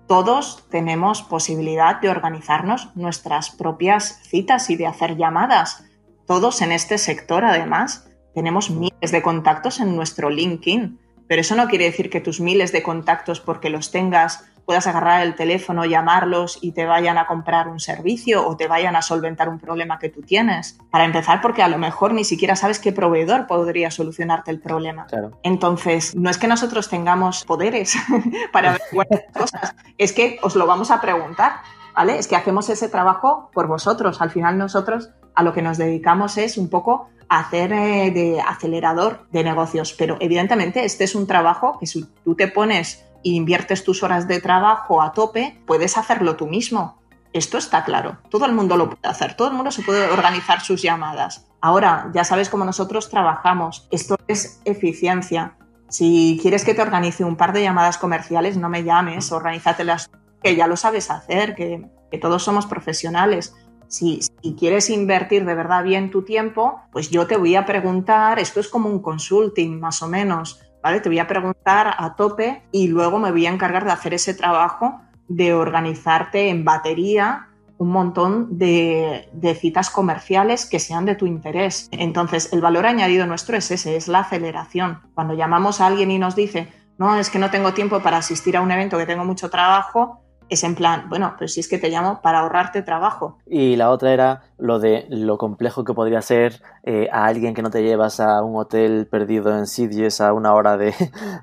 Todos 0.07 0.65
tenemos 0.69 1.23
posibilidad 1.23 1.99
de 1.99 2.09
organizarnos 2.09 2.95
nuestras 2.95 3.49
propias 3.49 4.19
citas 4.23 4.69
y 4.69 4.75
de 4.75 4.87
hacer 4.87 5.17
llamadas 5.17 5.83
todos 6.25 6.61
en 6.61 6.71
este 6.71 6.97
sector, 6.97 7.45
además, 7.45 8.09
tenemos 8.33 8.71
miles 8.71 9.11
de 9.11 9.21
contactos 9.21 9.79
en 9.79 9.95
nuestro 9.95 10.29
LinkedIn, 10.29 10.99
pero 11.27 11.41
eso 11.41 11.55
no 11.55 11.67
quiere 11.67 11.85
decir 11.85 12.09
que 12.09 12.19
tus 12.19 12.39
miles 12.39 12.71
de 12.71 12.81
contactos, 12.81 13.39
porque 13.39 13.69
los 13.69 13.91
tengas, 13.91 14.45
puedas 14.65 14.87
agarrar 14.87 15.23
el 15.23 15.35
teléfono, 15.35 15.85
llamarlos 15.85 16.57
y 16.61 16.71
te 16.71 16.85
vayan 16.85 17.17
a 17.17 17.27
comprar 17.27 17.67
un 17.67 17.79
servicio 17.79 18.45
o 18.47 18.57
te 18.57 18.67
vayan 18.67 18.95
a 18.95 19.01
solventar 19.01 19.47
un 19.49 19.59
problema 19.59 19.99
que 19.99 20.09
tú 20.09 20.21
tienes. 20.21 20.77
Para 20.91 21.05
empezar, 21.05 21.41
porque 21.41 21.63
a 21.63 21.67
lo 21.67 21.77
mejor 21.77 22.13
ni 22.13 22.23
siquiera 22.23 22.55
sabes 22.55 22.79
qué 22.79 22.91
proveedor 22.91 23.47
podría 23.47 23.91
solucionarte 23.91 24.51
el 24.51 24.59
problema. 24.59 25.07
Entonces, 25.43 26.15
no 26.15 26.29
es 26.29 26.37
que 26.37 26.47
nosotros 26.47 26.89
tengamos 26.89 27.45
poderes 27.45 27.95
para 28.51 28.71
ver 28.71 29.25
cosas, 29.33 29.75
es 29.97 30.13
que 30.13 30.39
os 30.41 30.55
lo 30.55 30.65
vamos 30.65 30.91
a 30.91 31.01
preguntar. 31.01 31.53
¿Vale? 31.95 32.19
Es 32.19 32.27
que 32.27 32.35
hacemos 32.35 32.67
ese 32.69 32.89
trabajo 32.89 33.49
por 33.53 33.67
vosotros. 33.67 34.21
Al 34.21 34.29
final 34.29 34.57
nosotros 34.57 35.11
a 35.33 35.43
lo 35.43 35.53
que 35.53 35.61
nos 35.61 35.77
dedicamos 35.77 36.37
es 36.37 36.57
un 36.57 36.69
poco 36.69 37.07
a 37.29 37.39
hacer 37.39 37.71
eh, 37.71 38.11
de 38.11 38.41
acelerador 38.41 39.27
de 39.31 39.45
negocios. 39.45 39.93
Pero 39.93 40.17
evidentemente 40.19 40.83
este 40.83 41.05
es 41.05 41.15
un 41.15 41.27
trabajo 41.27 41.77
que 41.79 41.87
si 41.87 42.05
tú 42.23 42.35
te 42.35 42.49
pones 42.49 43.05
inviertes 43.33 43.83
tus 43.83 44.03
horas 44.03 44.27
de 44.27 44.39
trabajo 44.39 45.01
a 45.01 45.11
tope, 45.11 45.61
puedes 45.65 45.97
hacerlo 45.97 46.35
tú 46.35 46.47
mismo. 46.47 46.99
Esto 47.33 47.57
está 47.57 47.83
claro, 47.83 48.17
todo 48.29 48.45
el 48.45 48.53
mundo 48.53 48.77
lo 48.77 48.89
puede 48.89 49.07
hacer, 49.07 49.35
todo 49.35 49.49
el 49.49 49.55
mundo 49.55 49.71
se 49.71 49.83
puede 49.83 50.09
organizar 50.09 50.61
sus 50.61 50.81
llamadas. 50.81 51.47
Ahora, 51.59 52.09
ya 52.13 52.23
sabes 52.23 52.49
cómo 52.49 52.63
nosotros 52.63 53.09
trabajamos, 53.09 53.87
esto 53.91 54.15
es 54.27 54.61
eficiencia. 54.63 55.57
Si 55.89 56.39
quieres 56.41 56.63
que 56.63 56.73
te 56.73 56.81
organice 56.81 57.23
un 57.25 57.35
par 57.35 57.51
de 57.51 57.61
llamadas 57.61 57.97
comerciales, 57.97 58.57
no 58.57 58.69
me 58.69 58.83
llames, 58.83 59.31
organízatelas, 59.31 60.09
que 60.41 60.55
ya 60.55 60.67
lo 60.67 60.77
sabes 60.77 61.11
hacer, 61.11 61.55
que, 61.55 61.85
que 62.09 62.17
todos 62.17 62.43
somos 62.43 62.65
profesionales 62.65 63.53
si, 63.87 64.19
quieres 64.57 64.89
invertir 64.89 65.45
de 65.45 65.55
verdad 65.55 65.83
bien 65.83 66.11
tu 66.11 66.23
tiempo, 66.23 66.81
pues 66.91 67.09
yo 67.09 67.27
te 67.27 67.37
voy 67.37 67.55
a 67.55 67.65
preguntar, 67.65 68.39
esto 68.39 68.59
es 68.59 68.67
como 68.67 68.89
un 68.89 68.99
consulting 68.99 69.79
más 69.79 70.01
o 70.01 70.07
menos, 70.07 70.61
Te 70.85 71.09
voy 71.09 71.17
a 71.17 71.27
preguntar 71.27 71.95
a 71.97 72.15
tope 72.15 72.61
y 72.71 72.87
luego 72.87 73.17
me 73.17 73.31
voy 73.31 73.47
a 73.47 73.49
encargar 73.49 73.85
de 73.85 73.91
hacer 73.91 74.13
ese 74.13 74.35
trabajo 74.35 75.01
de 75.27 75.53
organizarte 75.53 76.49
en 76.49 76.63
batería 76.63 77.47
un 77.79 77.89
montón 77.89 78.59
de, 78.59 79.27
de, 79.33 79.55
citas 79.55 79.89
comerciales 79.89 80.67
que 80.67 80.79
sean 80.79 81.05
de 81.05 81.15
tu 81.15 81.25
interés. 81.25 81.89
Entonces, 81.91 82.53
el 82.53 82.61
valor 82.61 82.85
añadido 82.85 83.25
nuestro 83.25 83.57
es 83.57 83.71
ese, 83.71 83.95
es 83.95 84.07
la 84.07 84.19
aceleración. 84.19 85.01
Cuando 85.15 85.33
llamamos 85.33 85.81
a 85.81 85.87
alguien 85.87 86.11
y 86.11 86.19
nos 86.19 86.35
dice, 86.35 86.71
no, 86.99 87.17
es 87.17 87.31
que 87.31 87.39
no 87.39 87.49
tengo 87.49 87.73
tiempo 87.73 87.99
para 88.01 88.17
asistir 88.17 88.55
a 88.55 88.61
un 88.61 88.71
evento, 88.71 88.97
que 88.97 89.07
tengo 89.07 89.25
mucho 89.25 89.49
trabajo, 89.49 90.21
es 90.49 90.63
en 90.63 90.75
plan, 90.75 91.09
bueno, 91.09 91.33
pues 91.37 91.53
si 91.53 91.59
es 91.59 91.67
que 91.67 91.77
te 91.77 91.89
llamo 91.89 92.21
para 92.21 92.39
ahorrarte 92.39 92.81
trabajo. 92.81 93.37
Y 93.45 93.75
la 93.75 93.89
otra 93.89 94.13
era 94.13 94.43
lo 94.57 94.79
de 94.79 95.05
lo 95.09 95.37
complejo 95.37 95.83
que 95.83 95.93
podría 95.93 96.21
ser 96.21 96.61
eh, 96.83 97.07
a 97.11 97.25
alguien 97.25 97.53
que 97.53 97.61
no 97.61 97.71
te 97.71 97.83
llevas 97.83 98.19
a 98.19 98.43
un 98.43 98.55
hotel 98.55 99.07
perdido 99.07 99.57
en 99.57 99.65
Sitges 99.65 100.21
a 100.21 100.33
una 100.33 100.53
hora 100.53 100.77
de, 100.77 100.93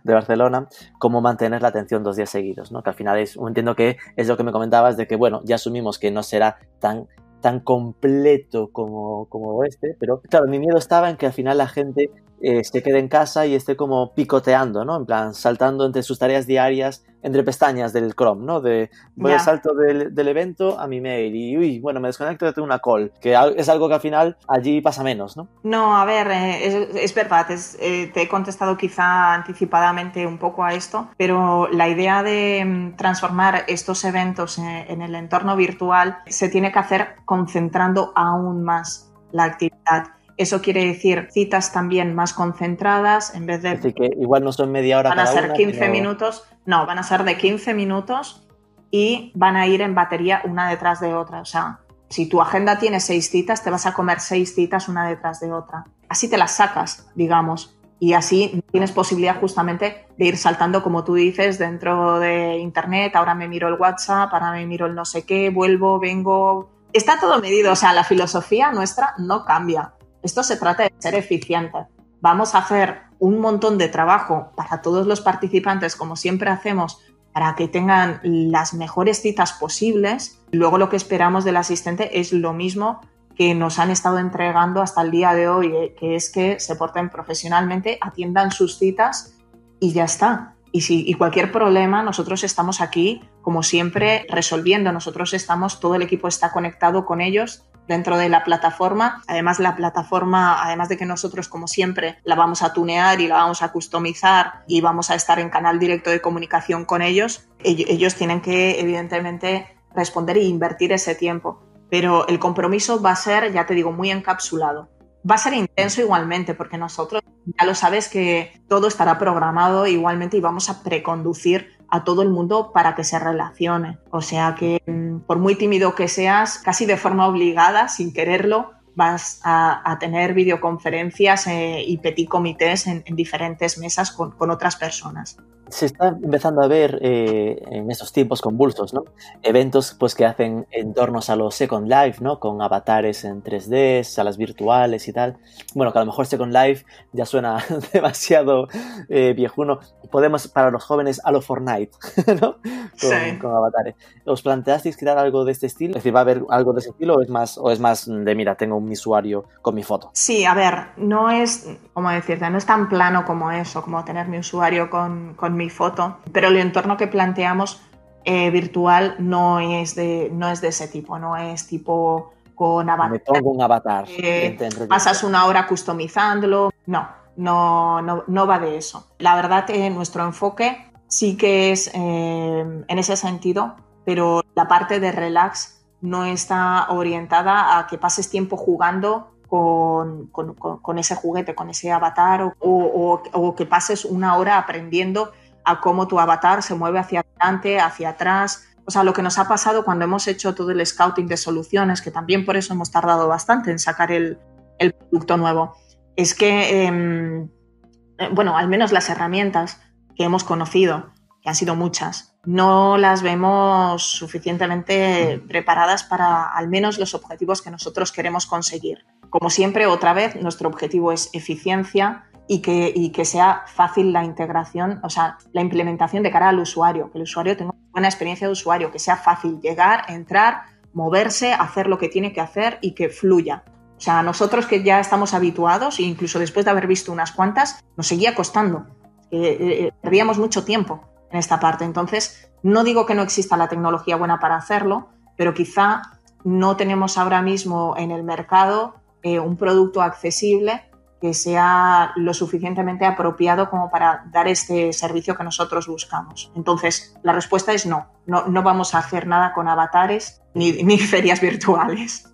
Barcelona, 0.05 0.69
cómo 0.99 1.21
mantener 1.21 1.63
la 1.63 1.69
atención 1.69 2.03
dos 2.03 2.17
días 2.17 2.31
seguidos, 2.31 2.71
¿no? 2.71 2.83
Que 2.83 2.91
al 2.91 2.97
final 2.97 3.19
es, 3.19 3.37
entiendo 3.37 3.75
que 3.75 3.97
es 4.17 4.29
lo 4.29 4.37
que 4.37 4.45
me 4.45 4.53
comentabas 4.53 4.97
de 4.97 5.07
que, 5.07 5.17
bueno, 5.17 5.41
ya 5.45 5.57
asumimos 5.57 5.99
que 5.99 6.11
no 6.11 6.23
será 6.23 6.59
tan 6.79 7.09
tan 7.41 7.59
completo 7.59 8.71
como, 8.71 9.27
como 9.29 9.65
este, 9.65 9.97
pero 9.99 10.21
claro, 10.21 10.47
mi 10.47 10.61
miedo 10.61 10.79
estaba 10.79 11.11
en 11.11 11.17
que 11.17 11.27
al 11.27 11.33
final 11.33 11.59
la 11.59 11.67
gente 11.67 12.09
eh, 12.43 12.65
se 12.65 12.83
quede 12.83 12.99
en 12.99 13.09
casa 13.09 13.47
y 13.47 13.55
esté 13.55 13.77
como 13.77 14.15
picoteando, 14.15 14.85
¿no? 14.85 14.97
En 14.97 15.07
plan, 15.07 15.33
saltando 15.33 15.87
entre 15.87 16.03
sus 16.03 16.19
tareas 16.19 16.45
diarias, 16.45 17.05
entre 17.23 17.45
pestañas 17.45 17.93
del 17.93 18.15
Chrome, 18.17 18.45
¿no? 18.45 18.61
De 18.61 18.91
voy 19.15 19.31
al 19.33 19.41
salto 19.41 19.75
del, 19.75 20.13
del, 20.13 20.29
evento 20.29 20.81
a 20.81 20.89
mi 20.89 21.01
mail 21.01 21.35
y, 21.37 21.57
uy, 21.57 21.79
bueno, 21.79 22.01
me 22.01 22.09
desconecto 22.09 22.51
de 22.51 22.61
una 22.61 22.81
call, 22.81 23.13
que 23.21 23.39
es 23.57 23.69
algo 23.69 23.87
que 23.87 23.95
al 23.95 24.01
final 24.01 24.37
allí 24.49 24.81
pasa 24.81 25.05
menos, 25.05 25.37
¿no? 25.37 25.47
No, 25.63 25.97
a 25.97 26.05
ver, 26.05 26.29
eh, 26.33 27.05
es, 27.05 27.15
verdad, 27.15 27.47
eh, 27.51 28.11
te 28.13 28.23
he 28.23 28.29
contestado 28.29 28.77
quizá 28.77 29.35
anticipadamente 29.35 30.27
un 30.27 30.39
poco 30.39 30.65
a 30.65 30.75
esto, 30.75 31.11
pero 31.17 31.69
la 31.69 31.89
idea 31.89 32.25
de 32.25 32.65
mm, 32.65 32.97
transformar 32.97 33.65
estos 33.69 34.05
eventos 34.05 34.59
en 34.59 35.01
el 35.01 35.15
entorno 35.15 35.55
virtual 35.55 36.19
se 36.27 36.49
tiene 36.49 36.73
que 36.73 36.79
hacer 36.81 37.15
concentrando 37.25 38.13
aún 38.17 38.65
más 38.65 39.13
la 39.31 39.45
actividad 39.45 40.09
eso 40.37 40.63
quiere 40.63 40.87
decir 40.87 41.29
citas 41.33 41.73
también 41.73 42.15
más 42.15 42.33
concentradas 42.33 43.35
en 43.35 43.47
vez 43.47 43.63
de... 43.63 43.71
Así 43.71 43.93
que 43.93 44.11
igual 44.19 44.45
no 44.45 44.53
son 44.53 44.73
media 44.73 44.99
hora. 44.99 45.11
Van 45.11 45.21
a 45.21 45.27
ser 45.27 45.53
15 45.53 45.89
minutos, 45.89 46.45
no, 46.67 46.87
van 46.87 46.99
a 46.99 47.03
ser 47.03 47.25
de 47.25 47.37
15 47.37 47.75
minutos 47.75 48.47
y 48.91 49.33
van 49.35 49.57
a 49.57 49.67
ir 49.67 49.81
en 49.81 49.95
batería 49.95 50.43
una 50.45 50.69
detrás 50.69 51.01
de 51.01 51.15
otra. 51.15 51.41
O 51.41 51.45
sea, 51.45 51.81
si 52.13 52.27
tu 52.27 52.43
agenda 52.43 52.79
tiene 52.79 53.01
seis 53.01 53.31
citas, 53.31 53.65
te 53.65 53.71
vas 53.71 53.87
a 53.87 53.95
comer 53.95 54.21
seis 54.21 54.55
citas 54.55 54.89
una 54.89 55.09
detrás 55.09 55.41
de 55.41 55.51
otra. 55.51 55.87
Así 56.09 56.29
te 56.29 56.37
las 56.37 56.57
sacas, 56.57 57.09
digamos. 57.15 57.79
Y 57.99 58.13
así 58.13 58.63
tienes 58.71 58.93
posibilidad 58.93 59.41
justamente 59.41 60.07
de 60.19 60.27
ir 60.27 60.37
saltando, 60.37 60.83
como 60.83 61.05
tú 61.05 61.15
dices, 61.15 61.59
dentro 61.59 62.19
de 62.19 62.59
Internet. 62.59 63.17
Ahora 63.17 63.35
me 63.35 63.49
miro 63.49 63.69
el 63.69 63.81
WhatsApp, 63.81 64.29
ahora 64.31 64.53
me 64.53 64.67
miro 64.67 64.87
el 64.87 64.95
no 64.95 65.07
sé 65.07 65.25
qué, 65.25 65.49
vuelvo, 65.49 65.99
vengo. 65.99 66.69
Está 66.93 67.19
todo 67.19 67.41
medido. 67.41 67.73
O 67.73 67.77
sea, 67.77 67.95
la 67.95 68.05
filosofía 68.05 68.73
nuestra 68.73 69.15
no 69.17 69.47
cambia. 69.47 69.95
Esto 70.23 70.43
se 70.43 70.57
trata 70.57 70.85
de 70.85 70.93
ser 70.99 71.15
eficiente. 71.15 71.79
Vamos 72.21 72.55
a 72.55 72.59
hacer 72.59 73.03
un 73.19 73.41
montón 73.41 73.79
de 73.79 73.89
trabajo 73.89 74.53
para 74.57 74.83
todos 74.83 75.07
los 75.07 75.21
participantes, 75.21 75.97
como 75.97 76.17
siempre 76.17 76.51
hacemos, 76.51 77.01
para 77.33 77.55
que 77.57 77.67
tengan 77.67 78.21
las 78.23 78.75
mejores 78.75 79.21
citas 79.21 79.53
posibles. 79.53 80.41
Luego 80.53 80.79
lo 80.79 80.89
que 80.89 80.97
esperamos 80.97 81.45
del 81.45 81.57
asistente 81.57 82.21
es 82.21 82.33
lo 82.33 82.53
mismo 82.53 83.01
que 83.35 83.55
nos 83.55 83.79
han 83.79 83.91
estado 83.91 84.19
entregando 84.19 84.83
hasta 84.83 85.03
el 85.03 85.11
día 85.11 85.35
de 85.35 85.49
hoy, 85.49 85.75
eh, 85.75 85.95
que 85.99 86.15
es 86.15 86.31
que 86.31 86.61
se 86.61 86.77
porten 86.77 87.09
profesionalmente, 87.09 87.99
atiendan 88.01 88.53
sus 88.53 88.79
citas 88.79 89.35
y 89.81 89.93
ya 89.93 90.05
está. 90.05 90.55
Y 90.71 90.83
si 90.83 91.09
y 91.09 91.15
cualquier 91.15 91.51
problema, 91.51 92.03
nosotros 92.03 92.45
estamos 92.45 92.81
aquí, 92.81 93.23
como 93.41 93.63
siempre, 93.63 94.27
resolviendo. 94.29 94.93
Nosotros 94.93 95.35
estamos, 95.35 95.81
todo 95.81 95.95
el 95.95 96.03
equipo 96.03 96.29
está 96.29 96.53
conectado 96.53 97.05
con 97.05 97.21
ellos 97.21 97.65
dentro 97.89 98.17
de 98.17 98.29
la 98.29 98.45
plataforma. 98.45 99.23
Además, 99.27 99.59
la 99.59 99.77
plataforma, 99.77 100.63
además 100.65 100.89
de 100.89 100.97
que 100.97 101.07
nosotros, 101.07 101.49
como 101.49 101.69
siempre, 101.69 102.19
la 102.25 102.35
vamos 102.35 102.63
a 102.63 102.73
tunear 102.73 103.21
y 103.21 103.29
la 103.29 103.37
vamos 103.37 103.63
a 103.63 103.73
customizar 103.73 104.65
y 104.67 104.81
vamos 104.81 105.11
a 105.11 105.15
estar 105.15 105.39
en 105.39 105.51
canal 105.51 105.79
directo 105.79 106.11
de 106.11 106.21
comunicación 106.21 106.85
con 106.85 107.03
ellos, 107.03 107.49
ellos 107.59 108.15
tienen 108.15 108.41
que, 108.41 108.81
evidentemente, 108.81 109.67
responder 109.95 110.39
e 110.39 110.45
invertir 110.45 110.93
ese 110.93 111.15
tiempo. 111.15 111.63
Pero 111.91 112.27
el 112.29 112.39
compromiso 112.39 113.03
va 113.03 113.11
a 113.11 113.17
ser, 113.17 113.53
ya 113.53 113.67
te 113.67 113.75
digo, 113.75 113.93
muy 113.93 114.11
encapsulado. 114.11 114.89
Va 115.29 115.37
a 115.37 115.39
ser 115.39 115.53
intenso 115.53 116.01
igualmente, 116.01 116.55
porque 116.55 116.79
nosotros 116.79 117.23
ya 117.45 117.67
lo 117.67 117.75
sabes 117.75 118.09
que 118.09 118.61
todo 118.69 118.89
estará 118.89 119.19
programado 119.19 119.87
igualmente 119.87 120.37
y 120.37 120.41
vamos 120.41 120.71
a 120.71 120.83
preconducir 120.83 121.72
a 121.93 122.05
todo 122.05 122.23
el 122.23 122.31
mundo 122.31 122.73
para 122.73 122.95
que 122.95 123.05
se 123.05 123.19
relacione. 123.19 123.99
O 124.11 124.23
sea 124.23 124.55
que 124.59 124.83
mm, 124.87 125.27
por 125.27 125.39
muy 125.39 125.57
tímido 125.57 125.95
que 125.95 126.09
seas, 126.09 126.59
casi 126.59 126.87
de 126.87 126.97
forma 126.97 127.27
obligada, 127.29 127.89
sin 127.89 128.15
quererlo, 128.15 128.73
vas 128.95 129.41
a, 129.45 129.99
tener 130.01 130.33
videoconferencias 130.33 131.47
eh, 131.49 131.85
y 131.87 131.99
petit 131.99 132.29
comités 132.29 132.87
en, 132.87 133.05
diferentes 133.15 133.77
mesas 133.77 134.11
con, 134.11 134.51
otras 134.51 134.77
personas. 134.77 135.37
Se 135.73 135.87
está 135.87 136.09
empezando 136.09 136.63
a 136.63 136.69
ver 136.69 136.99
eh, 137.01 137.63
en 137.71 137.91
estos 137.91 138.13
tiempos 138.13 138.43
convulsos, 138.43 138.93
¿no? 138.93 139.05
Eventos 139.43 139.97
pues 139.99 140.15
que 140.15 140.27
hacen 140.27 140.67
en 140.71 140.93
torno 140.93 141.21
a 141.27 141.37
los 141.37 141.55
Second 141.55 141.89
Life, 141.89 142.23
¿no? 142.23 142.39
Con 142.39 142.61
avatares 142.61 143.25
en 143.25 143.43
3D, 143.43 144.03
salas 144.05 144.37
virtuales 144.37 145.09
y 145.09 145.15
tal. 145.15 145.39
Bueno, 145.75 145.93
que 145.93 145.99
a 145.99 146.03
lo 146.03 146.07
mejor 146.07 146.27
Second 146.27 146.53
Life 146.53 146.85
ya 147.13 147.25
suena 147.25 147.65
demasiado 147.93 148.69
eh, 149.09 149.33
viejuno. 149.35 149.81
Podemos, 150.11 150.47
para 150.49 150.71
los 150.71 150.85
jóvenes, 150.85 151.23
a 151.25 151.33
lo 151.33 151.41
Fortnite, 151.41 151.93
¿no? 152.41 152.57
Con, 153.01 153.39
con, 153.39 153.57
avatares. 153.57 153.95
¿Os 154.27 154.43
planteasteis 154.43 154.99
crear 154.99 155.17
algo 155.17 155.47
de 155.47 155.53
este 155.53 155.67
estilo? 155.67 155.93
Es 155.93 156.03
decir, 156.03 156.15
¿va 156.15 156.21
a 156.21 156.23
haber 156.23 156.43
algo 156.51 156.75
de 156.75 156.81
ese 156.81 156.91
estilo 156.91 157.15
o 157.15 157.23
es 157.23 157.31
más, 157.31 157.57
o 157.57 157.71
es 157.71 157.81
más 157.81 158.07
de, 158.07 158.35
mira, 158.35 158.57
tengo 158.57 158.77
un 158.77 158.91
usuario 158.91 159.47
con 159.63 159.75
mi 159.75 159.83
foto? 159.83 160.11
Sí, 160.13 160.45
a 160.45 160.53
ver, 160.53 160.89
no 160.99 161.31
es, 161.31 161.67
como 161.95 162.11
decirte, 162.11 162.51
no 162.51 162.59
es 162.59 162.67
tan 162.67 162.91
plano 162.91 163.25
como 163.25 163.51
eso, 163.51 163.83
como 163.83 164.05
tener 164.05 164.29
mi 164.29 164.39
usuario 164.39 164.91
con, 164.91 165.33
con 165.35 165.57
mi 165.57 165.62
foto, 165.71 166.19
pero 166.33 166.49
el 166.49 166.57
entorno 166.57 166.97
que 166.97 167.07
planteamos 167.07 167.81
eh, 168.25 168.51
virtual 168.51 169.17
no 169.19 169.59
es, 169.59 169.95
de, 169.95 170.31
no 170.33 170.49
es 170.49 170.61
de 170.61 170.69
ese 170.69 170.89
tipo, 170.89 171.19
no 171.19 171.37
es 171.37 171.67
tipo 171.67 172.33
con 172.55 172.89
avatar. 172.89 173.11
Me 173.11 173.19
pongo 173.19 173.51
un 173.51 173.63
avatar. 173.63 174.05
Eh, 174.09 174.57
pasas 174.89 175.25
una 175.25 175.47
hora 175.47 175.67
customizándolo. 175.67 176.71
No, 176.87 177.09
no, 177.37 178.01
no, 178.03 178.25
no, 178.27 178.47
va 178.47 178.59
de 178.59 178.77
eso. 178.77 179.09
La 179.19 179.35
verdad, 179.35 179.65
que 179.65 179.91
nuestro 179.91 180.25
enfoque 180.25 180.93
sí 181.09 181.37
que 181.37 181.73
es 181.73 181.91
eh, 181.95 182.85
en 182.87 182.99
ese 182.99 183.17
sentido, 183.17 183.75
pero 184.05 184.43
la 184.55 184.69
parte 184.69 185.01
de 185.01 185.13
relax 185.13 185.83
no 186.01 186.25
está 186.25 186.87
orientada 186.91 187.79
a 187.79 187.87
que 187.87 187.99
pases 187.99 188.29
tiempo 188.31 188.57
jugando 188.57 189.33
con, 189.49 190.29
con, 190.29 190.55
con, 190.55 190.99
ese 190.99 191.15
juguete, 191.15 191.55
con 191.55 191.69
ese 191.69 191.93
avatar, 191.93 192.43
o, 192.43 192.53
o, 192.61 193.23
o, 193.33 193.55
que 193.55 193.67
pases 193.67 194.05
una 194.05 194.37
hora 194.37 194.57
aprendiendo 194.57 195.33
a 195.65 195.81
cómo 195.81 196.09
tu 196.09 196.19
avatar 196.19 196.63
se 196.63 196.75
mueve 196.75 196.99
hacia 196.99 197.21
adelante, 197.21 197.81
hacia 197.81 198.11
atrás. 198.11 198.69
O 198.85 198.91
sea, 198.91 199.05
lo 199.05 199.13
que 199.13 199.23
nos 199.23 199.39
ha 199.39 199.47
pasado 199.47 199.85
cuando 199.85 200.05
hemos 200.05 200.27
hecho 200.27 200.55
todo 200.55 200.71
el 200.71 200.85
scouting 200.85 201.29
de 201.29 201.37
soluciones, 201.37 202.03
que 202.03 202.11
también 202.11 202.45
por 202.45 202.57
eso 202.57 202.75
hemos 202.75 202.91
tardado 202.91 203.29
bastante 203.29 203.71
en 203.71 203.79
sacar 203.79 204.11
el, 204.11 204.39
producto 204.79 205.37
nuevo, 205.37 205.77
es 206.17 206.35
que, 206.35 206.87
eh, 206.87 208.29
bueno, 208.33 208.57
al 208.57 208.69
menos 208.69 208.91
las 208.91 209.09
herramientas 209.09 209.81
que 210.17 210.25
hemos 210.25 210.43
conocido, 210.43 211.13
que 211.41 211.49
han 211.49 211.55
sido 211.55 211.77
muchas, 211.77 212.33
no 212.45 212.99
las 212.99 213.23
vemos 213.23 214.03
suficientemente 214.03 215.41
preparadas 215.49 216.03
para 216.03 216.49
al 216.49 216.69
menos 216.69 216.99
los 216.99 217.15
objetivos 217.15 217.63
que 217.63 217.71
nosotros 217.71 218.11
queremos 218.11 218.47
conseguir. 218.47 219.05
Como 219.31 219.49
siempre, 219.49 219.87
otra 219.87 220.13
vez, 220.13 220.37
nuestro 220.37 220.69
objetivo 220.69 221.13
es 221.13 221.31
eficiencia 221.33 222.25
y 222.53 222.61
que, 222.61 222.93
y 222.95 223.13
que 223.13 223.25
sea 223.25 223.65
fácil 223.67 224.13
la 224.13 224.25
integración, 224.25 225.01
o 225.03 225.09
sea, 225.09 225.39
la 225.55 225.63
implementación 225.63 226.23
de 226.23 226.31
cara 226.31 226.51
al 226.51 226.59
usuario, 226.59 227.11
que 227.11 227.17
el 227.17 227.23
usuario 227.23 227.57
tenga 227.57 227.71
una 227.71 227.91
buena 227.93 228.09
experiencia 228.09 228.47
de 228.47 228.53
usuario, 228.53 228.91
que 228.91 228.99
sea 228.99 229.17
fácil 229.17 229.59
llegar, 229.63 230.05
entrar, 230.09 230.65
moverse, 230.93 231.55
hacer 231.55 231.87
lo 231.87 231.97
que 231.97 232.11
tiene 232.11 232.35
que 232.35 232.43
hacer 232.43 232.79
y 232.83 232.93
que 232.93 233.09
fluya. 233.09 233.65
O 233.97 234.01
sea, 234.01 234.23
nosotros 234.23 234.67
que 234.67 234.83
ya 234.83 235.01
estamos 235.01 235.33
habituados, 235.33 235.99
e 235.99 236.03
incluso 236.03 236.39
después 236.39 236.67
de 236.67 236.73
haber 236.73 236.87
visto 236.87 237.11
unas 237.11 237.33
cuantas, 237.33 237.83
nos 237.97 238.07
seguía 238.07 238.35
costando. 238.35 238.85
Eh, 239.31 239.57
eh, 239.59 239.93
perdíamos 240.03 240.37
mucho 240.39 240.63
tiempo 240.63 241.09
en 241.31 241.39
esta 241.39 241.59
parte. 241.59 241.87
Entonces, 241.87 242.53
no 242.63 242.85
digo 242.85 243.07
que 243.07 243.15
no 243.15 243.23
exista 243.23 243.57
la 243.57 243.69
tecnología 243.69 244.17
buena 244.17 244.41
para 244.41 244.57
hacerlo, 244.57 245.09
pero 245.39 245.55
quizá 245.55 246.03
no 246.45 246.77
tenemos 246.77 247.17
ahora 247.17 247.41
mismo 247.41 247.95
en 247.97 248.11
el 248.11 248.25
mercado 248.25 248.97
eh, 249.23 249.39
un 249.39 249.57
producto 249.57 250.03
accesible 250.03 250.83
que 251.23 251.35
sea 251.35 252.11
lo 252.17 252.35
suficientemente 252.35 253.07
apropiado 253.07 253.71
como 253.71 253.93
para 253.93 254.25
dar 254.33 254.49
este 254.49 254.93
servicio 254.93 255.37
que 255.37 255.45
nosotros 255.45 255.87
buscamos. 255.87 256.51
Entonces, 256.57 257.17
la 257.23 257.33
respuesta 257.33 257.73
es 257.73 257.87
no, 257.87 258.09
no, 258.27 258.49
no 258.49 258.65
vamos 258.65 258.97
a 258.97 258.99
hacer 258.99 259.29
nada 259.29 259.53
con 259.53 259.69
avatares 259.69 260.43
ni, 260.53 260.83
ni 260.83 260.99
ferias 261.15 261.41
virtuales. 261.41 262.29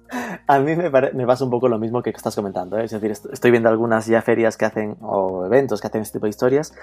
A 0.47 0.59
mí 0.59 0.75
me, 0.75 0.89
me, 0.89 1.27
pasa 1.27 1.45
un 1.45 1.51
poco 1.51 1.69
lo 1.69 1.79
mismo 1.79 2.03
que 2.03 2.09
estás 2.09 2.35
comentando, 2.35 2.79
¿eh? 2.79 2.85
es 2.85 2.93
decir, 2.93 3.11
estoy 3.11 3.51
viendo 3.51 3.69
algunas 3.69 4.07
ya 4.07 4.23
ferias 4.23 4.57
que 4.57 4.65
hacen 4.65 4.97
o 5.03 5.45
eventos 5.45 5.83
que 5.83 5.89
hacen 5.89 6.01
este 6.01 6.17
tipo 6.17 6.25
de 6.25 6.31
historias 6.31 6.75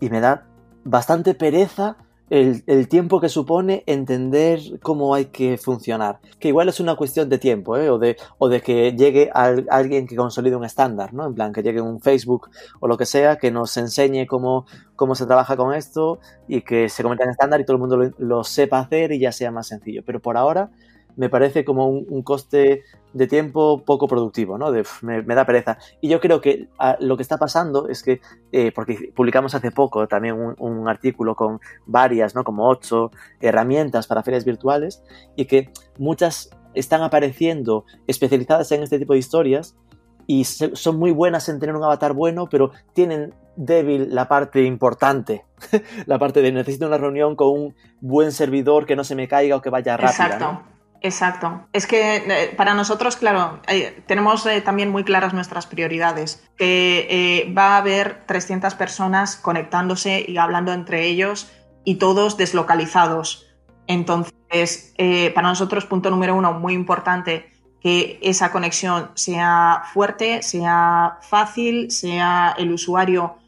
y 0.00 0.10
me 0.10 0.18
da 0.18 0.48
bastante 0.82 1.34
pereza 1.34 1.94
el, 2.32 2.88
tiempo 2.88 3.20
que 3.20 3.28
supone 3.28 3.84
entender 3.86 4.58
cómo 4.80 5.14
hay 5.14 5.26
que 5.26 5.58
funcionar. 5.58 6.18
Que 6.38 6.48
igual 6.48 6.70
es 6.70 6.80
una 6.80 6.96
cuestión 6.96 7.28
de 7.28 7.38
tiempo, 7.38 7.76
¿eh? 7.76 7.90
o, 7.90 7.98
de, 7.98 8.16
o 8.38 8.48
de 8.48 8.62
que 8.62 8.92
llegue 8.92 9.30
al, 9.34 9.66
alguien 9.68 10.06
que 10.06 10.16
consolide 10.16 10.56
un 10.56 10.64
estándar, 10.64 11.12
¿no? 11.12 11.26
En 11.26 11.34
plan, 11.34 11.52
que 11.52 11.62
llegue 11.62 11.82
un 11.82 12.00
Facebook 12.00 12.48
o 12.80 12.88
lo 12.88 12.96
que 12.96 13.04
sea, 13.04 13.36
que 13.36 13.50
nos 13.50 13.76
enseñe 13.76 14.26
cómo, 14.26 14.64
cómo 14.96 15.14
se 15.14 15.26
trabaja 15.26 15.58
con 15.58 15.74
esto 15.74 16.20
y 16.48 16.62
que 16.62 16.88
se 16.88 17.02
convierta 17.02 17.24
en 17.24 17.30
estándar 17.30 17.60
y 17.60 17.66
todo 17.66 17.76
el 17.76 17.80
mundo 17.80 18.10
lo 18.16 18.44
sepa 18.44 18.78
hacer 18.78 19.12
y 19.12 19.18
ya 19.18 19.30
sea 19.30 19.50
más 19.50 19.66
sencillo. 19.66 20.02
Pero 20.06 20.20
por 20.20 20.38
ahora 20.38 20.70
me 21.16 21.28
parece 21.28 21.64
como 21.64 21.88
un, 21.88 22.22
coste 22.22 22.82
de 23.12 23.26
tiempo 23.26 23.82
poco 23.84 24.08
productivo, 24.08 24.58
¿no? 24.58 24.72
Me, 25.02 25.22
da 25.22 25.44
pereza. 25.44 25.78
Y 26.00 26.08
yo 26.08 26.20
creo 26.20 26.40
que 26.40 26.68
a, 26.78 26.96
lo 27.00 27.16
que 27.16 27.22
está 27.22 27.38
pasando 27.38 27.88
es 27.88 28.02
que, 28.02 28.20
eh, 28.52 28.72
porque 28.74 29.12
publicamos 29.14 29.54
hace 29.54 29.70
poco 29.70 30.06
también 30.08 30.36
un, 30.58 30.88
artículo 30.88 31.34
con 31.34 31.60
varias, 31.86 32.34
¿no? 32.34 32.44
Como 32.44 32.68
ocho 32.68 33.10
herramientas 33.40 34.06
para 34.06 34.22
ferias 34.22 34.44
virtuales 34.44 35.02
y 35.36 35.46
que 35.46 35.70
muchas 35.98 36.50
están 36.74 37.02
apareciendo 37.02 37.84
especializadas 38.06 38.72
en 38.72 38.82
este 38.82 38.98
tipo 38.98 39.12
de 39.12 39.18
historias 39.18 39.76
y 40.26 40.44
son 40.44 40.98
muy 40.98 41.10
buenas 41.10 41.48
en 41.48 41.58
tener 41.58 41.76
un 41.76 41.84
avatar 41.84 42.14
bueno, 42.14 42.48
pero 42.48 42.70
tienen 42.94 43.34
débil 43.56 44.14
la 44.14 44.28
parte 44.28 44.62
importante, 44.62 45.44
la 46.06 46.18
parte 46.18 46.42
de 46.42 46.52
necesito 46.52 46.86
una 46.86 46.98
reunión 46.98 47.36
con 47.36 47.48
un 47.48 47.74
buen 48.00 48.32
servidor 48.32 48.86
que 48.86 48.96
no 48.96 49.04
se 49.04 49.14
me 49.14 49.28
caiga 49.28 49.56
o 49.56 49.62
que 49.62 49.70
vaya 49.70 49.96
rápida. 49.96 50.26
Exacto. 50.26 50.71
Exacto. 51.02 51.66
Es 51.72 51.88
que 51.88 52.16
eh, 52.16 52.54
para 52.56 52.74
nosotros, 52.74 53.16
claro, 53.16 53.60
eh, 53.66 54.02
tenemos 54.06 54.46
eh, 54.46 54.60
también 54.60 54.90
muy 54.90 55.02
claras 55.02 55.34
nuestras 55.34 55.66
prioridades. 55.66 56.44
Que 56.56 57.52
va 57.56 57.74
a 57.74 57.78
haber 57.78 58.24
300 58.26 58.74
personas 58.76 59.36
conectándose 59.36 60.24
y 60.26 60.38
hablando 60.38 60.72
entre 60.72 61.06
ellos 61.06 61.50
y 61.84 61.96
todos 61.96 62.36
deslocalizados. 62.36 63.48
Entonces, 63.88 64.94
para 65.34 65.48
nosotros, 65.48 65.86
punto 65.86 66.08
número 66.10 66.36
uno, 66.36 66.52
muy 66.52 66.72
importante, 66.72 67.50
que 67.80 68.20
esa 68.22 68.52
conexión 68.52 69.10
sea 69.14 69.82
fuerte, 69.92 70.42
sea 70.44 71.18
fácil, 71.22 71.90
sea 71.90 72.54
el 72.56 72.70
usuario 72.70 73.38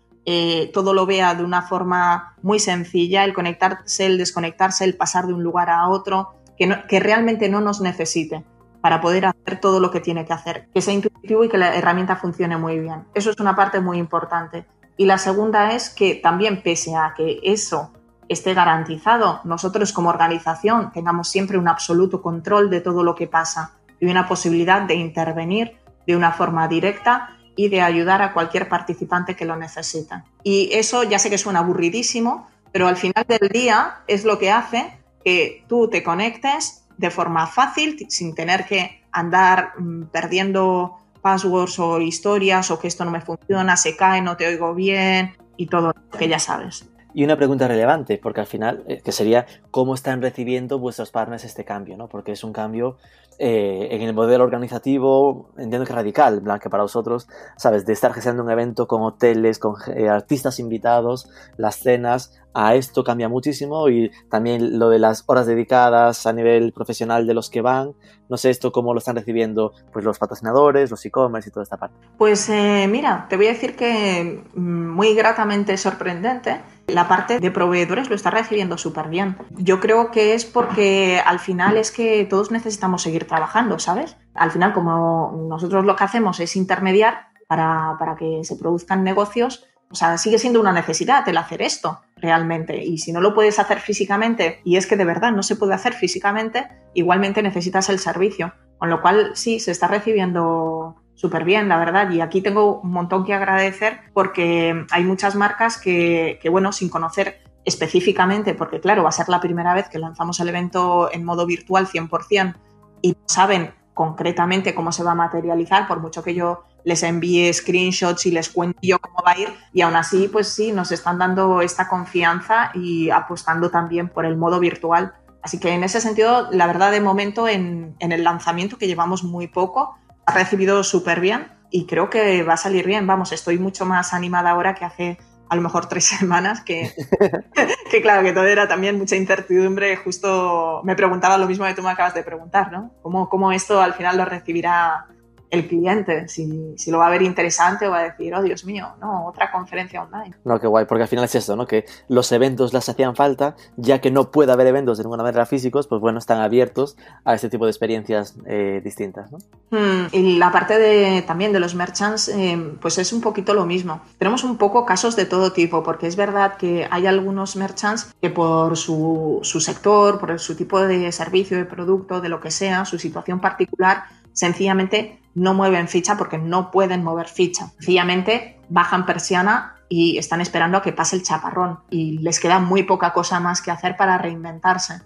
todo 0.72 0.94
lo 0.94 1.06
vea 1.06 1.34
de 1.34 1.44
una 1.44 1.62
forma 1.62 2.34
muy 2.42 2.58
sencilla, 2.58 3.24
el 3.24 3.34
conectarse, 3.34 4.06
el 4.06 4.18
desconectarse, 4.18 4.84
el 4.84 4.96
pasar 4.96 5.26
de 5.26 5.34
un 5.34 5.44
lugar 5.44 5.68
a 5.70 5.88
otro 5.88 6.34
que, 6.56 7.00
realmente 7.00 7.48
no 7.48 7.60
nos 7.60 7.80
necesite 7.80 8.44
para 8.80 9.00
poder 9.00 9.26
hacer 9.26 9.60
todo 9.60 9.80
lo 9.80 9.90
que 9.90 10.00
tiene 10.00 10.24
que 10.24 10.32
hacer, 10.32 10.68
que 10.74 10.82
sea 10.82 10.94
intuitivo 10.94 11.44
y 11.44 11.48
que 11.48 11.58
la 11.58 11.74
herramienta 11.74 12.16
funcione 12.16 12.56
muy 12.56 12.78
bien. 12.78 13.04
Eso 13.14 13.30
es 13.30 13.40
una 13.40 13.56
parte 13.56 13.80
muy 13.80 13.98
importante. 13.98 14.66
Y 14.96 15.06
la 15.06 15.18
segunda 15.18 15.72
es 15.72 15.90
que 15.90 16.14
también 16.16 16.62
pese 16.62 16.94
a 16.94 17.14
que 17.16 17.40
eso 17.42 17.92
esté 18.28 18.54
garantizado, 18.54 19.40
nosotros 19.44 19.92
como 19.92 20.08
organización 20.08 20.92
tengamos 20.92 21.28
siempre 21.28 21.58
un 21.58 21.68
absoluto 21.68 22.22
control 22.22 22.70
de 22.70 22.80
todo 22.80 23.02
lo 23.02 23.14
que 23.14 23.26
pasa 23.26 23.72
y 24.00 24.06
una 24.06 24.26
posibilidad 24.26 24.82
de 24.82 24.94
intervenir 24.94 25.76
de 26.06 26.16
una 26.16 26.32
forma 26.32 26.68
directa 26.68 27.36
y 27.56 27.68
de 27.68 27.82
ayudar 27.82 28.22
a 28.22 28.32
cualquier 28.32 28.68
participante 28.68 29.36
que 29.36 29.44
lo 29.44 29.56
necesite. 29.56 30.22
Y 30.42 30.70
eso 30.72 31.04
ya 31.04 31.18
sé 31.18 31.30
que 31.30 31.38
suena 31.38 31.60
aburridísimo, 31.60 32.48
pero 32.72 32.88
al 32.88 32.96
final 32.96 33.24
del 33.26 33.48
día 33.48 33.98
es 34.08 34.24
lo 34.24 34.38
que 34.38 34.50
hace 34.50 34.98
que 35.24 35.64
tú 35.68 35.88
te 35.88 36.02
conectes 36.02 36.86
de 36.96 37.10
forma 37.10 37.46
fácil, 37.46 38.06
sin 38.08 38.34
tener 38.34 38.66
que 38.66 39.02
andar 39.10 39.72
mm, 39.78 40.04
perdiendo 40.12 40.98
passwords 41.22 41.78
o 41.78 42.00
historias 42.00 42.70
o 42.70 42.78
que 42.78 42.88
esto 42.88 43.04
no 43.04 43.10
me 43.10 43.20
funciona, 43.20 43.76
se 43.76 43.96
cae, 43.96 44.20
no 44.20 44.36
te 44.36 44.46
oigo 44.46 44.74
bien 44.74 45.36
y 45.56 45.66
todo 45.66 45.92
lo 45.94 46.18
que 46.18 46.28
ya 46.28 46.38
sabes. 46.38 46.86
Y 47.14 47.24
una 47.24 47.36
pregunta 47.36 47.68
relevante, 47.68 48.18
porque 48.20 48.40
al 48.40 48.46
final, 48.46 48.84
eh, 48.88 49.00
que 49.00 49.12
sería 49.12 49.46
cómo 49.70 49.94
están 49.94 50.20
recibiendo 50.20 50.80
vuestros 50.80 51.12
partners 51.12 51.44
este 51.44 51.64
cambio, 51.64 51.96
¿no? 51.96 52.08
Porque 52.08 52.32
es 52.32 52.42
un 52.42 52.52
cambio 52.52 52.96
eh, 53.38 53.88
en 53.90 54.02
el 54.02 54.14
modelo 54.14 54.44
organizativo, 54.44 55.50
entiendo 55.56 55.86
que 55.86 55.92
radical, 55.92 56.42
que 56.60 56.70
para 56.70 56.82
vosotros, 56.82 57.28
¿sabes? 57.56 57.84
De 57.84 57.92
estar 57.92 58.12
gestionando 58.12 58.44
un 58.44 58.50
evento 58.50 58.86
con 58.86 59.02
hoteles, 59.02 59.58
con 59.58 59.74
eh, 59.94 60.08
artistas 60.08 60.58
invitados, 60.58 61.28
las 61.56 61.76
cenas, 61.76 62.40
a 62.54 62.76
esto 62.76 63.02
cambia 63.02 63.28
muchísimo 63.28 63.88
y 63.88 64.12
también 64.30 64.78
lo 64.78 64.88
de 64.88 65.00
las 65.00 65.24
horas 65.26 65.46
dedicadas 65.46 66.26
a 66.26 66.32
nivel 66.32 66.72
profesional 66.72 67.26
de 67.26 67.34
los 67.34 67.50
que 67.50 67.60
van. 67.60 67.94
No 68.28 68.36
sé 68.36 68.50
esto 68.50 68.70
cómo 68.70 68.94
lo 68.94 68.98
están 68.98 69.16
recibiendo 69.16 69.72
pues 69.92 70.04
los 70.04 70.18
patrocinadores, 70.20 70.90
los 70.90 71.04
e-commerce 71.04 71.48
y 71.48 71.52
toda 71.52 71.64
esta 71.64 71.76
parte. 71.76 71.96
Pues 72.16 72.48
eh, 72.48 72.86
mira, 72.88 73.26
te 73.28 73.36
voy 73.36 73.46
a 73.46 73.50
decir 73.50 73.74
que 73.74 74.44
mm, 74.54 74.94
muy 74.94 75.14
gratamente 75.14 75.76
sorprendente. 75.76 76.60
La 76.86 77.08
parte 77.08 77.40
de 77.40 77.50
proveedores 77.50 78.08
lo 78.08 78.14
está 78.14 78.30
recibiendo 78.30 78.76
súper 78.78 79.08
bien. 79.08 79.36
Yo 79.50 79.80
creo 79.80 80.10
que 80.10 80.34
es 80.34 80.44
porque 80.44 81.20
al 81.24 81.38
final 81.38 81.76
es 81.76 81.90
que 81.90 82.24
todos 82.24 82.50
necesitamos 82.50 83.02
seguir 83.02 83.26
trabajando, 83.26 83.78
¿sabes? 83.78 84.16
Al 84.34 84.50
final, 84.50 84.72
como 84.72 85.46
nosotros 85.48 85.84
lo 85.84 85.96
que 85.96 86.04
hacemos 86.04 86.40
es 86.40 86.56
intermediar 86.56 87.28
para, 87.48 87.96
para 87.98 88.16
que 88.16 88.44
se 88.44 88.56
produzcan 88.56 89.02
negocios, 89.02 89.66
o 89.90 89.94
sea, 89.96 90.18
sigue 90.18 90.38
siendo 90.38 90.60
una 90.60 90.72
necesidad 90.72 91.28
el 91.28 91.36
hacer 91.36 91.62
esto 91.62 92.00
realmente. 92.16 92.82
Y 92.84 92.98
si 92.98 93.12
no 93.12 93.20
lo 93.20 93.34
puedes 93.34 93.58
hacer 93.58 93.80
físicamente, 93.80 94.60
y 94.64 94.76
es 94.76 94.86
que 94.86 94.96
de 94.96 95.04
verdad 95.04 95.32
no 95.32 95.42
se 95.42 95.56
puede 95.56 95.74
hacer 95.74 95.92
físicamente, 95.92 96.66
igualmente 96.94 97.42
necesitas 97.42 97.88
el 97.90 97.98
servicio. 97.98 98.52
Con 98.78 98.90
lo 98.90 99.00
cual, 99.00 99.32
sí, 99.34 99.60
se 99.60 99.70
está 99.70 99.86
recibiendo 99.86 100.96
súper 101.14 101.44
bien, 101.44 101.68
la 101.68 101.78
verdad. 101.78 102.10
Y 102.10 102.20
aquí 102.20 102.40
tengo 102.40 102.80
un 102.80 102.90
montón 102.90 103.24
que 103.24 103.34
agradecer 103.34 104.00
porque 104.12 104.84
hay 104.90 105.04
muchas 105.04 105.34
marcas 105.34 105.78
que, 105.78 106.38
que, 106.42 106.48
bueno, 106.48 106.72
sin 106.72 106.88
conocer 106.88 107.42
específicamente, 107.64 108.54
porque 108.54 108.80
claro, 108.80 109.02
va 109.02 109.08
a 109.08 109.12
ser 109.12 109.28
la 109.28 109.40
primera 109.40 109.74
vez 109.74 109.88
que 109.88 109.98
lanzamos 109.98 110.38
el 110.40 110.48
evento 110.48 111.10
en 111.12 111.24
modo 111.24 111.46
virtual 111.46 111.86
100% 111.86 112.54
y 113.00 113.16
saben 113.26 113.72
concretamente 113.94 114.74
cómo 114.74 114.92
se 114.92 115.04
va 115.04 115.12
a 115.12 115.14
materializar, 115.14 115.86
por 115.86 116.00
mucho 116.00 116.22
que 116.22 116.34
yo 116.34 116.64
les 116.84 117.02
envíe 117.02 117.52
screenshots 117.52 118.26
y 118.26 118.32
les 118.32 118.50
cuente 118.50 118.78
yo 118.82 118.98
cómo 118.98 119.22
va 119.24 119.32
a 119.32 119.38
ir. 119.38 119.48
Y 119.72 119.80
aún 119.80 119.96
así, 119.96 120.28
pues 120.28 120.48
sí, 120.48 120.72
nos 120.72 120.92
están 120.92 121.18
dando 121.18 121.62
esta 121.62 121.88
confianza 121.88 122.70
y 122.74 123.10
apostando 123.10 123.70
también 123.70 124.08
por 124.08 124.26
el 124.26 124.36
modo 124.36 124.60
virtual. 124.60 125.14
Así 125.42 125.58
que 125.58 125.70
en 125.70 125.84
ese 125.84 126.00
sentido, 126.00 126.48
la 126.50 126.66
verdad, 126.66 126.90
de 126.90 127.00
momento 127.00 127.48
en, 127.48 127.94
en 128.00 128.12
el 128.12 128.24
lanzamiento, 128.24 128.76
que 128.76 128.86
llevamos 128.86 129.22
muy 129.22 129.46
poco, 129.46 129.96
ha 130.26 130.34
recibido 130.34 130.82
súper 130.84 131.20
bien 131.20 131.52
y 131.70 131.86
creo 131.86 132.10
que 132.10 132.42
va 132.42 132.54
a 132.54 132.58
salir 132.58 132.86
bien. 132.86 133.06
Vamos, 133.06 133.32
estoy 133.32 133.58
mucho 133.58 133.84
más 133.84 134.14
animada 134.14 134.50
ahora 134.50 134.74
que 134.74 134.84
hace 134.84 135.18
a 135.48 135.56
lo 135.56 135.62
mejor 135.62 135.86
tres 135.86 136.04
semanas, 136.18 136.62
que, 136.62 136.92
que 137.90 138.02
claro, 138.02 138.22
que 138.22 138.32
todo 138.32 138.46
era 138.46 138.68
también 138.68 138.98
mucha 138.98 139.16
incertidumbre. 139.16 139.96
Justo 139.96 140.82
me 140.84 140.96
preguntaba 140.96 141.38
lo 141.38 141.46
mismo 141.46 141.64
que 141.66 141.74
tú 141.74 141.82
me 141.82 141.90
acabas 141.90 142.14
de 142.14 142.22
preguntar, 142.22 142.72
¿no? 142.72 142.92
¿Cómo, 143.02 143.28
cómo 143.28 143.52
esto 143.52 143.80
al 143.80 143.94
final 143.94 144.16
lo 144.16 144.24
recibirá 144.24 145.06
el 145.54 145.66
cliente, 145.66 146.28
si, 146.28 146.74
si, 146.76 146.90
lo 146.90 146.98
va 146.98 147.06
a 147.06 147.10
ver 147.10 147.22
interesante 147.22 147.86
o 147.86 147.90
va 147.90 148.00
a 148.00 148.04
decir, 148.04 148.34
oh 148.34 148.42
Dios 148.42 148.64
mío, 148.64 148.88
no, 149.00 149.26
otra 149.26 149.50
conferencia 149.50 150.02
online. 150.02 150.34
No, 150.44 150.60
qué 150.60 150.66
guay, 150.66 150.84
porque 150.84 151.02
al 151.02 151.08
final 151.08 151.24
es 151.24 151.34
eso, 151.34 151.56
¿no? 151.56 151.66
Que 151.66 151.86
los 152.08 152.30
eventos 152.32 152.72
las 152.72 152.88
hacían 152.88 153.16
falta, 153.16 153.56
ya 153.76 154.00
que 154.00 154.10
no 154.10 154.30
puede 154.30 154.52
haber 154.52 154.66
eventos 154.66 154.98
de 154.98 155.04
ninguna 155.04 155.22
manera 155.22 155.46
físicos, 155.46 155.86
pues 155.86 156.00
bueno, 156.00 156.18
están 156.18 156.40
abiertos 156.40 156.96
a 157.24 157.34
este 157.34 157.48
tipo 157.48 157.64
de 157.64 157.70
experiencias 157.70 158.36
eh, 158.46 158.80
distintas, 158.84 159.32
¿no? 159.32 159.38
Hmm, 159.70 160.06
y 160.12 160.36
la 160.38 160.52
parte 160.52 160.78
de, 160.78 161.22
también 161.22 161.52
de 161.52 161.60
los 161.60 161.74
merchants, 161.74 162.28
eh, 162.28 162.76
pues 162.80 162.98
es 162.98 163.12
un 163.12 163.20
poquito 163.20 163.54
lo 163.54 163.64
mismo. 163.64 164.00
Tenemos 164.18 164.44
un 164.44 164.56
poco 164.56 164.84
casos 164.84 165.16
de 165.16 165.24
todo 165.24 165.52
tipo, 165.52 165.82
porque 165.82 166.06
es 166.06 166.16
verdad 166.16 166.56
que 166.56 166.86
hay 166.90 167.06
algunos 167.06 167.56
merchants 167.56 168.14
que 168.20 168.30
por 168.30 168.76
su, 168.76 169.40
su 169.42 169.60
sector, 169.60 170.18
por 170.18 170.38
su 170.38 170.54
tipo 170.56 170.80
de 170.80 171.10
servicio, 171.12 171.56
de 171.56 171.64
producto, 171.64 172.20
de 172.20 172.28
lo 172.28 172.40
que 172.40 172.50
sea, 172.50 172.84
su 172.84 172.98
situación 172.98 173.40
particular, 173.40 174.04
sencillamente 174.34 175.18
no 175.34 175.54
mueven 175.54 175.88
ficha 175.88 176.16
porque 176.16 176.38
no 176.38 176.70
pueden 176.70 177.02
mover 177.02 177.28
ficha. 177.28 177.68
Sencillamente 177.78 178.58
bajan 178.68 179.06
persiana 179.06 179.76
y 179.88 180.18
están 180.18 180.40
esperando 180.40 180.78
a 180.78 180.82
que 180.82 180.92
pase 180.92 181.16
el 181.16 181.22
chaparrón 181.22 181.80
y 181.90 182.18
les 182.18 182.40
queda 182.40 182.58
muy 182.58 182.82
poca 182.82 183.12
cosa 183.12 183.40
más 183.40 183.62
que 183.62 183.70
hacer 183.70 183.96
para 183.96 184.18
reinventarse. 184.18 185.00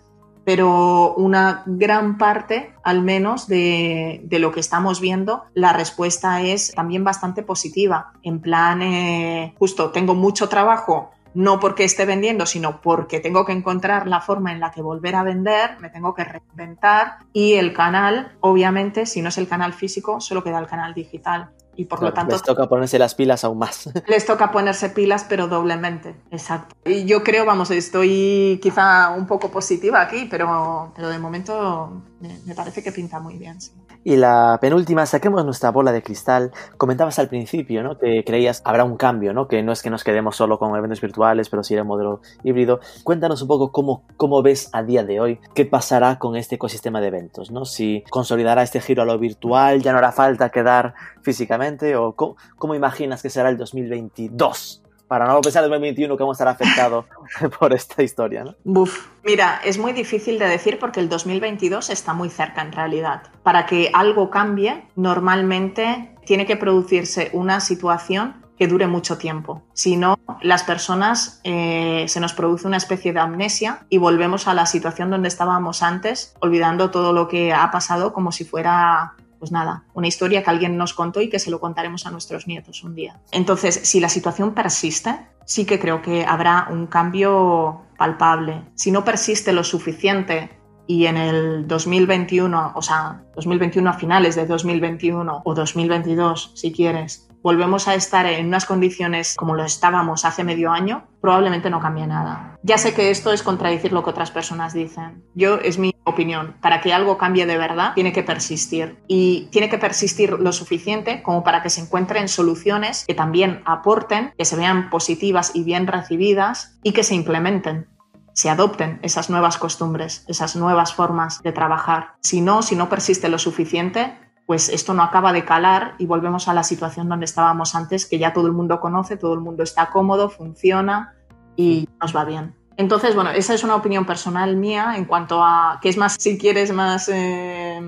Pero 0.45 1.15
una 1.17 1.63
gran 1.67 2.17
parte, 2.17 2.73
al 2.83 3.03
menos, 3.03 3.49
de, 3.49 4.27
lo 4.31 4.51
que 4.51 4.61
estamos 4.61 4.99
viendo, 4.99 5.45
la 5.53 5.75
respuesta 5.75 6.41
es 6.41 6.73
también 6.73 7.05
bastante 7.05 7.43
positiva. 7.43 8.13
En 8.23 8.41
plan, 8.41 8.81
eh, 8.81 9.55
justo 9.59 9.91
tengo 9.91 10.15
mucho 10.15 10.49
trabajo, 10.49 11.11
no 11.35 11.61
porque 11.61 11.85
esté 11.85 12.05
vendiendo, 12.07 12.47
sino 12.47 12.81
porque 12.81 13.21
tengo 13.21 13.45
que 13.45 13.53
encontrar 13.53 14.07
la 14.07 14.21
forma 14.21 14.53
en 14.53 14.61
la 14.61 14.71
que 14.71 14.83
volver 14.83 15.15
a 15.15 15.23
vender, 15.23 15.79
me 15.81 15.91
tengo 15.91 16.15
que 16.15 16.25
reinventar 16.25 17.19
y 17.33 17.55
el 17.55 17.73
canal, 17.73 18.37
obviamente, 18.41 19.07
si 19.07 19.23
no 19.23 19.29
es 19.29 19.39
el 19.39 19.49
canal 19.49 19.73
físico, 19.73 20.21
solo 20.21 20.43
queda 20.43 20.59
el 20.59 20.67
canal 20.67 20.95
digital. 20.95 21.51
Y 21.77 21.85
por 21.85 22.01
claro, 22.01 22.11
lo 22.11 22.15
tanto. 22.15 22.35
Les 22.35 22.43
toca 22.43 22.69
ponerse 22.69 22.99
las 22.99 23.15
pilas 23.15 23.45
aún 23.45 23.59
más. 23.59 23.89
Les 24.09 24.27
toca 24.27 24.51
ponerse 24.51 24.91
pilas, 24.91 25.25
pero 25.29 25.47
doblemente. 25.47 26.17
Exacto. 26.33 26.75
Y 26.85 27.05
yo 27.05 27.23
creo, 27.23 27.47
vamos, 27.47 27.71
estoy 27.71 28.59
quizá 28.61 29.11
un 29.11 29.29
poco 29.29 29.49
positiva 29.53 30.01
aquí, 30.01 30.27
pero, 30.29 30.93
pero 30.97 31.09
de 31.09 31.21
momento 31.21 32.03
me, 32.21 32.39
me 32.47 32.55
parece 32.55 32.83
que 32.83 32.93
pinta 32.93 33.21
muy 33.21 33.37
bien. 33.37 33.61
Sí. 33.61 33.73
Y 34.05 34.17
la 34.17 34.59
penúltima, 34.61 35.07
saquemos 35.07 35.45
nuestra 35.45 35.71
bola 35.71 35.93
de 35.93 36.03
cristal. 36.03 36.53
Comentabas 36.77 37.19
al 37.19 37.29
principio, 37.29 37.83
¿no? 37.83 37.99
Que 37.99 38.25
creías 38.25 38.63
habrá 38.65 38.85
un 38.85 38.97
cambio, 38.97 39.35
¿no? 39.35 39.49
Que 39.49 39.63
no 39.63 39.73
es 39.73 39.83
que 39.83 39.91
nos 39.91 40.05
quedemos 40.05 40.37
solo 40.37 40.59
con 40.59 40.75
eventos 40.77 41.01
virtuales, 41.01 41.49
pero 41.49 41.63
sí 41.63 41.75
el 41.75 41.85
modelo 41.85 42.21
híbrido. 42.45 42.81
Cuéntanos 43.03 43.43
un 43.43 43.49
poco 43.49 43.73
cómo, 43.73 44.05
cómo 44.17 44.41
ves 44.43 44.71
a 44.73 44.83
día 44.83 45.05
de 45.05 45.21
hoy 45.21 45.41
qué 45.55 45.67
pasará 45.67 46.19
con 46.19 46.37
este 46.37 46.55
ecosistema 46.55 47.01
de 47.01 47.09
eventos, 47.09 47.51
¿no? 47.51 47.65
Si 47.65 48.05
consolidará 48.09 48.63
este 48.63 48.81
giro 48.81 49.03
a 49.03 49.05
lo 49.05 49.19
virtual, 49.19 49.83
ya 49.83 49.93
no 49.93 49.99
hará 49.99 50.13
falta 50.13 50.51
quedar 50.51 50.95
físicamente, 51.23 51.97
o 51.97 52.15
cómo, 52.15 52.37
cómo 52.57 52.75
imaginas 52.75 53.21
que 53.21 53.31
será 53.31 53.49
el 53.51 53.59
2022 53.59 54.85
para 55.09 55.27
no 55.27 55.41
pensar 55.41 55.65
en 55.65 55.71
2021 55.71 56.17
que 56.17 56.23
vamos 56.23 56.41
a 56.41 56.45
estar 56.45 56.49
afectados 56.49 57.07
por 57.59 57.73
esta 57.73 58.03
historia, 58.03 58.45
¿no? 58.45 58.55
Buf, 58.65 59.09
mira, 59.25 59.61
es 59.65 59.79
muy 59.79 59.93
difícil 59.93 60.39
de 60.39 60.47
decir 60.47 60.79
porque 60.79 61.01
el 61.01 61.09
2022 61.09 61.91
está 61.91 62.13
muy 62.13 62.29
cerca 62.29 62.63
en 62.63 62.73
realidad. 62.73 63.23
Para 63.43 63.67
que 63.67 63.91
algo 63.95 64.31
cambie, 64.31 64.85
normalmente 64.95 66.15
tiene 66.25 66.47
que 66.47 66.57
producirse 66.57 67.31
una 67.33 67.61
situación 67.61 68.47
que 68.59 68.67
dure 68.67 68.89
mucho 68.89 69.19
tiempo. 69.19 69.63
Si 69.73 69.97
no, 69.97 70.19
las 70.43 70.65
personas 70.65 71.41
eh, 71.45 72.05
se 72.09 72.21
nos 72.21 72.33
produce 72.33 72.67
una 72.67 72.77
especie 72.77 73.13
de 73.13 73.21
amnesia 73.21 73.87
y 73.89 73.99
volvemos 73.99 74.49
a 74.49 74.55
la 74.55 74.67
situación 74.67 75.11
donde 75.11 75.29
estábamos 75.29 75.83
antes, 75.83 76.35
olvidando 76.41 76.91
todo 76.91 77.13
lo 77.13 77.29
que 77.29 77.53
ha 77.53 77.71
pasado 77.71 78.13
como 78.13 78.33
si 78.33 78.45
fuera 78.45 79.15
pues 79.39 79.53
nada, 79.53 79.85
una 79.95 80.09
historia 80.09 80.43
que 80.43 80.51
alguien 80.51 80.77
nos 80.77 80.95
contó 80.95 81.21
y 81.21 81.29
que 81.29 81.39
se 81.39 81.51
lo 81.51 81.61
contaremos 81.61 82.07
a 82.07 82.11
nuestros 82.11 82.47
nietos 82.47 82.83
un 82.83 82.95
día. 82.95 83.21
Entonces, 83.31 83.81
si 83.85 84.01
la 84.01 84.09
situación 84.09 84.55
persiste, 84.55 85.15
sí 85.45 85.65
que 85.65 85.79
creo 85.79 86.03
que 86.03 86.25
habrá 86.25 86.69
un 86.71 86.87
cambio 86.87 87.83
palpable. 87.97 88.63
Si 88.75 88.91
no 88.91 89.05
persiste 89.05 89.53
lo 89.53 89.65
suficiente 89.65 90.51
y 90.87 91.07
en 91.07 91.17
el 91.17 91.69
2021, 91.69 92.73
o 92.75 92.83
sea, 92.83 93.23
2021 93.35 93.91
a 93.91 93.93
finales 93.93 94.35
de 94.35 94.47
2021 94.47 95.43
o 95.45 95.55
2022, 95.55 96.53
si 96.55 96.73
quieres, 96.73 97.28
volvemos 97.49 97.89
a 97.89 97.95
estar 97.95 98.27
en 98.27 98.49
unas 98.49 98.67
condiciones 98.67 99.35
como 99.35 99.55
lo 99.55 99.65
estábamos 99.65 100.27
hace 100.27 100.45
medio 100.45 100.71
año, 100.71 101.07
probablemente 101.23 101.71
no 101.71 101.81
cambie 101.81 102.07
nada. 102.07 102.59
Ya 102.63 102.77
sé 102.77 102.93
que 102.93 103.11
esto 103.11 103.33
es 103.33 103.43
contradecir 103.43 103.91
lo 103.91 104.05
que 104.05 104.11
otras 104.11 104.31
personas 104.31 104.75
dicen. 104.75 105.25
Yo 105.35 105.55
es 105.55 105.79
mi 105.79 105.95
opinión. 106.05 106.57
Para 106.61 106.83
que 106.83 106.93
algo 106.93 107.17
cambie 107.17 107.47
de 107.47 107.57
verdad, 107.57 107.95
tiene 107.95 108.13
que 108.13 108.23
persistir. 108.23 108.99
Y 109.09 109.49
tiene 109.51 109.71
que 109.71 109.79
persistir 109.79 110.33
lo 110.33 110.53
suficiente 110.53 111.23
como 111.23 111.43
para 111.43 111.63
que 111.63 111.71
se 111.71 111.81
encuentren 111.81 112.29
soluciones 112.29 113.07
que 113.07 113.15
también 113.15 113.63
aporten, 113.65 114.35
que 114.37 114.45
se 114.45 114.57
vean 114.57 114.91
positivas 114.91 115.53
y 115.55 115.65
bien 115.65 115.87
recibidas 115.87 116.79
y 116.83 116.93
que 116.93 117.03
se 117.03 117.15
implementen 117.15 117.87
se 118.35 118.51
adopten 118.51 119.01
esas 119.03 119.31
nuevas 119.31 119.59
costumbres, 119.59 120.25
esas 120.29 120.55
nuevas 120.55 120.95
formas 120.95 121.43
de 121.43 121.51
trabajar. 121.51 122.13
Si 122.21 122.41
no, 122.41 122.63
si 122.63 122.77
no 122.77 122.89
persiste 122.89 123.29
lo 123.29 123.37
suficiente, 123.37 124.17
pues 124.49 124.71
esto 124.71 124.95
no 124.95 125.03
acaba 125.03 125.35
de 125.35 125.45
calar 125.45 125.95
y 125.99 126.07
volvemos 126.07 126.49
a 126.49 126.55
la 126.55 126.63
situación 126.63 127.07
donde 127.07 127.27
estábamos 127.27 127.75
antes, 127.75 128.07
que 128.07 128.19
ya 128.19 128.33
todo 128.33 128.47
el 128.47 128.55
mundo 128.55 128.81
conoce, 128.81 129.19
todo 129.19 129.35
el 129.35 129.41
mundo 129.41 129.63
está 129.63 129.91
cómodo, 129.91 130.31
funciona 130.31 131.15
y 131.55 131.87
nos 132.01 132.17
va 132.17 132.25
bien. 132.25 132.55
Entonces, 132.79 133.15
bueno, 133.15 133.29
esa 133.29 133.53
es 133.53 133.63
una 133.63 133.75
opinión 133.75 134.07
personal 134.07 134.57
mía 134.57 134.95
en 134.97 135.05
cuanto 135.05 135.45
a 135.45 135.79
que 135.83 135.91
es 135.91 135.99
más, 135.99 136.17
si 136.19 136.39
quieres, 136.39 136.73
más 136.73 137.11
eh, 137.13 137.79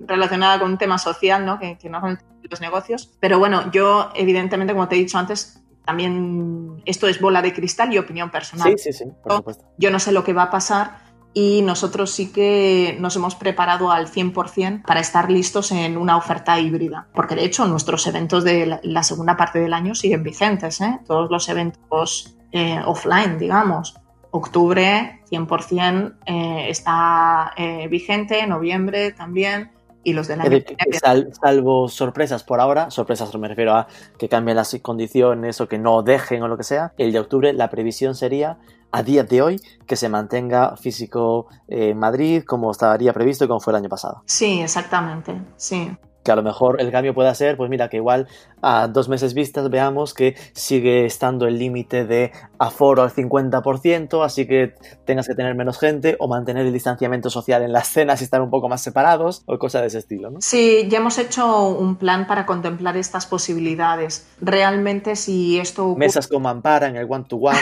relacionada 0.00 0.58
con 0.58 0.70
un 0.70 0.78
tema 0.78 0.96
social, 0.96 1.44
¿no? 1.44 1.58
Que, 1.58 1.76
que 1.76 1.90
no 1.90 2.00
con 2.00 2.18
los 2.48 2.60
negocios. 2.62 3.10
Pero 3.20 3.38
bueno, 3.38 3.70
yo, 3.70 4.08
evidentemente, 4.14 4.72
como 4.72 4.88
te 4.88 4.96
he 4.96 5.00
dicho 5.00 5.18
antes, 5.18 5.62
también 5.84 6.80
esto 6.86 7.08
es 7.08 7.20
bola 7.20 7.42
de 7.42 7.52
cristal 7.52 7.92
y 7.92 7.98
opinión 7.98 8.30
personal. 8.30 8.72
Sí, 8.78 8.90
sí, 8.90 9.04
sí, 9.04 9.04
por 9.22 9.32
supuesto. 9.34 9.66
Yo 9.76 9.90
no 9.90 9.98
sé 9.98 10.12
lo 10.12 10.24
que 10.24 10.32
va 10.32 10.44
a 10.44 10.50
pasar 10.50 11.09
y 11.32 11.62
nosotros 11.62 12.10
sí 12.10 12.32
que 12.32 12.96
nos 12.98 13.14
hemos 13.16 13.34
preparado 13.34 13.90
al 13.90 14.08
100% 14.08 14.82
para 14.82 15.00
estar 15.00 15.30
listos 15.30 15.70
en 15.70 15.96
una 15.96 16.16
oferta 16.16 16.58
híbrida, 16.58 17.06
porque 17.14 17.36
de 17.36 17.44
hecho 17.44 17.66
nuestros 17.66 18.06
eventos 18.06 18.42
de 18.44 18.80
la 18.82 19.02
segunda 19.02 19.36
parte 19.36 19.60
del 19.60 19.72
año 19.72 19.94
siguen 19.94 20.22
vigentes, 20.22 20.80
¿eh? 20.80 20.98
todos 21.06 21.30
los 21.30 21.48
eventos 21.48 22.36
eh, 22.52 22.80
offline, 22.84 23.38
digamos. 23.38 23.94
Octubre 24.32 25.20
100% 25.30 26.14
eh, 26.26 26.66
está 26.68 27.52
eh, 27.56 27.88
vigente, 27.88 28.46
noviembre 28.46 29.12
también 29.12 29.70
y 30.02 30.12
los 30.12 30.28
del 30.28 30.40
año 30.40 30.50
que 30.50 30.98
sal, 30.98 31.30
salvo 31.40 31.88
sorpresas 31.88 32.42
por 32.42 32.60
ahora, 32.60 32.90
sorpresas 32.90 33.34
me 33.36 33.48
refiero 33.48 33.74
a 33.74 33.86
que 34.18 34.28
cambien 34.28 34.56
las 34.56 34.76
condiciones 34.82 35.60
o 35.60 35.68
que 35.68 35.78
no 35.78 36.02
dejen 36.02 36.42
o 36.42 36.48
lo 36.48 36.56
que 36.56 36.64
sea, 36.64 36.92
el 36.96 37.12
de 37.12 37.18
octubre 37.20 37.52
la 37.52 37.70
previsión 37.70 38.14
sería 38.14 38.58
a 38.92 39.02
día 39.02 39.24
de 39.24 39.42
hoy 39.42 39.60
que 39.86 39.96
se 39.96 40.08
mantenga 40.08 40.76
físico 40.76 41.48
en 41.68 41.98
Madrid 41.98 42.42
como 42.44 42.70
estaría 42.70 43.12
previsto 43.12 43.44
y 43.44 43.48
como 43.48 43.60
fue 43.60 43.72
el 43.72 43.76
año 43.76 43.88
pasado. 43.88 44.22
Sí, 44.26 44.60
exactamente, 44.60 45.40
sí. 45.56 45.96
Que 46.30 46.32
a 46.32 46.36
lo 46.36 46.42
mejor 46.44 46.80
el 46.80 46.92
cambio 46.92 47.12
pueda 47.12 47.34
ser, 47.34 47.56
pues 47.56 47.68
mira, 47.68 47.88
que 47.88 47.96
igual 47.96 48.28
a 48.62 48.86
dos 48.86 49.08
meses 49.08 49.34
vistas 49.34 49.68
veamos 49.68 50.14
que 50.14 50.36
sigue 50.52 51.04
estando 51.04 51.48
el 51.48 51.58
límite 51.58 52.04
de 52.04 52.30
aforo 52.56 53.02
al 53.02 53.10
50%, 53.10 54.24
así 54.24 54.46
que 54.46 54.74
tengas 55.04 55.26
que 55.26 55.34
tener 55.34 55.56
menos 55.56 55.80
gente 55.80 56.14
o 56.20 56.28
mantener 56.28 56.66
el 56.66 56.72
distanciamiento 56.72 57.30
social 57.30 57.62
en 57.62 57.72
las 57.72 57.88
cenas 57.88 58.20
y 58.20 58.24
estar 58.24 58.40
un 58.42 58.50
poco 58.50 58.68
más 58.68 58.80
separados 58.80 59.42
o 59.46 59.58
cosas 59.58 59.80
de 59.80 59.88
ese 59.88 59.98
estilo. 59.98 60.30
¿no? 60.30 60.40
Sí, 60.40 60.86
ya 60.88 60.98
hemos 60.98 61.18
hecho 61.18 61.68
un 61.70 61.96
plan 61.96 62.28
para 62.28 62.46
contemplar 62.46 62.96
estas 62.96 63.26
posibilidades. 63.26 64.28
Realmente 64.40 65.16
si 65.16 65.58
esto... 65.58 65.86
Ocurre... 65.86 65.98
Mesas 65.98 66.28
con 66.28 66.42
mampara 66.42 66.86
en 66.86 66.96
el 66.96 67.06
one-to-one. 67.10 67.58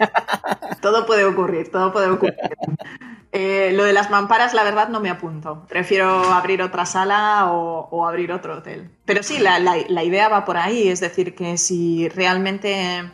todo 0.80 1.04
puede 1.04 1.26
ocurrir, 1.26 1.70
todo 1.70 1.92
puede 1.92 2.08
ocurrir. 2.08 2.34
Eh, 3.32 3.70
lo 3.74 3.84
de 3.84 3.92
las 3.92 4.10
mamparas, 4.10 4.54
la 4.54 4.64
verdad, 4.64 4.88
no 4.88 5.00
me 5.00 5.08
apunto. 5.08 5.64
Prefiero 5.68 6.32
abrir 6.32 6.62
otra 6.62 6.84
sala 6.84 7.52
o, 7.52 8.06
abrir 8.06 8.32
otro 8.32 8.58
hotel. 8.58 8.90
Pero 9.04 9.22
sí, 9.22 9.38
la, 9.38 10.04
idea 10.04 10.28
va 10.28 10.44
por 10.44 10.56
ahí, 10.56 10.88
es 10.88 11.00
decir, 11.00 11.34
que 11.34 11.56
si 11.56 12.08
realmente 12.08 13.04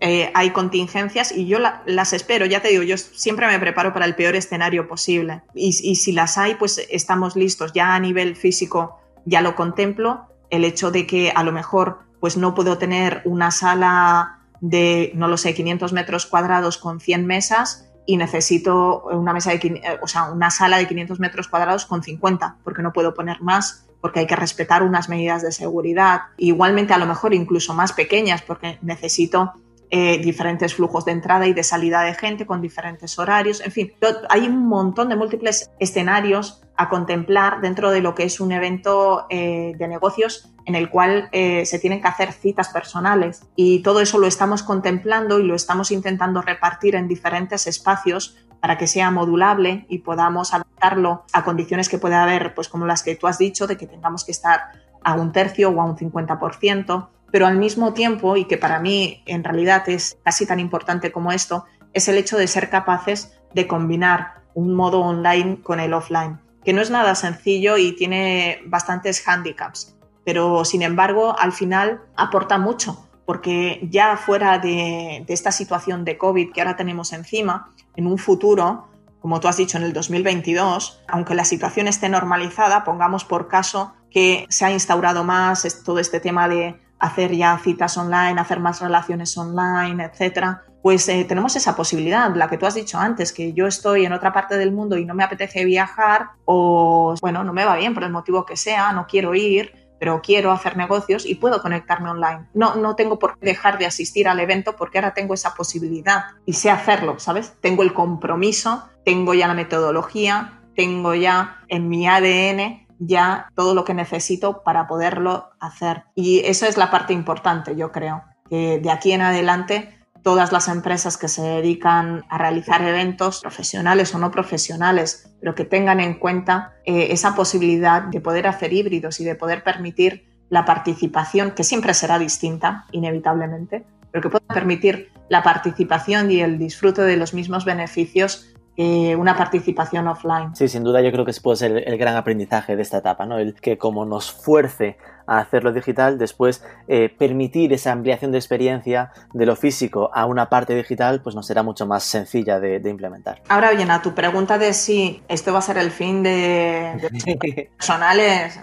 eh, 0.00 0.30
hay 0.34 0.50
contingencias, 0.50 1.32
y 1.32 1.46
yo 1.46 1.58
las 1.58 2.12
espero, 2.12 2.46
ya 2.46 2.60
te 2.60 2.68
digo, 2.68 2.84
yo 2.84 2.96
siempre 2.96 3.48
me 3.48 3.58
preparo 3.58 3.92
para 3.92 4.04
el 4.04 4.14
peor 4.14 4.36
escenario 4.36 4.86
posible. 4.86 5.42
Y, 5.54 5.72
si 5.72 6.12
las 6.12 6.38
hay, 6.38 6.54
pues 6.54 6.86
estamos 6.90 7.34
listos. 7.34 7.72
Ya 7.72 7.94
a 7.94 8.00
nivel 8.00 8.36
físico 8.36 9.00
ya 9.24 9.40
lo 9.40 9.56
contemplo. 9.56 10.28
El 10.50 10.64
hecho 10.64 10.92
de 10.92 11.06
que 11.06 11.32
a 11.34 11.42
lo 11.42 11.50
mejor 11.50 11.98
pues 12.20 12.36
no 12.36 12.54
puedo 12.54 12.78
tener 12.78 13.20
una 13.24 13.50
sala 13.50 14.38
de, 14.60 15.12
no 15.14 15.28
lo 15.28 15.36
sé, 15.36 15.52
500 15.52 15.92
metros 15.92 16.24
cuadrados 16.24 16.78
con 16.78 16.98
100 17.00 17.26
mesas, 17.26 17.90
y 18.06 18.16
necesito 18.16 19.04
una 19.04 19.32
mesa 19.32 19.50
de, 19.50 19.56
eh, 19.56 19.98
o 20.02 20.06
sea, 20.06 20.30
una 20.30 20.50
sala 20.50 20.78
de 20.78 20.86
500 20.86 21.20
metros 21.20 21.48
cuadrados 21.48 21.86
con 21.86 22.02
50, 22.02 22.56
porque 22.62 22.82
no 22.82 22.92
puedo 22.92 23.14
poner 23.14 23.40
más, 23.40 23.86
porque 24.00 24.20
hay 24.20 24.26
que 24.26 24.36
respetar 24.36 24.82
unas 24.82 25.08
medidas 25.08 25.42
de 25.42 25.52
seguridad. 25.52 26.22
Igualmente, 26.36 26.92
a 26.92 26.98
lo 26.98 27.06
mejor 27.06 27.32
incluso 27.32 27.72
más 27.72 27.92
pequeñas, 27.92 28.42
porque 28.42 28.78
necesito 28.82 29.54
eh, 29.96 30.18
diferentes 30.18 30.74
flujos 30.74 31.04
de 31.04 31.12
entrada 31.12 31.46
y 31.46 31.52
de 31.52 31.62
salida 31.62 32.02
de 32.02 32.14
gente 32.14 32.46
con 32.46 32.60
diferentes 32.60 33.16
horarios. 33.16 33.60
En 33.60 33.70
fin, 33.70 33.92
hay 34.28 34.48
un 34.48 34.66
montón 34.66 35.08
de 35.08 35.14
múltiples 35.14 35.70
escenarios 35.78 36.64
a 36.76 36.88
contemplar 36.88 37.60
dentro 37.60 37.92
de 37.92 38.00
lo 38.00 38.12
que 38.16 38.24
es 38.24 38.40
un 38.40 38.50
evento 38.50 39.26
eh, 39.30 39.72
de 39.78 39.86
negocios 39.86 40.50
en 40.64 40.74
el 40.74 40.90
cual 40.90 41.28
eh, 41.30 41.64
se 41.64 41.78
tienen 41.78 42.02
que 42.02 42.08
hacer 42.08 42.32
citas 42.32 42.70
personales 42.70 43.46
y 43.54 43.84
todo 43.84 44.00
eso 44.00 44.18
lo 44.18 44.26
estamos 44.26 44.64
contemplando 44.64 45.38
y 45.38 45.44
lo 45.44 45.54
estamos 45.54 45.92
intentando 45.92 46.42
repartir 46.42 46.96
en 46.96 47.06
diferentes 47.06 47.68
espacios 47.68 48.36
para 48.58 48.76
que 48.76 48.88
sea 48.88 49.12
modulable 49.12 49.86
y 49.88 49.98
podamos 49.98 50.54
adaptarlo 50.54 51.24
a 51.32 51.44
condiciones 51.44 51.88
que 51.88 51.98
pueda 51.98 52.24
haber, 52.24 52.52
pues 52.56 52.68
como 52.68 52.84
las 52.84 53.04
que 53.04 53.14
tú 53.14 53.28
has 53.28 53.38
dicho, 53.38 53.68
de 53.68 53.76
que 53.76 53.86
tengamos 53.86 54.24
que 54.24 54.32
estar 54.32 54.72
a 55.04 55.14
un 55.14 55.30
tercio 55.30 55.70
o 55.70 55.80
a 55.80 55.84
un 55.84 55.96
50%, 55.96 57.08
pero 57.34 57.48
al 57.48 57.56
mismo 57.56 57.94
tiempo, 57.94 58.36
y 58.36 58.44
que 58.44 58.58
para 58.58 58.78
mí 58.78 59.20
en 59.26 59.42
realidad 59.42 59.88
es 59.88 60.16
casi 60.22 60.46
tan 60.46 60.60
importante 60.60 61.10
como 61.10 61.32
esto, 61.32 61.64
es 61.92 62.06
el 62.06 62.16
hecho 62.16 62.38
de 62.38 62.46
ser 62.46 62.70
capaces 62.70 63.36
de 63.52 63.66
combinar 63.66 64.44
un 64.54 64.72
modo 64.72 65.00
online 65.00 65.60
con 65.60 65.80
el 65.80 65.94
offline, 65.94 66.38
que 66.64 66.72
no 66.72 66.80
es 66.80 66.90
nada 66.90 67.16
sencillo 67.16 67.76
y 67.76 67.90
tiene 67.96 68.62
bastantes 68.66 69.26
handicaps 69.26 69.96
pero 70.24 70.64
sin 70.64 70.82
embargo 70.82 71.36
al 71.36 71.50
final 71.50 72.02
aporta 72.14 72.56
mucho, 72.56 73.04
porque 73.26 73.80
ya 73.90 74.16
fuera 74.16 74.60
de, 74.60 75.24
esta 75.26 75.50
situación 75.50 76.04
de 76.04 76.16
COVID 76.16 76.52
que 76.52 76.60
ahora 76.60 76.76
tenemos 76.76 77.12
encima, 77.12 77.72
en 77.96 78.06
un 78.06 78.18
futuro, 78.18 78.86
como 79.18 79.40
tú 79.40 79.48
has 79.48 79.56
dicho, 79.56 79.76
en 79.76 79.82
el 79.82 79.92
2022, 79.92 81.02
aunque 81.08 81.34
la 81.34 81.44
situación 81.44 81.88
esté 81.88 82.08
normalizada, 82.08 82.84
pongamos 82.84 83.24
por 83.24 83.48
caso 83.48 83.92
que 84.08 84.46
se 84.50 84.64
ha 84.64 84.70
instaurado 84.70 85.24
más 85.24 85.82
todo 85.84 85.98
este 85.98 86.20
tema 86.20 86.48
de 86.48 86.83
hacer 86.98 87.34
ya 87.34 87.58
citas 87.58 87.96
online, 87.96 88.40
hacer 88.40 88.60
más 88.60 88.80
relaciones 88.80 89.36
online, 89.36 90.04
etcétera, 90.04 90.62
pues 90.82 91.08
eh, 91.08 91.24
tenemos 91.24 91.56
esa 91.56 91.74
posibilidad, 91.74 92.34
la 92.36 92.48
que 92.48 92.58
tú 92.58 92.66
has 92.66 92.74
dicho 92.74 92.98
antes, 92.98 93.32
que 93.32 93.54
yo 93.54 93.66
estoy 93.66 94.04
en 94.04 94.12
otra 94.12 94.34
parte 94.34 94.58
del 94.58 94.70
mundo 94.70 94.98
y 94.98 95.06
no 95.06 95.14
me 95.14 95.24
apetece 95.24 95.64
viajar 95.64 96.32
o, 96.44 97.14
bueno, 97.22 97.42
no 97.42 97.54
me 97.54 97.64
va 97.64 97.76
bien 97.76 97.94
por 97.94 98.04
el 98.04 98.12
motivo 98.12 98.44
que 98.44 98.56
sea, 98.56 98.92
no 98.92 99.06
quiero 99.06 99.34
ir, 99.34 99.72
pero 99.98 100.20
quiero 100.20 100.52
hacer 100.52 100.76
negocios 100.76 101.24
y 101.24 101.36
puedo 101.36 101.62
conectarme 101.62 102.10
online. 102.10 102.48
No, 102.52 102.74
no 102.74 102.96
tengo 102.96 103.18
por 103.18 103.38
qué 103.38 103.46
dejar 103.46 103.78
de 103.78 103.86
asistir 103.86 104.28
al 104.28 104.40
evento 104.40 104.76
porque 104.76 104.98
ahora 104.98 105.14
tengo 105.14 105.32
esa 105.32 105.54
posibilidad 105.54 106.24
y 106.44 106.52
sé 106.52 106.70
hacerlo, 106.70 107.18
¿sabes? 107.18 107.54
Tengo 107.62 107.82
el 107.82 107.94
compromiso, 107.94 108.84
tengo 109.06 109.32
ya 109.32 109.48
la 109.48 109.54
metodología, 109.54 110.60
tengo 110.76 111.14
ya 111.14 111.62
en 111.68 111.88
mi 111.88 112.06
ADN 112.06 112.83
ya 112.98 113.48
todo 113.54 113.74
lo 113.74 113.84
que 113.84 113.94
necesito 113.94 114.62
para 114.62 114.86
poderlo 114.86 115.50
hacer. 115.60 116.04
Y 116.14 116.40
eso 116.40 116.66
es 116.66 116.76
la 116.76 116.90
parte 116.90 117.12
importante, 117.12 117.76
yo 117.76 117.92
creo, 117.92 118.22
que 118.48 118.78
de 118.78 118.90
aquí 118.90 119.12
en 119.12 119.22
adelante 119.22 119.94
todas 120.24 120.52
las 120.52 120.68
empresas 120.68 121.18
que 121.18 121.28
se 121.28 121.42
dedican 121.42 122.24
a 122.30 122.38
realizar 122.38 122.82
eventos 122.82 123.42
profesionales 123.42 124.14
o 124.14 124.18
no 124.18 124.30
profesionales, 124.30 125.30
pero 125.38 125.54
que 125.54 125.66
tengan 125.66 126.00
en 126.00 126.14
cuenta 126.14 126.72
eh, 126.86 127.08
esa 127.10 127.34
posibilidad 127.34 128.02
de 128.02 128.20
poder 128.22 128.46
hacer 128.46 128.72
híbridos 128.72 129.20
y 129.20 129.24
de 129.24 129.34
poder 129.34 129.62
permitir 129.62 130.26
la 130.48 130.64
participación, 130.64 131.50
que 131.50 131.62
siempre 131.62 131.92
será 131.92 132.18
distinta, 132.18 132.86
inevitablemente, 132.92 133.84
pero 134.10 134.22
que 134.22 134.30
pueda 134.30 134.46
permitir 134.46 135.10
la 135.28 135.42
participación 135.42 136.30
y 136.30 136.40
el 136.40 136.58
disfrute 136.58 137.02
de 137.02 137.16
los 137.16 137.34
mismos 137.34 137.66
beneficios 137.66 138.53
que 138.76 139.16
una 139.16 139.36
participación 139.36 140.08
offline. 140.08 140.54
Sí, 140.56 140.68
sin 140.68 140.82
duda 140.82 141.00
yo 141.00 141.12
creo 141.12 141.24
que 141.24 141.30
ese 141.30 141.40
puede 141.40 141.56
ser 141.56 141.84
el, 141.86 141.98
gran 141.98 142.16
aprendizaje 142.16 142.76
de 142.76 142.82
esta 142.82 142.98
etapa, 142.98 143.24
¿no? 143.26 143.38
El 143.38 143.54
que 143.54 143.78
como 143.78 144.04
nos 144.04 144.32
fuerce 144.32 144.96
a 145.26 145.38
hacerlo 145.38 145.72
digital, 145.72 146.18
después 146.18 146.64
eh, 146.88 147.08
permitir 147.08 147.72
esa 147.72 147.92
ampliación 147.92 148.32
de 148.32 148.38
experiencia 148.38 149.12
de 149.32 149.46
lo 149.46 149.56
físico 149.56 150.10
a 150.12 150.26
una 150.26 150.48
parte 150.48 150.74
digital, 150.74 151.22
pues 151.22 151.34
nos 151.34 151.46
será 151.46 151.62
mucho 151.62 151.86
más 151.86 152.04
sencilla 152.04 152.60
de, 152.60 152.82
implementar. 152.84 153.42
Ahora 153.48 153.70
bien, 153.70 153.90
a 153.90 154.02
tu 154.02 154.14
pregunta 154.14 154.58
de 154.58 154.72
si 154.72 155.22
esto 155.28 155.52
va 155.52 155.60
a 155.60 155.62
ser 155.62 155.78
el 155.78 155.90
fin 155.90 156.22
de, 156.22 157.10
de 157.10 157.70
personales, 157.76 158.60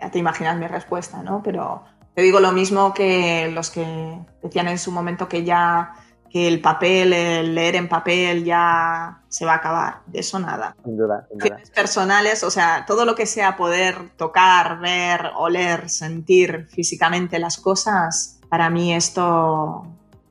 ya 0.00 0.10
te 0.10 0.18
imaginas 0.18 0.56
mi 0.58 0.66
respuesta, 0.66 1.22
¿no? 1.22 1.42
Pero 1.42 1.82
te 2.14 2.22
digo 2.22 2.40
lo 2.40 2.52
mismo 2.52 2.94
que 2.94 3.50
los 3.52 3.70
que 3.70 4.18
decían 4.42 4.68
en 4.68 4.78
su 4.78 4.90
momento 4.90 5.28
que 5.28 5.44
ya 5.44 5.92
que 6.30 6.48
el 6.48 6.60
papel, 6.60 7.12
el 7.12 7.54
leer 7.54 7.76
en 7.76 7.88
papel 7.88 8.44
ya 8.44 9.20
se 9.28 9.44
va 9.44 9.52
a 9.52 9.56
acabar. 9.56 10.00
De 10.06 10.20
eso 10.20 10.38
nada. 10.38 10.76
Sin 10.84 10.96
duda. 10.96 11.26
Personales, 11.74 12.42
o 12.42 12.50
sea, 12.50 12.84
todo 12.86 13.04
lo 13.04 13.14
que 13.14 13.26
sea 13.26 13.56
poder 13.56 14.10
tocar, 14.16 14.78
ver, 14.80 15.30
oler, 15.36 15.88
sentir 15.88 16.66
físicamente 16.68 17.38
las 17.38 17.58
cosas, 17.58 18.38
para 18.48 18.70
mí 18.70 18.94
esto 18.94 19.86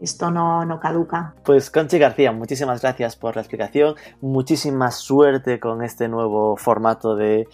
esto 0.05 0.31
no, 0.31 0.63
no, 0.65 0.79
caduca. 0.79 1.35
Pues 1.43 1.69
Conchi 1.69 1.99
García, 1.99 2.31
muchísimas 2.31 2.81
gracias 2.81 3.15
por 3.15 3.35
la 3.35 3.41
explicación, 3.41 3.95
muchísima 4.21 4.91
suerte 4.91 5.59
con 5.59 5.83
este 5.83 6.07
nuevo 6.07 6.55
formato 6.55 7.15
de, 7.15 7.47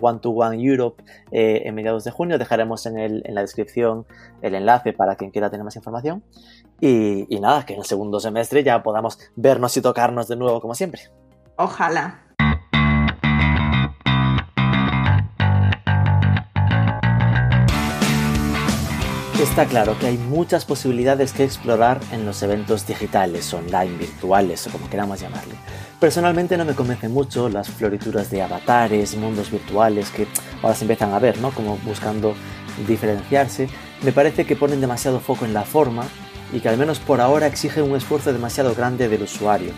One 0.00 0.20
to 0.20 0.30
One 0.30 0.62
Europe 0.62 1.02
eh, 1.30 1.62
en 1.64 1.74
mediados 1.74 2.04
de 2.04 2.10
junio. 2.10 2.38
Dejaremos 2.38 2.86
en, 2.86 2.98
el, 2.98 3.22
en, 3.24 3.34
la 3.34 3.40
descripción 3.40 4.06
el 4.42 4.54
enlace 4.54 4.92
para 4.92 5.16
quien 5.16 5.30
quiera 5.30 5.50
tener 5.50 5.64
más 5.64 5.76
información. 5.76 6.22
Y, 6.80 7.26
y 7.34 7.40
nada, 7.40 7.66
que 7.66 7.72
en 7.72 7.80
el 7.80 7.86
segundo 7.86 8.20
semestre 8.20 8.62
ya 8.62 8.82
podamos 8.82 9.18
vernos 9.34 9.76
y 9.76 9.82
tocarnos 9.82 10.28
de 10.28 10.36
nuevo 10.36 10.60
como 10.60 10.74
siempre. 10.74 11.02
Ojalá. 11.56 12.27
Está 19.40 19.66
claro 19.66 19.96
que 20.00 20.08
hay 20.08 20.18
muchas 20.18 20.64
posibilidades 20.64 21.32
que 21.32 21.44
explorar 21.44 22.00
en 22.10 22.26
los 22.26 22.42
eventos 22.42 22.84
digitales, 22.88 23.54
online, 23.54 23.96
virtuales 23.96 24.66
o 24.66 24.70
como 24.70 24.90
queramos 24.90 25.20
llamarle. 25.20 25.54
Personalmente 26.00 26.56
no 26.56 26.64
me 26.64 26.74
convencen 26.74 27.12
mucho 27.12 27.48
las 27.48 27.68
florituras 27.68 28.32
de 28.32 28.42
avatares, 28.42 29.16
mundos 29.16 29.52
virtuales 29.52 30.10
que 30.10 30.26
ahora 30.60 30.74
se 30.74 30.82
empiezan 30.82 31.14
a 31.14 31.20
ver, 31.20 31.38
¿no? 31.38 31.52
Como 31.52 31.76
buscando 31.78 32.34
diferenciarse. 32.88 33.68
Me 34.02 34.10
parece 34.10 34.44
que 34.44 34.56
ponen 34.56 34.80
demasiado 34.80 35.20
foco 35.20 35.44
en 35.44 35.54
la 35.54 35.62
forma 35.62 36.02
y 36.52 36.58
que 36.58 36.68
al 36.68 36.76
menos 36.76 36.98
por 36.98 37.20
ahora 37.20 37.46
exigen 37.46 37.84
un 37.84 37.96
esfuerzo 37.96 38.32
demasiado 38.32 38.74
grande 38.74 39.08
del 39.08 39.22
usuario, 39.22 39.70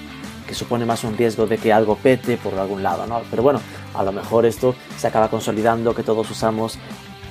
que 0.47 0.55
supone 0.55 0.87
más 0.87 1.05
un 1.05 1.19
riesgo 1.19 1.47
de 1.47 1.59
que 1.59 1.71
algo 1.71 1.97
pete 1.97 2.39
por 2.39 2.55
algún 2.55 2.83
lado, 2.83 3.07
¿no? 3.07 3.21
Pero 3.29 3.43
bueno, 3.43 3.61
a 3.93 4.03
lo 4.03 4.13
mejor 4.13 4.47
esto 4.47 4.75
se 4.97 5.07
acaba 5.07 5.29
consolidando, 5.29 5.95
que 5.95 6.03
todos 6.03 6.31
usamos 6.31 6.79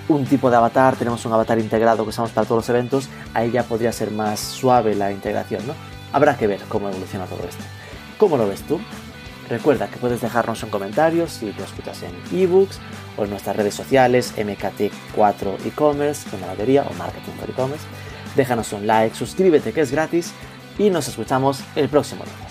un 0.09 0.25
tipo 0.25 0.49
de 0.49 0.57
avatar, 0.57 0.95
tenemos 0.95 1.25
un 1.25 1.33
avatar 1.33 1.59
integrado 1.59 2.03
que 2.03 2.09
usamos 2.09 2.31
para 2.31 2.45
todos 2.45 2.63
los 2.63 2.69
eventos, 2.69 3.07
ahí 3.33 3.51
ya 3.51 3.63
podría 3.63 3.91
ser 3.91 4.11
más 4.11 4.39
suave 4.39 4.95
la 4.95 5.11
integración, 5.11 5.65
¿no? 5.65 5.73
Habrá 6.11 6.35
que 6.35 6.47
ver 6.47 6.59
cómo 6.67 6.89
evoluciona 6.89 7.25
todo 7.25 7.47
esto. 7.47 7.63
¿Cómo 8.17 8.35
lo 8.35 8.47
ves 8.47 8.61
tú? 8.63 8.79
Recuerda 9.49 9.87
que 9.87 9.97
puedes 9.97 10.21
dejarnos 10.21 10.61
un 10.63 10.69
comentario 10.69 11.27
si 11.27 11.53
lo 11.53 11.63
escuchas 11.63 12.03
en 12.03 12.11
ebooks 12.37 12.79
o 13.17 13.23
en 13.23 13.29
nuestras 13.29 13.55
redes 13.55 13.73
sociales 13.73 14.33
MKT4 14.35 15.65
e-commerce, 15.65 16.27
ganadería 16.31 16.85
o 16.89 16.93
marketing 16.93 17.31
e-commerce. 17.47 17.85
Déjanos 18.35 18.73
un 18.73 18.85
like, 18.85 19.15
suscríbete 19.15 19.73
que 19.73 19.81
es 19.81 19.91
gratis 19.91 20.33
y 20.77 20.89
nos 20.89 21.07
escuchamos 21.07 21.61
el 21.75 21.89
próximo 21.89 22.23
día. 22.23 22.48